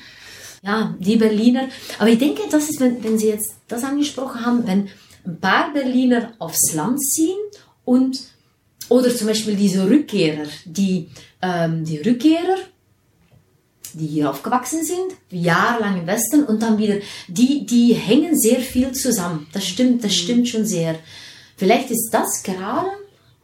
Ja, 0.63 0.95
die 0.97 1.17
Berliner. 1.17 1.67
Aber 1.99 2.09
ich 2.09 2.17
denke, 2.17 2.43
das 2.49 2.69
ist, 2.69 2.79
wenn, 2.79 3.03
wenn 3.03 3.17
Sie 3.17 3.27
jetzt 3.27 3.55
das 3.67 3.83
angesprochen 3.83 4.45
haben, 4.45 4.65
wenn 4.65 4.89
ein 5.25 5.39
paar 5.39 5.73
Berliner 5.73 6.33
aufs 6.39 6.73
Land 6.73 7.01
ziehen 7.01 7.37
und 7.83 8.19
oder 8.89 9.13
zum 9.15 9.27
Beispiel 9.27 9.55
diese 9.55 9.89
Rückkehrer, 9.89 10.45
die, 10.65 11.09
ähm, 11.41 11.83
die 11.83 11.97
Rückkehrer, 11.97 12.57
die 13.93 14.07
hier 14.07 14.29
aufgewachsen 14.29 14.83
sind, 14.83 15.13
jahrelang 15.29 15.99
im 15.99 16.07
Westen 16.07 16.43
und 16.43 16.61
dann 16.61 16.77
wieder, 16.77 16.97
die, 17.27 17.65
die 17.65 17.93
hängen 17.93 18.37
sehr 18.37 18.59
viel 18.59 18.91
zusammen. 18.93 19.47
Das 19.53 19.65
stimmt, 19.65 20.03
das 20.03 20.15
stimmt 20.15 20.47
schon 20.47 20.65
sehr. 20.65 20.95
Vielleicht 21.57 21.91
ist 21.91 22.09
das 22.11 22.41
gerade 22.43 22.89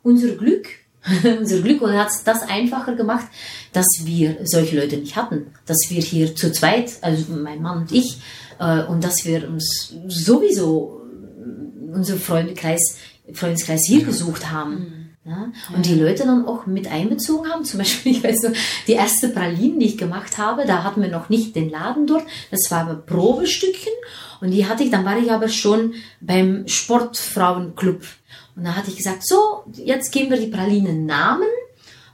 unser 0.03 0.35
Glück, 0.35 0.67
unser 1.39 1.61
Glück 1.61 1.81
oder 1.81 1.99
hat 1.99 2.09
es 2.09 2.23
das 2.23 2.41
einfacher 2.43 2.95
gemacht, 2.95 3.27
dass 3.73 3.87
wir 4.03 4.37
solche 4.43 4.79
Leute 4.79 4.97
nicht 4.97 5.15
hatten, 5.15 5.47
dass 5.65 5.77
wir 5.89 6.01
hier 6.01 6.35
zu 6.35 6.51
zweit, 6.51 6.91
also 7.01 7.33
mein 7.33 7.61
Mann 7.61 7.79
und 7.79 7.91
ich, 7.91 8.19
äh, 8.59 8.83
und 8.83 9.03
dass 9.03 9.25
wir 9.25 9.47
uns 9.47 9.93
sowieso 10.07 11.01
äh, 11.11 11.95
unseren 11.95 12.19
Freundeskreis, 12.19 12.97
Freundeskreis 13.33 13.85
hier 13.85 14.03
gesucht 14.03 14.51
haben. 14.51 14.99
Ja? 15.25 15.51
Und 15.75 15.85
die 15.85 15.95
Leute 15.95 16.23
dann 16.23 16.45
auch 16.47 16.65
mit 16.65 16.87
einbezogen 16.87 17.49
haben. 17.51 17.63
Zum 17.63 17.77
Beispiel, 17.77 18.11
ich 18.13 18.23
weiß 18.23 18.43
noch, 18.43 18.51
die 18.87 18.93
erste 18.93 19.29
Pralinen, 19.29 19.79
die 19.79 19.87
ich 19.87 19.97
gemacht 19.97 20.37
habe, 20.37 20.65
da 20.65 20.83
hatten 20.83 21.01
wir 21.01 21.09
noch 21.09 21.29
nicht 21.29 21.55
den 21.55 21.69
Laden 21.69 22.07
dort. 22.07 22.25
Das 22.51 22.71
war 22.71 22.81
aber 22.81 22.95
Probestückchen. 22.95 23.93
Und 24.41 24.51
die 24.51 24.67
hatte 24.67 24.83
ich, 24.83 24.89
dann 24.89 25.05
war 25.05 25.17
ich 25.17 25.31
aber 25.31 25.49
schon 25.49 25.93
beim 26.21 26.67
Sportfrauenclub. 26.67 28.01
Und 28.59 28.65
da 28.65 28.75
hatte 28.75 28.91
ich 28.91 28.97
gesagt, 28.97 29.25
so, 29.25 29.63
jetzt 29.73 30.11
geben 30.11 30.31
wir 30.31 30.37
die 30.37 30.47
Pralinen 30.47 31.05
Namen. 31.05 31.47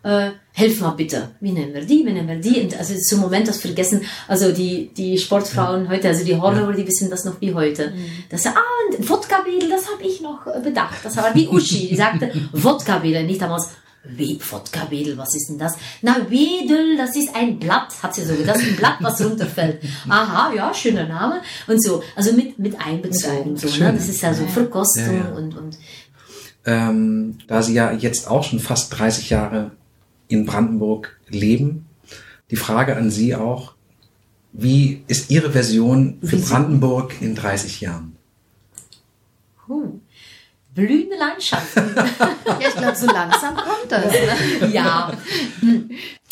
Äh, 0.03 0.29
helf 0.51 0.79
mal 0.81 0.91
bitte. 0.91 1.31
Wie 1.39 1.51
nennen 1.51 1.73
wir 1.73 1.83
die? 1.83 2.05
Wie 2.05 2.13
nennen 2.13 2.27
wir 2.27 2.35
die? 2.35 2.61
Und 2.61 2.77
also 2.77 2.93
zum 2.93 3.21
Moment 3.21 3.47
das 3.47 3.59
vergessen, 3.59 4.01
also 4.27 4.51
die, 4.51 4.93
die 4.93 5.17
Sportfrauen 5.17 5.89
heute, 5.89 6.07
also 6.09 6.23
die 6.23 6.35
Horror, 6.35 6.71
die 6.73 6.85
wissen 6.85 7.09
das 7.09 7.25
noch 7.25 7.41
wie 7.41 7.55
heute. 7.55 7.91
Das, 8.29 8.45
ah, 8.45 8.53
und 8.87 9.09
Wodka-Wedel, 9.09 9.67
das 9.67 9.91
habe 9.91 10.03
ich 10.03 10.21
noch 10.21 10.45
äh, 10.45 10.59
bedacht. 10.59 10.99
Das 11.03 11.17
war 11.17 11.33
wie 11.33 11.47
Uschi, 11.47 11.87
die 11.87 11.95
sagte 11.95 12.31
Wodka-Wedel, 12.53 13.23
nicht 13.23 13.41
damals. 13.41 13.69
Wodka-Wedel, 14.07 15.17
was 15.17 15.35
ist 15.35 15.49
denn 15.49 15.57
das? 15.57 15.77
Na, 16.03 16.17
Wedel, 16.29 16.95
das 16.95 17.15
ist 17.15 17.35
ein 17.35 17.57
Blatt, 17.57 17.91
hat 18.03 18.13
sie 18.13 18.23
so 18.23 18.35
gesagt, 18.35 18.57
das 18.59 18.61
ist 18.61 18.69
ein 18.69 18.75
Blatt, 18.75 18.97
was 18.99 19.25
runterfällt. 19.25 19.81
Aha, 20.07 20.53
ja, 20.53 20.71
schöner 20.75 21.07
Name. 21.07 21.41
Und 21.65 21.83
so, 21.83 22.03
also 22.15 22.31
mit, 22.33 22.59
mit 22.59 22.79
einbezogen. 22.79 23.57
So, 23.57 23.67
ne? 23.83 23.93
Das 23.93 24.07
ist 24.07 24.21
ja 24.21 24.31
so 24.31 24.45
Verkostung 24.45 25.07
Ja, 25.07 25.29
ja. 25.29 25.35
und, 25.35 25.57
und 25.57 25.77
Ähm, 26.65 27.37
da 27.47 27.61
Sie 27.61 27.73
ja 27.73 27.91
jetzt 27.91 28.27
auch 28.27 28.43
schon 28.43 28.59
fast 28.59 28.97
30 28.97 29.29
Jahre 29.29 29.71
in 30.27 30.45
Brandenburg 30.45 31.19
leben, 31.27 31.85
die 32.49 32.55
Frage 32.55 32.95
an 32.95 33.11
Sie 33.11 33.35
auch, 33.35 33.73
wie 34.51 35.03
ist 35.07 35.29
Ihre 35.29 35.51
Version 35.51 36.17
für. 36.23 36.37
Brandenburg 36.37 37.21
in 37.21 37.35
30 37.35 37.81
Jahren? 37.81 38.15
huh, 39.67 39.99
blühende 40.73 41.17
Landschaften. 41.17 41.95
Ja, 42.45 42.69
ich 42.69 42.75
glaube, 42.75 42.95
so 42.95 43.07
langsam 43.07 43.55
kommt 43.55 43.91
das. 43.91 44.11
Ne? 44.11 44.69
ja. 44.71 45.11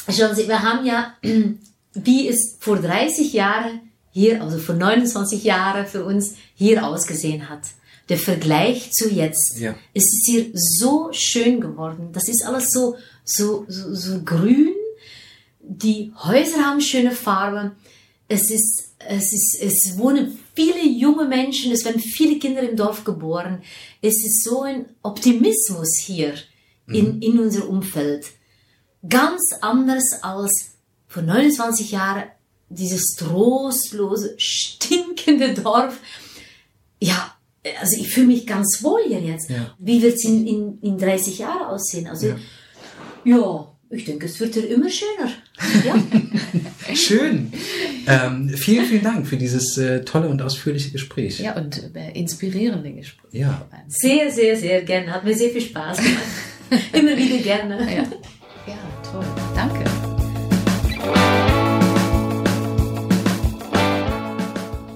Schauen 0.09 0.35
Sie, 0.35 0.47
wir 0.47 0.61
haben 0.61 0.85
ja, 0.85 1.15
wie 1.93 2.27
es 2.27 2.57
vor 2.59 2.77
30 2.77 3.33
Jahren 3.33 3.91
hier, 4.11 4.41
also 4.41 4.59
vor 4.59 4.75
29 4.75 5.43
Jahren 5.43 5.87
für 5.87 6.05
uns 6.05 6.35
hier 6.53 6.85
ausgesehen 6.85 7.49
hat. 7.49 7.61
Der 8.09 8.17
Vergleich 8.17 8.91
zu 8.91 9.09
jetzt. 9.09 9.59
Ja. 9.59 9.75
Es 9.93 10.03
ist 10.03 10.25
hier 10.25 10.51
so 10.53 11.09
schön 11.11 11.61
geworden. 11.61 12.09
Das 12.11 12.27
ist 12.27 12.45
alles 12.45 12.69
so, 12.69 12.95
so, 13.23 13.65
so, 13.67 13.95
so 13.95 14.21
grün. 14.23 14.73
Die 15.59 16.11
Häuser 16.17 16.65
haben 16.65 16.81
schöne 16.81 17.11
Farben. 17.11 17.71
Es 18.27 18.51
ist, 18.51 18.95
es 18.99 19.31
ist, 19.31 19.57
es 19.61 19.97
wohnen 19.97 20.37
viele 20.53 20.85
junge 20.85 21.25
Menschen. 21.25 21.71
Es 21.71 21.85
werden 21.85 22.01
viele 22.01 22.39
Kinder 22.39 22.67
im 22.67 22.75
Dorf 22.75 23.03
geboren. 23.03 23.61
Es 24.01 24.15
ist 24.25 24.43
so 24.43 24.61
ein 24.63 24.85
Optimismus 25.01 25.97
hier 26.03 26.33
in, 26.87 27.21
in 27.21 27.39
unser 27.39 27.69
Umfeld. 27.69 28.25
Ganz 29.07 29.51
anders 29.61 30.21
als 30.21 30.75
vor 31.07 31.23
29 31.23 31.91
Jahren 31.91 32.23
dieses 32.69 33.15
trostlose, 33.15 34.35
stinkende 34.37 35.53
Dorf. 35.53 35.99
Ja, 36.99 37.32
also 37.79 37.97
ich 37.99 38.09
fühle 38.09 38.27
mich 38.27 38.45
ganz 38.45 38.79
wohl 38.81 39.01
hier 39.07 39.19
jetzt. 39.21 39.49
Ja. 39.49 39.73
Wie 39.79 40.01
wird 40.01 40.15
es 40.15 40.25
in, 40.25 40.45
in, 40.47 40.79
in 40.81 40.97
30 40.97 41.39
Jahren 41.39 41.67
aussehen? 41.67 42.07
Also, 42.07 42.27
Ja. 42.27 42.35
ja. 43.23 43.67
ich 43.89 44.05
denke, 44.05 44.25
es 44.25 44.39
wird 44.39 44.55
ja 44.55 44.63
immer 44.63 44.89
schöner. 44.89 45.31
Ja. 45.85 45.95
Schön. 46.95 47.53
ähm, 48.07 48.49
vielen, 48.49 48.85
vielen 48.85 49.03
Dank 49.03 49.27
für 49.27 49.37
dieses 49.37 49.77
äh, 49.77 50.03
tolle 50.03 50.27
und 50.27 50.41
ausführliche 50.41 50.91
Gespräch. 50.91 51.39
Ja, 51.39 51.55
und 51.55 51.95
äh, 51.95 52.11
inspirierende 52.11 52.91
Gespräche. 52.91 53.37
Ja. 53.37 53.67
Sehr, 53.87 54.29
sehr, 54.31 54.57
sehr 54.57 54.81
gerne. 54.83 55.11
Hat 55.13 55.23
mir 55.23 55.35
sehr 55.35 55.49
viel 55.51 55.61
Spaß 55.61 55.97
gemacht. 55.97 56.23
immer 56.93 57.15
wieder 57.15 57.37
gerne. 57.37 57.79
Ja. 57.85 58.03
ja, 58.67 58.77
toll. 59.09 59.25
Danke. 59.55 59.83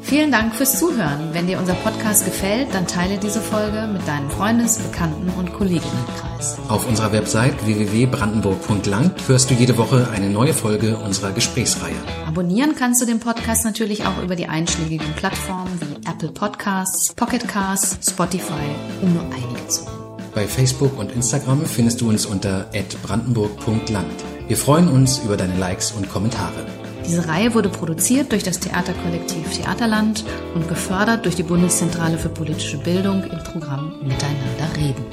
Vielen 0.08 0.32
Dank 0.32 0.56
fürs 0.56 0.80
Zuhören. 0.80 1.34
Wenn 1.34 1.48
dir 1.48 1.60
unser 1.60 1.74
Podcast 1.74 2.24
gefällt, 2.24 2.74
dann 2.74 2.88
teile 2.88 3.18
diese 3.18 3.42
Folge 3.42 3.90
mit 3.92 4.08
deinem 4.08 4.30
Freundes-, 4.30 4.78
Bekannten- 4.78 5.30
und 5.38 5.52
Kolleginnenkreis. 5.52 6.58
Auf 6.70 6.88
unserer 6.88 7.12
Website 7.12 7.66
www.brandenburg.land 7.66 9.28
hörst 9.28 9.50
du 9.50 9.56
jede 9.56 9.78
Woche 9.78 10.08
eine 10.14 10.30
neue 10.30 10.54
Folge 10.54 10.96
unserer 10.96 11.34
Gesprächsreihe. 11.34 11.98
Abonnieren 12.26 12.74
kannst 12.74 13.02
du 13.02 13.06
den 13.06 13.20
Podcast 13.20 13.66
natürlich 13.66 14.06
auch 14.06 14.24
über 14.24 14.38
die 14.38 14.48
einschlägigen 14.48 15.12
Plattformen 15.18 15.78
wie 15.82 16.10
Apple 16.10 16.32
Podcasts, 16.32 17.14
Pocket 17.14 17.46
Casts, 17.46 18.10
Spotify, 18.10 18.64
um 19.02 19.14
nur 19.14 19.24
einige 19.24 19.68
zu 19.68 19.84
nennen. 19.84 19.98
Bei 20.34 20.48
Facebook 20.48 20.98
und 20.98 21.12
Instagram 21.12 21.66
findest 21.66 22.00
du 22.00 22.08
uns 22.08 22.26
unter 22.26 22.72
brandenburg.land. 23.04 24.24
Wir 24.48 24.56
freuen 24.56 24.88
uns 24.88 25.18
über 25.18 25.36
deine 25.36 25.58
Likes 25.58 25.92
und 25.92 26.08
Kommentare. 26.10 26.66
Diese 27.08 27.26
Reihe 27.28 27.54
wurde 27.54 27.70
produziert 27.70 28.34
durch 28.34 28.44
das 28.44 28.60
Theaterkollektiv 28.60 29.50
Theaterland 29.56 30.26
und 30.56 30.68
gefördert 30.68 31.24
durch 31.24 31.36
die 31.36 31.44
Bundeszentrale 31.44 32.18
für 32.18 32.28
politische 32.28 32.78
Bildung 32.78 33.24
im 33.24 33.40
Programm 33.40 33.94
Miteinander 34.04 34.76
reden. 34.76 35.06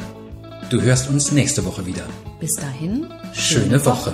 Du 0.71 0.83
hörst 0.83 1.09
uns 1.09 1.31
nächste 1.31 1.65
Woche 1.65 1.87
wieder. 1.87 2.03
Bis 2.41 2.57
dahin, 2.57 3.07
Schöne 3.33 3.85
Woche. 3.87 4.13